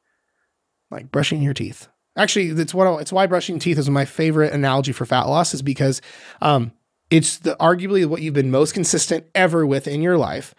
like 0.91 1.11
brushing 1.11 1.41
your 1.41 1.53
teeth. 1.53 1.87
Actually, 2.17 2.49
it's 2.49 2.73
what 2.73 3.01
it's 3.01 3.13
why 3.13 3.27
brushing 3.27 3.59
teeth 3.59 3.77
is 3.77 3.89
my 3.89 4.05
favorite 4.05 4.53
analogy 4.53 4.91
for 4.91 5.05
fat 5.05 5.23
loss 5.23 5.53
is 5.53 5.61
because 5.61 6.01
um, 6.41 6.71
it's 7.09 7.37
the 7.37 7.55
arguably 7.57 8.05
what 8.05 8.21
you've 8.21 8.33
been 8.33 8.51
most 8.51 8.73
consistent 8.73 9.25
ever 9.33 9.65
with 9.65 9.87
in 9.87 10.01
your 10.01 10.17
life. 10.17 10.53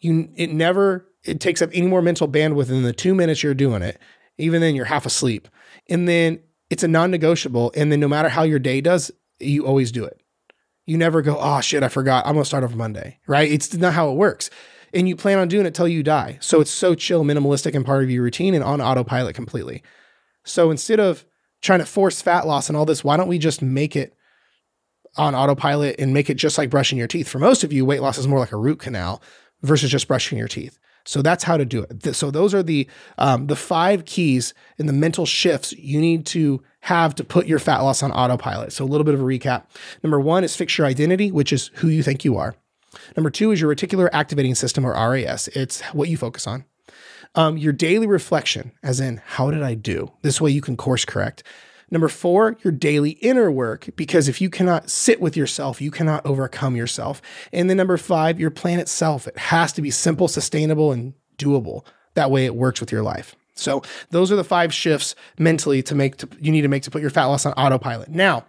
You 0.00 0.28
it 0.36 0.52
never 0.52 1.06
it 1.24 1.40
takes 1.40 1.62
up 1.62 1.70
any 1.72 1.86
more 1.86 2.02
mental 2.02 2.28
bandwidth 2.28 2.70
in 2.70 2.82
the 2.82 2.92
two 2.92 3.14
minutes 3.14 3.42
you're 3.42 3.54
doing 3.54 3.82
it. 3.82 3.98
Even 4.38 4.60
then, 4.60 4.74
you're 4.74 4.84
half 4.84 5.06
asleep, 5.06 5.48
and 5.88 6.06
then 6.06 6.40
it's 6.68 6.82
a 6.82 6.88
non-negotiable. 6.88 7.72
And 7.74 7.90
then 7.90 8.00
no 8.00 8.08
matter 8.08 8.28
how 8.28 8.42
your 8.42 8.58
day 8.58 8.82
does, 8.82 9.10
you 9.40 9.66
always 9.66 9.90
do 9.90 10.04
it. 10.04 10.20
You 10.84 10.98
never 10.98 11.22
go, 11.22 11.38
oh 11.40 11.60
shit, 11.62 11.82
I 11.82 11.88
forgot. 11.88 12.26
I'm 12.26 12.34
gonna 12.34 12.44
start 12.44 12.64
over 12.64 12.76
Monday, 12.76 13.18
right? 13.26 13.50
It's 13.50 13.72
not 13.74 13.94
how 13.94 14.10
it 14.10 14.16
works 14.16 14.50
and 14.96 15.08
you 15.08 15.14
plan 15.14 15.38
on 15.38 15.48
doing 15.48 15.66
it 15.66 15.74
till 15.74 15.86
you 15.86 16.02
die. 16.02 16.38
So 16.40 16.60
it's 16.60 16.70
so 16.70 16.94
chill, 16.94 17.22
minimalistic, 17.22 17.74
and 17.74 17.84
part 17.84 18.02
of 18.02 18.10
your 18.10 18.22
routine 18.22 18.54
and 18.54 18.64
on 18.64 18.80
autopilot 18.80 19.34
completely. 19.34 19.82
So 20.44 20.70
instead 20.70 20.98
of 20.98 21.24
trying 21.60 21.80
to 21.80 21.86
force 21.86 22.22
fat 22.22 22.46
loss 22.46 22.68
and 22.68 22.76
all 22.76 22.86
this, 22.86 23.04
why 23.04 23.16
don't 23.16 23.28
we 23.28 23.38
just 23.38 23.60
make 23.60 23.94
it 23.94 24.14
on 25.16 25.34
autopilot 25.34 25.96
and 25.98 26.14
make 26.14 26.30
it 26.30 26.34
just 26.34 26.56
like 26.56 26.70
brushing 26.70 26.98
your 26.98 27.08
teeth? 27.08 27.28
For 27.28 27.38
most 27.38 27.62
of 27.62 27.72
you, 27.72 27.84
weight 27.84 28.00
loss 28.00 28.16
is 28.16 28.26
more 28.26 28.38
like 28.38 28.52
a 28.52 28.56
root 28.56 28.78
canal 28.78 29.22
versus 29.62 29.90
just 29.90 30.08
brushing 30.08 30.38
your 30.38 30.48
teeth. 30.48 30.78
So 31.04 31.22
that's 31.22 31.44
how 31.44 31.56
to 31.56 31.64
do 31.64 31.84
it. 31.88 32.16
So 32.16 32.30
those 32.30 32.52
are 32.52 32.64
the 32.64 32.88
um, 33.16 33.46
the 33.46 33.54
five 33.54 34.06
keys 34.06 34.54
and 34.76 34.88
the 34.88 34.92
mental 34.92 35.24
shifts 35.24 35.72
you 35.72 36.00
need 36.00 36.26
to 36.26 36.62
have 36.80 37.14
to 37.16 37.24
put 37.24 37.46
your 37.46 37.60
fat 37.60 37.78
loss 37.78 38.02
on 38.02 38.10
autopilot. 38.10 38.72
So 38.72 38.84
a 38.84 38.86
little 38.86 39.04
bit 39.04 39.14
of 39.14 39.20
a 39.20 39.24
recap. 39.24 39.66
Number 40.02 40.18
one 40.18 40.42
is 40.42 40.56
fix 40.56 40.76
your 40.78 40.86
identity, 40.86 41.30
which 41.30 41.52
is 41.52 41.70
who 41.74 41.88
you 41.88 42.02
think 42.02 42.24
you 42.24 42.36
are. 42.36 42.56
Number 43.16 43.30
two 43.30 43.50
is 43.52 43.60
your 43.60 43.74
reticular 43.74 44.08
activating 44.12 44.54
system 44.54 44.86
or 44.86 44.92
RAS. 44.92 45.48
It's 45.48 45.80
what 45.92 46.08
you 46.08 46.16
focus 46.16 46.46
on. 46.46 46.64
Um, 47.34 47.56
your 47.58 47.72
daily 47.72 48.06
reflection, 48.06 48.72
as 48.82 48.98
in, 49.00 49.20
how 49.24 49.50
did 49.50 49.62
I 49.62 49.74
do? 49.74 50.12
This 50.22 50.40
way 50.40 50.50
you 50.50 50.62
can 50.62 50.76
course 50.76 51.04
correct. 51.04 51.42
Number 51.90 52.08
four, 52.08 52.56
your 52.64 52.72
daily 52.72 53.10
inner 53.10 53.50
work, 53.50 53.90
because 53.94 54.26
if 54.26 54.40
you 54.40 54.50
cannot 54.50 54.90
sit 54.90 55.20
with 55.20 55.36
yourself, 55.36 55.80
you 55.80 55.90
cannot 55.90 56.26
overcome 56.26 56.74
yourself. 56.74 57.22
And 57.52 57.70
then 57.70 57.76
number 57.76 57.96
five, 57.96 58.40
your 58.40 58.50
plan 58.50 58.80
itself. 58.80 59.28
It 59.28 59.38
has 59.38 59.72
to 59.74 59.82
be 59.82 59.90
simple, 59.90 60.26
sustainable, 60.26 60.90
and 60.90 61.14
doable. 61.38 61.84
That 62.14 62.30
way 62.30 62.44
it 62.44 62.56
works 62.56 62.80
with 62.80 62.90
your 62.90 63.02
life. 63.02 63.36
So 63.54 63.82
those 64.10 64.32
are 64.32 64.36
the 64.36 64.44
five 64.44 64.74
shifts 64.74 65.14
mentally 65.38 65.82
to 65.84 65.94
make 65.94 66.16
to, 66.18 66.28
you 66.40 66.50
need 66.50 66.62
to 66.62 66.68
make 66.68 66.82
to 66.84 66.90
put 66.90 67.02
your 67.02 67.10
fat 67.10 67.26
loss 67.26 67.46
on 67.46 67.52
autopilot. 67.52 68.08
Now, 68.08 68.44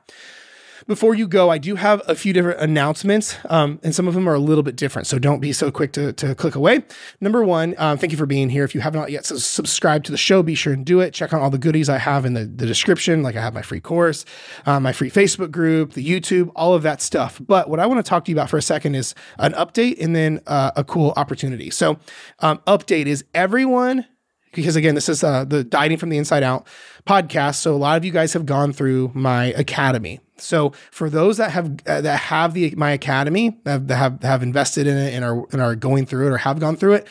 before 0.88 1.14
you 1.14 1.28
go, 1.28 1.50
I 1.50 1.58
do 1.58 1.76
have 1.76 2.02
a 2.08 2.16
few 2.16 2.34
different 2.34 2.60
announcements, 2.62 3.38
um, 3.50 3.80
and 3.84 3.94
some 3.94 4.08
of 4.08 4.14
them 4.14 4.28
are 4.28 4.34
a 4.34 4.40
little 4.40 4.64
bit 4.64 4.76
different. 4.76 5.08
So 5.08 5.20
don't 5.20 5.40
be 5.40 5.52
so 5.54 5.70
quick 5.70 5.92
to, 5.94 6.14
to 6.14 6.34
click 6.34 6.56
away. 6.56 6.84
Number 7.20 7.44
one, 7.44 7.76
um, 7.78 7.98
thank 7.98 8.12
you 8.12 8.18
for 8.18 8.26
being 8.26 8.50
here. 8.50 8.64
If 8.64 8.74
you 8.74 8.82
have 8.82 8.94
not 8.94 9.12
yet 9.12 9.26
subscribed 9.26 10.06
to 10.06 10.12
the 10.12 10.18
show, 10.18 10.42
be 10.42 10.56
sure 10.56 10.74
and 10.74 10.86
do 10.86 11.00
it. 11.02 11.14
Check 11.14 11.34
out 11.34 11.42
all 11.42 11.50
the 11.50 11.58
goodies 11.58 11.90
I 11.90 11.98
have 11.98 12.26
in 12.26 12.34
the, 12.34 12.46
the 12.46 12.66
description. 12.66 13.22
Like 13.22 13.36
I 13.36 13.42
have 13.42 13.54
my 13.54 13.62
free 13.62 13.82
course, 13.82 14.26
uh, 14.66 14.80
my 14.80 14.94
free 14.94 15.12
Facebook 15.12 15.52
group, 15.52 15.94
the 15.94 16.06
YouTube, 16.06 16.52
all 16.56 16.74
of 16.74 16.84
that 16.84 17.02
stuff. 17.02 17.40
But 17.46 17.70
what 17.70 17.80
I 17.80 17.86
want 17.86 18.04
to 18.04 18.10
talk 18.10 18.26
to 18.26 18.32
you 18.32 18.36
about 18.36 18.50
for 18.50 18.58
a 18.58 18.62
second 18.62 18.96
is 18.96 19.14
an 19.40 19.54
update 19.54 20.02
and 20.02 20.16
then 20.16 20.42
uh, 20.48 20.72
a 20.76 20.84
cool 20.84 21.14
opportunity. 21.18 21.70
So, 21.70 22.00
um, 22.40 22.60
update 22.68 23.08
is 23.08 23.26
everyone 23.34 24.06
because 24.58 24.76
again, 24.76 24.96
this 24.96 25.08
is 25.08 25.24
uh, 25.24 25.46
the 25.46 25.64
Dieting 25.64 25.98
from 25.98 26.10
the 26.10 26.18
Inside 26.18 26.42
Out 26.42 26.68
podcast. 27.06 27.56
So 27.56 27.76
a 27.76 27.78
lot 27.78 27.96
of 27.96 28.04
you 28.04 28.12
guys 28.12 28.34
have 28.34 28.46
gone 28.46 28.74
through 28.74 29.12
my 29.14 29.46
academy. 29.54 30.20
So 30.38 30.74
for 30.92 31.10
those 31.10 31.38
that 31.38 31.52
have 31.52 31.78
uh, 31.86 32.02
that 32.02 32.20
have 32.22 32.54
the 32.56 32.74
my 32.76 32.92
academy 32.92 33.58
that 33.64 33.90
have 33.90 34.22
have 34.24 34.42
invested 34.42 34.88
in 34.88 34.98
it 34.98 35.14
and 35.14 35.24
are 35.24 35.46
and 35.52 35.62
are 35.62 35.76
going 35.76 36.08
through 36.08 36.28
it 36.28 36.32
or 36.32 36.38
have 36.38 36.60
gone 36.60 36.76
through 36.76 36.94
it, 36.94 37.08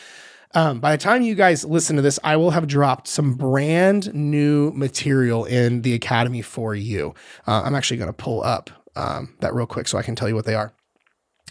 um, 0.53 0.81
by 0.81 0.91
the 0.91 1.01
time 1.01 1.21
you 1.21 1.35
guys 1.35 1.63
listen 1.63 1.95
to 1.95 2.01
this, 2.01 2.19
I 2.21 2.35
will 2.35 2.51
have 2.51 2.67
dropped 2.67 3.07
some 3.07 3.33
brand 3.33 4.13
new 4.13 4.71
material 4.71 5.45
in 5.45 5.83
the 5.83 5.93
academy 5.93 6.41
for 6.41 6.75
you. 6.75 7.15
Uh, 7.47 7.63
I'm 7.63 7.75
actually 7.75 7.97
going 7.97 8.09
to 8.09 8.13
pull 8.13 8.43
up 8.43 8.69
um, 8.97 9.35
that 9.39 9.53
real 9.53 9.65
quick 9.67 9.87
so 9.87 9.97
I 9.97 10.03
can 10.03 10.15
tell 10.15 10.27
you 10.27 10.35
what 10.35 10.45
they 10.45 10.55
are. 10.55 10.73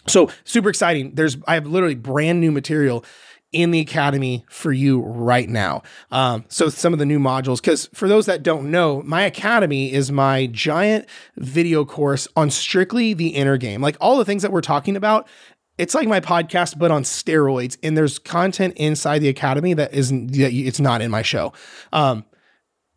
So 0.06 0.30
super 0.44 0.68
exciting. 0.68 1.14
There's 1.14 1.38
I 1.46 1.54
have 1.54 1.66
literally 1.66 1.94
brand 1.94 2.40
new 2.40 2.52
material 2.52 3.04
in 3.52 3.70
the 3.70 3.80
academy 3.80 4.44
for 4.50 4.72
you 4.72 5.00
right 5.00 5.48
now. 5.48 5.82
Um, 6.10 6.44
so 6.48 6.68
some 6.68 6.92
of 6.92 6.98
the 6.98 7.06
new 7.06 7.18
modules, 7.18 7.60
because 7.60 7.86
for 7.94 8.08
those 8.08 8.26
that 8.26 8.42
don't 8.42 8.70
know, 8.70 9.02
my 9.04 9.22
academy 9.22 9.92
is 9.92 10.12
my 10.12 10.46
giant 10.48 11.06
video 11.36 11.84
course 11.84 12.28
on 12.36 12.50
strictly 12.50 13.14
the 13.14 13.28
inner 13.28 13.56
game. 13.56 13.80
Like 13.80 13.96
all 14.00 14.18
the 14.18 14.24
things 14.24 14.42
that 14.42 14.52
we're 14.52 14.60
talking 14.60 14.96
about, 14.96 15.28
it's 15.78 15.94
like 15.94 16.08
my 16.08 16.20
podcast, 16.20 16.78
but 16.78 16.90
on 16.90 17.02
steroids. 17.02 17.76
And 17.82 17.96
there's 17.96 18.18
content 18.18 18.74
inside 18.76 19.20
the 19.20 19.28
academy 19.28 19.74
that 19.74 19.94
isn't 19.94 20.32
that 20.32 20.52
it's 20.52 20.80
not 20.80 21.00
in 21.00 21.10
my 21.10 21.22
show. 21.22 21.52
Um, 21.92 22.24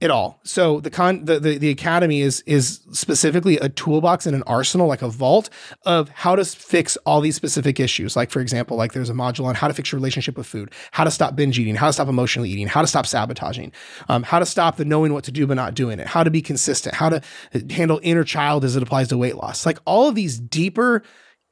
at 0.01 0.09
all. 0.09 0.39
So 0.43 0.79
the 0.79 0.89
con 0.89 1.25
the, 1.25 1.39
the, 1.39 1.57
the 1.57 1.69
academy 1.69 2.21
is 2.21 2.41
is 2.45 2.79
specifically 2.93 3.57
a 3.57 3.67
toolbox 3.67 4.25
and 4.25 4.33
an 4.33 4.43
arsenal, 4.47 4.87
like 4.87 5.01
a 5.01 5.09
vault 5.09 5.49
of 5.85 6.07
how 6.09 6.35
to 6.35 6.45
fix 6.45 6.95
all 7.05 7.19
these 7.19 7.35
specific 7.35 7.79
issues. 7.79 8.15
Like 8.15 8.31
for 8.31 8.39
example, 8.39 8.77
like 8.77 8.93
there's 8.93 9.09
a 9.09 9.13
module 9.13 9.45
on 9.45 9.55
how 9.55 9.67
to 9.67 9.73
fix 9.73 9.91
your 9.91 9.99
relationship 9.99 10.37
with 10.37 10.47
food, 10.47 10.71
how 10.91 11.03
to 11.03 11.11
stop 11.11 11.35
binge 11.35 11.59
eating, 11.59 11.75
how 11.75 11.87
to 11.87 11.93
stop 11.93 12.07
emotionally 12.07 12.49
eating, 12.49 12.67
how 12.67 12.81
to 12.81 12.87
stop 12.87 13.05
sabotaging, 13.05 13.73
um, 14.07 14.23
how 14.23 14.39
to 14.39 14.45
stop 14.45 14.77
the 14.77 14.85
knowing 14.85 15.11
what 15.11 15.25
to 15.25 15.31
do 15.31 15.45
but 15.45 15.55
not 15.55 15.73
doing 15.73 15.99
it, 15.99 16.07
how 16.07 16.23
to 16.23 16.31
be 16.31 16.41
consistent, 16.41 16.95
how 16.95 17.09
to 17.09 17.21
handle 17.69 17.99
inner 18.01 18.23
child 18.23 18.63
as 18.63 18.77
it 18.77 18.83
applies 18.83 19.09
to 19.09 19.17
weight 19.17 19.35
loss. 19.35 19.65
Like 19.65 19.79
all 19.85 20.07
of 20.07 20.15
these 20.15 20.39
deeper 20.39 21.03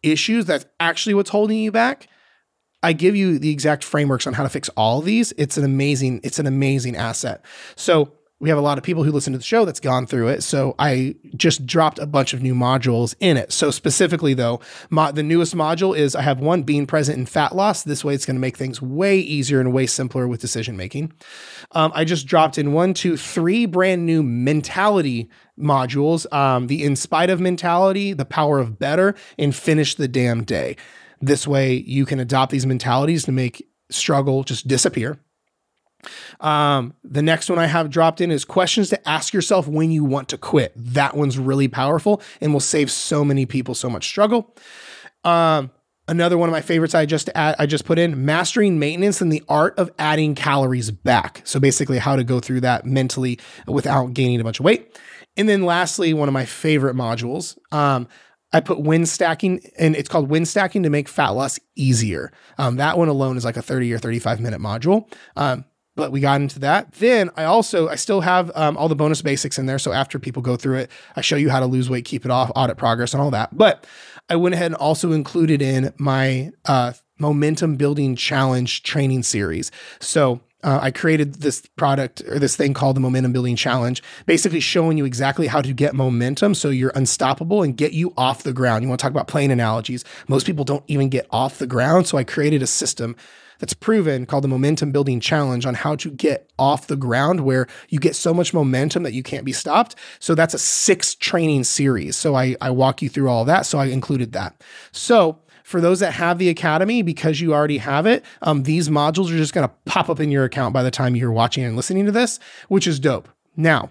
issues 0.03 0.45
that's 0.45 0.65
actually 0.79 1.15
what's 1.15 1.29
holding 1.31 1.57
you 1.57 1.71
back. 1.71 2.07
I 2.83 2.93
give 2.93 3.15
you 3.15 3.39
the 3.39 3.49
exact 3.49 3.83
frameworks 3.83 4.27
on 4.27 4.33
how 4.33 4.43
to 4.43 4.49
fix 4.49 4.69
all 4.77 5.01
these. 5.01 5.33
It's 5.35 5.57
an 5.57 5.65
amazing, 5.65 6.21
it's 6.23 6.39
an 6.39 6.45
amazing 6.45 6.95
asset. 6.95 7.43
So 7.75 8.13
we 8.39 8.49
have 8.49 8.57
a 8.57 8.61
lot 8.61 8.77
of 8.77 8.83
people 8.83 9.03
who 9.03 9.11
listen 9.11 9.33
to 9.33 9.39
the 9.39 9.43
show 9.43 9.65
that's 9.65 9.79
gone 9.79 10.05
through 10.05 10.27
it. 10.27 10.43
So 10.43 10.75
I 10.77 11.15
just 11.35 11.65
dropped 11.65 11.97
a 11.97 12.05
bunch 12.05 12.33
of 12.33 12.41
new 12.41 12.53
modules 12.53 13.15
in 13.19 13.35
it. 13.35 13.51
So 13.51 13.71
specifically 13.71 14.35
though, 14.35 14.59
mo- 14.91 15.11
the 15.11 15.23
newest 15.23 15.55
module 15.55 15.97
is 15.97 16.15
I 16.15 16.21
have 16.21 16.39
one 16.39 16.61
being 16.61 16.85
present 16.85 17.17
in 17.17 17.25
fat 17.25 17.55
loss. 17.55 17.83
This 17.83 18.05
way 18.05 18.13
it's 18.13 18.25
going 18.25 18.35
to 18.35 18.41
make 18.41 18.55
things 18.55 18.79
way 18.79 19.17
easier 19.19 19.59
and 19.59 19.73
way 19.73 19.87
simpler 19.87 20.27
with 20.27 20.39
decision 20.39 20.77
making. 20.77 21.13
Um, 21.71 21.91
I 21.95 22.05
just 22.05 22.27
dropped 22.27 22.59
in 22.59 22.73
one, 22.73 22.93
two, 22.93 23.17
three 23.17 23.65
brand 23.65 24.05
new 24.05 24.21
mentality 24.21 25.29
modules. 25.59 26.31
Um, 26.31 26.67
the 26.67 26.83
in 26.83 26.95
spite 26.95 27.31
of 27.31 27.41
mentality, 27.41 28.13
the 28.13 28.25
power 28.25 28.59
of 28.59 28.77
better, 28.77 29.15
and 29.39 29.55
finish 29.55 29.95
the 29.95 30.07
damn 30.07 30.43
day. 30.43 30.75
This 31.19 31.47
way 31.47 31.73
you 31.73 32.05
can 32.05 32.19
adopt 32.19 32.51
these 32.51 32.67
mentalities 32.67 33.25
to 33.25 33.31
make 33.31 33.67
struggle 33.89 34.43
just 34.43 34.67
disappear 34.67 35.17
um, 36.39 36.93
the 37.03 37.21
next 37.21 37.49
one 37.49 37.59
I 37.59 37.67
have 37.67 37.89
dropped 37.89 38.21
in 38.21 38.31
is 38.31 38.45
questions 38.45 38.89
to 38.89 39.09
ask 39.09 39.33
yourself 39.33 39.67
when 39.67 39.91
you 39.91 40.03
want 40.03 40.29
to 40.29 40.37
quit. 40.37 40.73
That 40.75 41.15
one's 41.15 41.37
really 41.37 41.67
powerful 41.67 42.21
and 42.41 42.53
will 42.53 42.59
save 42.59 42.91
so 42.91 43.23
many 43.23 43.45
people 43.45 43.75
so 43.75 43.89
much 43.89 44.05
struggle. 44.05 44.55
Um, 45.23 45.71
another 46.07 46.37
one 46.37 46.49
of 46.49 46.53
my 46.53 46.61
favorites 46.61 46.95
I 46.95 47.05
just 47.05 47.29
add, 47.35 47.55
I 47.59 47.65
just 47.65 47.85
put 47.85 47.99
in 47.99 48.25
mastering 48.25 48.79
maintenance 48.79 49.21
and 49.21 49.31
the 49.31 49.43
art 49.49 49.77
of 49.77 49.91
adding 49.99 50.35
calories 50.35 50.91
back. 50.91 51.41
So 51.43 51.59
basically, 51.59 51.97
how 51.97 52.15
to 52.15 52.23
go 52.23 52.39
through 52.39 52.61
that 52.61 52.85
mentally 52.85 53.39
without 53.67 54.13
gaining 54.13 54.39
a 54.39 54.43
bunch 54.43 54.59
of 54.59 54.65
weight. 54.65 54.97
And 55.35 55.47
then 55.47 55.63
lastly, 55.63 56.13
one 56.13 56.27
of 56.27 56.33
my 56.33 56.45
favorite 56.45 56.95
modules. 56.95 57.57
Um, 57.71 58.07
I 58.53 58.61
put 58.61 58.79
win 58.79 59.05
stacking, 59.05 59.61
and 59.77 59.95
it's 59.95 60.07
called 60.07 60.29
win 60.29 60.45
stacking 60.45 60.83
to 60.83 60.89
make 60.89 61.09
fat 61.09 61.29
loss 61.29 61.59
easier. 61.75 62.31
Um, 62.57 62.77
that 62.77 62.97
one 62.97 63.09
alone 63.09 63.37
is 63.37 63.43
like 63.43 63.57
a 63.57 63.61
30 63.61 63.91
or 63.93 63.99
35 63.99 64.39
minute 64.39 64.61
module. 64.61 65.11
Um, 65.35 65.65
but 65.97 66.11
we 66.11 66.21
got 66.21 66.39
into 66.39 66.59
that. 66.59 66.93
Then 66.93 67.29
I 67.35 67.43
also 67.43 67.89
I 67.89 67.95
still 67.95 68.21
have 68.21 68.49
um, 68.55 68.77
all 68.77 68.87
the 68.87 68.95
bonus 68.95 69.21
basics 69.21 69.57
in 69.57 69.65
there. 69.65 69.79
So 69.79 69.91
after 69.91 70.19
people 70.19 70.41
go 70.41 70.55
through 70.55 70.77
it, 70.77 70.91
I 71.17 71.21
show 71.21 71.35
you 71.35 71.49
how 71.49 71.59
to 71.59 71.65
lose 71.65 71.89
weight, 71.89 72.05
keep 72.05 72.23
it 72.23 72.31
off, 72.31 72.51
audit 72.55 72.77
progress, 72.77 73.13
and 73.13 73.21
all 73.21 73.31
that. 73.31 73.57
But 73.57 73.85
I 74.29 74.37
went 74.37 74.55
ahead 74.55 74.67
and 74.67 74.75
also 74.75 75.11
included 75.11 75.61
in 75.61 75.93
my 75.97 76.51
uh, 76.65 76.93
momentum 77.19 77.75
building 77.75 78.15
challenge 78.15 78.83
training 78.83 79.23
series. 79.23 79.71
So 79.99 80.41
uh, 80.63 80.79
I 80.81 80.91
created 80.91 81.35
this 81.35 81.61
product 81.77 82.21
or 82.27 82.39
this 82.39 82.55
thing 82.55 82.73
called 82.73 82.95
the 82.95 82.99
Momentum 82.99 83.31
Building 83.31 83.55
Challenge, 83.55 84.01
basically 84.25 84.59
showing 84.59 84.97
you 84.97 85.05
exactly 85.05 85.47
how 85.47 85.61
to 85.61 85.73
get 85.73 85.95
momentum 85.95 86.53
so 86.53 86.69
you're 86.69 86.91
unstoppable 86.93 87.63
and 87.63 87.75
get 87.75 87.93
you 87.93 88.13
off 88.17 88.43
the 88.43 88.53
ground. 88.53 88.83
You 88.83 88.89
want 88.89 88.99
to 88.99 89.03
talk 89.03 89.11
about 89.11 89.27
plane 89.27 89.49
analogies. 89.49 90.03
Most 90.27 90.45
people 90.45 90.65
don't 90.65 90.83
even 90.87 91.09
get 91.09 91.27
off 91.31 91.57
the 91.57 91.67
ground. 91.67 92.07
So 92.07 92.17
I 92.17 92.23
created 92.23 92.61
a 92.61 92.67
system 92.67 93.15
that's 93.59 93.73
proven 93.73 94.25
called 94.25 94.43
the 94.43 94.47
Momentum 94.47 94.91
Building 94.91 95.19
Challenge 95.19 95.65
on 95.65 95.73
how 95.73 95.95
to 95.97 96.09
get 96.09 96.51
off 96.59 96.87
the 96.87 96.95
ground 96.95 97.41
where 97.41 97.67
you 97.89 97.99
get 97.99 98.15
so 98.15 98.33
much 98.33 98.53
momentum 98.53 99.03
that 99.03 99.13
you 99.13 99.23
can't 99.23 99.45
be 99.45 99.53
stopped. 99.53 99.95
So 100.19 100.35
that's 100.35 100.53
a 100.53 100.59
six 100.59 101.15
training 101.15 101.63
series. 101.63 102.15
So 102.15 102.35
I, 102.35 102.55
I 102.61 102.69
walk 102.69 103.01
you 103.01 103.09
through 103.09 103.29
all 103.29 103.45
that. 103.45 103.65
So 103.65 103.79
I 103.79 103.85
included 103.85 104.33
that. 104.33 104.61
So 104.91 105.39
for 105.63 105.81
those 105.81 105.99
that 105.99 106.13
have 106.13 106.37
the 106.37 106.49
academy, 106.49 107.01
because 107.01 107.41
you 107.41 107.53
already 107.53 107.79
have 107.79 108.05
it, 108.05 108.23
um, 108.41 108.63
these 108.63 108.87
modules 108.87 109.29
are 109.29 109.37
just 109.37 109.53
going 109.53 109.67
to 109.67 109.73
pop 109.85 110.09
up 110.09 110.19
in 110.19 110.31
your 110.31 110.45
account 110.45 110.73
by 110.73 110.81
the 110.81 110.91
time 110.91 111.15
you're 111.15 111.31
watching 111.31 111.63
and 111.63 111.75
listening 111.75 112.05
to 112.05 112.11
this, 112.11 112.39
which 112.69 112.87
is 112.87 112.99
dope. 112.99 113.27
Now, 113.57 113.89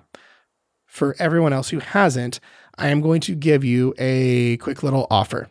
for 0.87 1.15
everyone 1.19 1.53
else 1.53 1.69
who 1.69 1.81
hasn't, 1.81 2.41
I 2.79 2.89
am 2.89 3.03
going 3.03 3.21
to 3.23 3.35
give 3.35 3.65
you 3.65 3.95
a 3.99 4.57
quick 4.59 4.83
little 4.83 5.07
offer. 5.11 5.49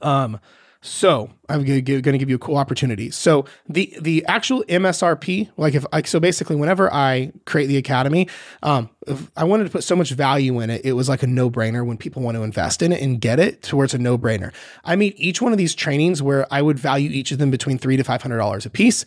Um, 0.00 0.40
so 0.88 1.30
I'm 1.48 1.64
going 1.64 1.84
to 1.84 2.02
give 2.02 2.30
you 2.30 2.36
a 2.36 2.38
cool 2.38 2.56
opportunity. 2.56 3.10
So 3.10 3.44
the 3.68 3.94
the 4.00 4.24
actual 4.26 4.64
MSRP, 4.64 5.50
like 5.56 5.74
if 5.74 5.84
like 5.92 6.06
so 6.06 6.18
basically, 6.18 6.56
whenever 6.56 6.92
I 6.92 7.32
create 7.44 7.66
the 7.66 7.76
academy, 7.76 8.28
um, 8.62 8.90
I 9.36 9.44
wanted 9.44 9.64
to 9.64 9.70
put 9.70 9.84
so 9.84 9.94
much 9.94 10.10
value 10.10 10.60
in 10.60 10.70
it, 10.70 10.84
it 10.84 10.92
was 10.92 11.08
like 11.08 11.22
a 11.22 11.26
no 11.26 11.50
brainer 11.50 11.84
when 11.84 11.96
people 11.96 12.22
want 12.22 12.36
to 12.36 12.42
invest 12.42 12.82
in 12.82 12.92
it 12.92 13.02
and 13.02 13.20
get 13.20 13.38
it 13.38 13.62
to 13.64 13.76
where 13.76 13.84
it's 13.84 13.94
a 13.94 13.98
no 13.98 14.18
brainer. 14.18 14.52
I 14.84 14.96
mean, 14.96 15.12
each 15.16 15.42
one 15.42 15.52
of 15.52 15.58
these 15.58 15.74
trainings 15.74 16.22
where 16.22 16.46
I 16.50 16.62
would 16.62 16.78
value 16.78 17.10
each 17.10 17.32
of 17.32 17.38
them 17.38 17.50
between 17.50 17.78
three 17.78 17.96
to 17.96 18.04
five 18.04 18.22
hundred 18.22 18.38
dollars 18.38 18.66
a 18.66 18.70
piece 18.70 19.04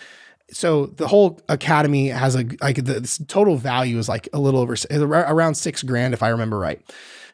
so 0.54 0.88
the 0.88 1.08
whole 1.08 1.40
academy 1.48 2.10
has 2.10 2.36
a 2.36 2.46
like 2.62 2.84
the 2.84 3.24
total 3.28 3.56
value 3.56 3.98
is 3.98 4.10
like 4.10 4.28
a 4.34 4.40
little 4.40 4.60
over 4.60 4.76
around 4.92 5.56
six 5.56 5.82
grand 5.82 6.14
if 6.14 6.22
I 6.22 6.30
remember 6.30 6.60
right. 6.60 6.82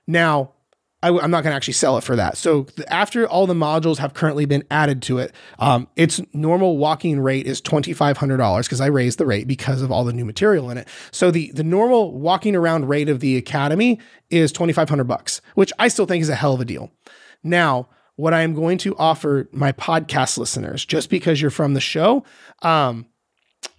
Now 0.05 0.51
I, 1.03 1.09
am 1.09 1.29
not 1.29 1.43
going 1.43 1.51
to 1.51 1.55
actually 1.55 1.75
sell 1.75 1.97
it 1.97 2.03
for 2.03 2.15
that. 2.15 2.37
So 2.37 2.65
after 2.87 3.27
all 3.27 3.45
the 3.45 3.53
modules 3.53 3.97
have 3.97 4.15
currently 4.15 4.45
been 4.45 4.63
added 4.71 5.03
to 5.03 5.19
it, 5.19 5.31
um, 5.59 5.87
its 5.95 6.19
normal 6.33 6.77
walking 6.77 7.19
rate 7.19 7.45
is 7.45 7.61
twenty 7.61 7.93
five 7.93 8.17
hundred 8.17 8.37
dollars 8.37 8.65
because 8.65 8.81
I 8.81 8.87
raised 8.87 9.19
the 9.19 9.25
rate 9.25 9.47
because 9.47 9.81
of 9.83 9.91
all 9.91 10.03
the 10.03 10.13
new 10.13 10.25
material 10.25 10.71
in 10.71 10.77
it. 10.77 10.87
So 11.11 11.29
the 11.29 11.51
the 11.51 11.63
normal 11.63 12.17
walking 12.17 12.55
around 12.55 12.87
rate 12.87 13.09
of 13.09 13.19
the 13.19 13.37
academy 13.37 13.99
is 14.31 14.51
twenty 14.51 14.73
five 14.73 14.89
hundred 14.89 15.05
bucks, 15.05 15.39
which 15.53 15.71
I 15.77 15.87
still 15.87 16.07
think 16.07 16.23
is 16.23 16.29
a 16.29 16.35
hell 16.35 16.53
of 16.53 16.61
a 16.61 16.65
deal. 16.65 16.91
Now, 17.43 17.89
what 18.15 18.33
I 18.33 18.41
am 18.41 18.55
going 18.55 18.79
to 18.79 18.95
offer 18.97 19.47
my 19.51 19.71
podcast 19.71 20.39
listeners, 20.39 20.83
just 20.83 21.11
because 21.11 21.39
you're 21.39 21.51
from 21.51 21.75
the 21.75 21.79
show, 21.79 22.25
um, 22.63 23.05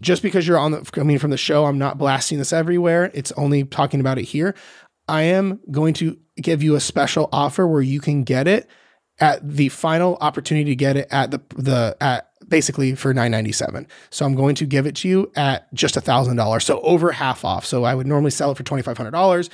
just 0.01 0.23
because 0.23 0.47
you're 0.47 0.59
on 0.59 0.71
the 0.71 0.83
coming 0.83 1.19
from 1.19 1.31
the 1.31 1.37
show, 1.37 1.67
I'm 1.67 1.79
not 1.79 1.99
blasting 1.99 2.39
this 2.39 2.53
everywhere. 2.53 3.11
It's 3.13 3.33
only 3.33 3.65
talking 3.65 3.99
about 3.99 4.19
it 4.19 4.25
here. 4.25 4.55
I 5.09 5.23
am 5.23 5.61
going 5.71 5.95
to 5.95 6.19
give 6.41 6.63
you 6.63 6.75
a 6.75 6.81
special 6.81 7.29
offer 7.33 7.67
where 7.67 7.83
you 7.83 8.01
can 8.01 8.25
get 8.25 8.47
it 8.47 8.69
at 9.21 9.49
the 9.49 9.69
final 9.71 10.17
opportunity 10.21 10.71
to 10.71 10.77
get 10.77 10.97
it 10.97 11.09
at 11.11 11.31
the 11.31 11.41
the 11.57 11.97
at 12.01 12.31
basically 12.49 12.95
for 12.95 13.13
997 13.13 13.87
so 14.11 14.25
i'm 14.25 14.35
going 14.35 14.55
to 14.55 14.65
give 14.65 14.87
it 14.87 14.95
to 14.95 15.09
you 15.09 15.31
at 15.35 15.73
just 15.75 15.97
a 15.97 16.01
thousand 16.01 16.37
dollars. 16.37 16.65
So 16.65 16.81
over 16.81 17.13
half 17.13 17.45
off. 17.45 17.67
So 17.67 17.85
i 17.85 17.95
would 17.95 18.07
normally 18.07 18.31
sell 18.31 18.53
it 18.53 18.57
for 18.57 18.63
$2500 18.63 19.49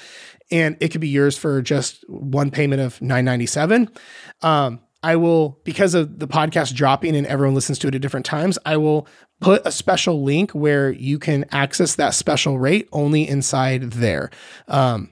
and 0.51 0.77
it 0.81 0.89
could 0.89 1.01
be 1.01 1.09
yours 1.09 1.39
for 1.39 1.63
just 1.63 2.05
one 2.09 2.51
payment 2.51 2.83
of 2.83 3.01
997 3.01 3.89
um, 4.43 4.81
I 5.05 5.17
will, 5.17 5.61
because 5.65 5.93
of 5.93 6.19
the 6.19 6.27
podcast 6.27 6.75
dropping 6.75 7.15
and 7.15 7.27
everyone 7.27 7.55
listens 7.55 7.79
to 7.81 7.89
it 7.89 7.95
at 7.95 8.01
different 8.01 8.25
times, 8.25 8.59
I 8.65 8.79
will 8.79 9.07
put 9.39 9.61
a 9.67 9.71
special 9.71 10.23
link 10.25 10.53
where 10.53 10.91
you 10.91 11.19
can 11.19 11.45
access 11.53 11.97
that 11.97 12.15
special 12.15 12.59
rate 12.59 12.89
only 12.91 13.29
inside 13.29 13.93
there. 13.93 14.31
Um, 14.67 15.11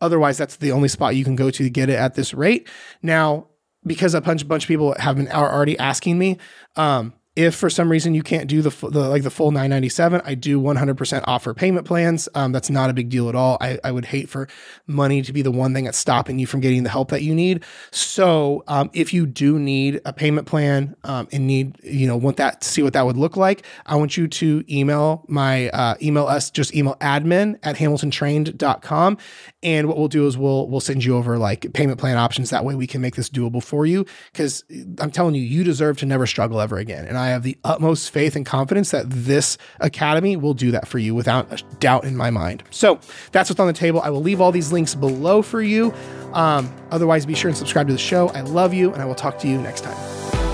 otherwise, 0.00 0.38
that's 0.38 0.56
the 0.56 0.72
only 0.72 0.88
spot 0.88 1.16
you 1.16 1.24
can 1.24 1.36
go 1.36 1.50
to 1.50 1.64
to 1.64 1.70
get 1.70 1.88
it 1.88 1.96
at 1.96 2.14
this 2.14 2.34
rate. 2.34 2.68
Now, 3.02 3.46
because 3.86 4.14
a 4.14 4.20
bunch, 4.20 4.46
bunch 4.46 4.64
of 4.64 4.68
people 4.68 4.94
have 4.98 5.16
been 5.16 5.28
already 5.28 5.78
asking 5.78 6.18
me, 6.18 6.38
um, 6.76 7.12
if 7.38 7.54
for 7.54 7.70
some 7.70 7.88
reason 7.88 8.14
you 8.14 8.22
can't 8.22 8.48
do 8.48 8.60
the, 8.60 8.70
the 8.88 9.08
like 9.08 9.22
the 9.22 9.30
full 9.30 9.52
997 9.52 10.20
i 10.24 10.34
do 10.34 10.60
100% 10.60 11.24
offer 11.26 11.54
payment 11.54 11.86
plans. 11.86 12.28
Um, 12.34 12.50
that's 12.50 12.68
not 12.68 12.90
a 12.90 12.92
big 12.92 13.08
deal 13.08 13.28
at 13.28 13.34
all. 13.36 13.58
I, 13.60 13.78
I 13.84 13.92
would 13.92 14.04
hate 14.04 14.28
for 14.28 14.48
money 14.86 15.22
to 15.22 15.32
be 15.32 15.42
the 15.42 15.50
one 15.52 15.72
thing 15.72 15.84
that's 15.84 15.98
stopping 15.98 16.38
you 16.38 16.46
from 16.46 16.60
getting 16.60 16.82
the 16.82 16.90
help 16.90 17.10
that 17.10 17.22
you 17.22 17.34
need. 17.34 17.64
So 17.92 18.64
um, 18.66 18.90
if 18.92 19.14
you 19.14 19.24
do 19.26 19.58
need 19.58 20.00
a 20.04 20.12
payment 20.12 20.48
plan 20.48 20.96
um, 21.04 21.28
and 21.30 21.46
need 21.46 21.78
you 21.84 22.08
know 22.08 22.16
want 22.16 22.38
that 22.38 22.62
to 22.62 22.68
see 22.68 22.82
what 22.82 22.92
that 22.94 23.06
would 23.06 23.16
look 23.16 23.36
like 23.36 23.64
i 23.86 23.94
want 23.94 24.16
you 24.16 24.26
to 24.26 24.64
email 24.68 25.24
my 25.28 25.68
uh, 25.70 25.94
email 26.02 26.26
us 26.26 26.50
just 26.50 26.74
email 26.74 26.96
admin 26.96 27.58
at 27.62 27.76
hamiltontrained.com 27.76 29.16
and 29.62 29.88
what 29.88 29.96
we'll 29.96 30.08
do 30.08 30.26
is 30.26 30.38
we'll 30.38 30.68
we'll 30.68 30.80
send 30.80 31.04
you 31.04 31.16
over 31.16 31.38
like 31.38 31.72
payment 31.72 31.98
plan 31.98 32.16
options. 32.16 32.50
That 32.50 32.64
way 32.64 32.74
we 32.74 32.86
can 32.86 33.00
make 33.00 33.16
this 33.16 33.28
doable 33.28 33.62
for 33.62 33.86
you. 33.86 34.06
Because 34.32 34.64
i'm 35.00 35.10
telling 35.10 35.34
you 35.34 35.42
you 35.42 35.64
deserve 35.64 35.98
to 35.98 36.06
never 36.06 36.26
struggle 36.26 36.60
ever 36.60 36.78
again. 36.78 37.04
And 37.04 37.18
i 37.18 37.27
I 37.28 37.32
have 37.32 37.42
the 37.42 37.58
utmost 37.62 38.10
faith 38.10 38.36
and 38.36 38.46
confidence 38.46 38.90
that 38.90 39.04
this 39.10 39.58
academy 39.80 40.34
will 40.34 40.54
do 40.54 40.70
that 40.70 40.88
for 40.88 40.98
you 40.98 41.14
without 41.14 41.52
a 41.52 41.62
doubt 41.76 42.04
in 42.04 42.16
my 42.16 42.30
mind. 42.30 42.62
So 42.70 42.98
that's 43.32 43.50
what's 43.50 43.60
on 43.60 43.66
the 43.66 43.74
table. 43.74 44.00
I 44.00 44.08
will 44.08 44.22
leave 44.22 44.40
all 44.40 44.50
these 44.50 44.72
links 44.72 44.94
below 44.94 45.42
for 45.42 45.60
you. 45.60 45.92
Um, 46.32 46.72
otherwise, 46.90 47.26
be 47.26 47.34
sure 47.34 47.50
and 47.50 47.56
subscribe 47.56 47.86
to 47.88 47.92
the 47.92 47.98
show. 47.98 48.28
I 48.30 48.40
love 48.40 48.72
you, 48.72 48.92
and 48.94 49.02
I 49.02 49.04
will 49.04 49.14
talk 49.14 49.38
to 49.40 49.48
you 49.48 49.60
next 49.60 49.82
time. 49.82 50.47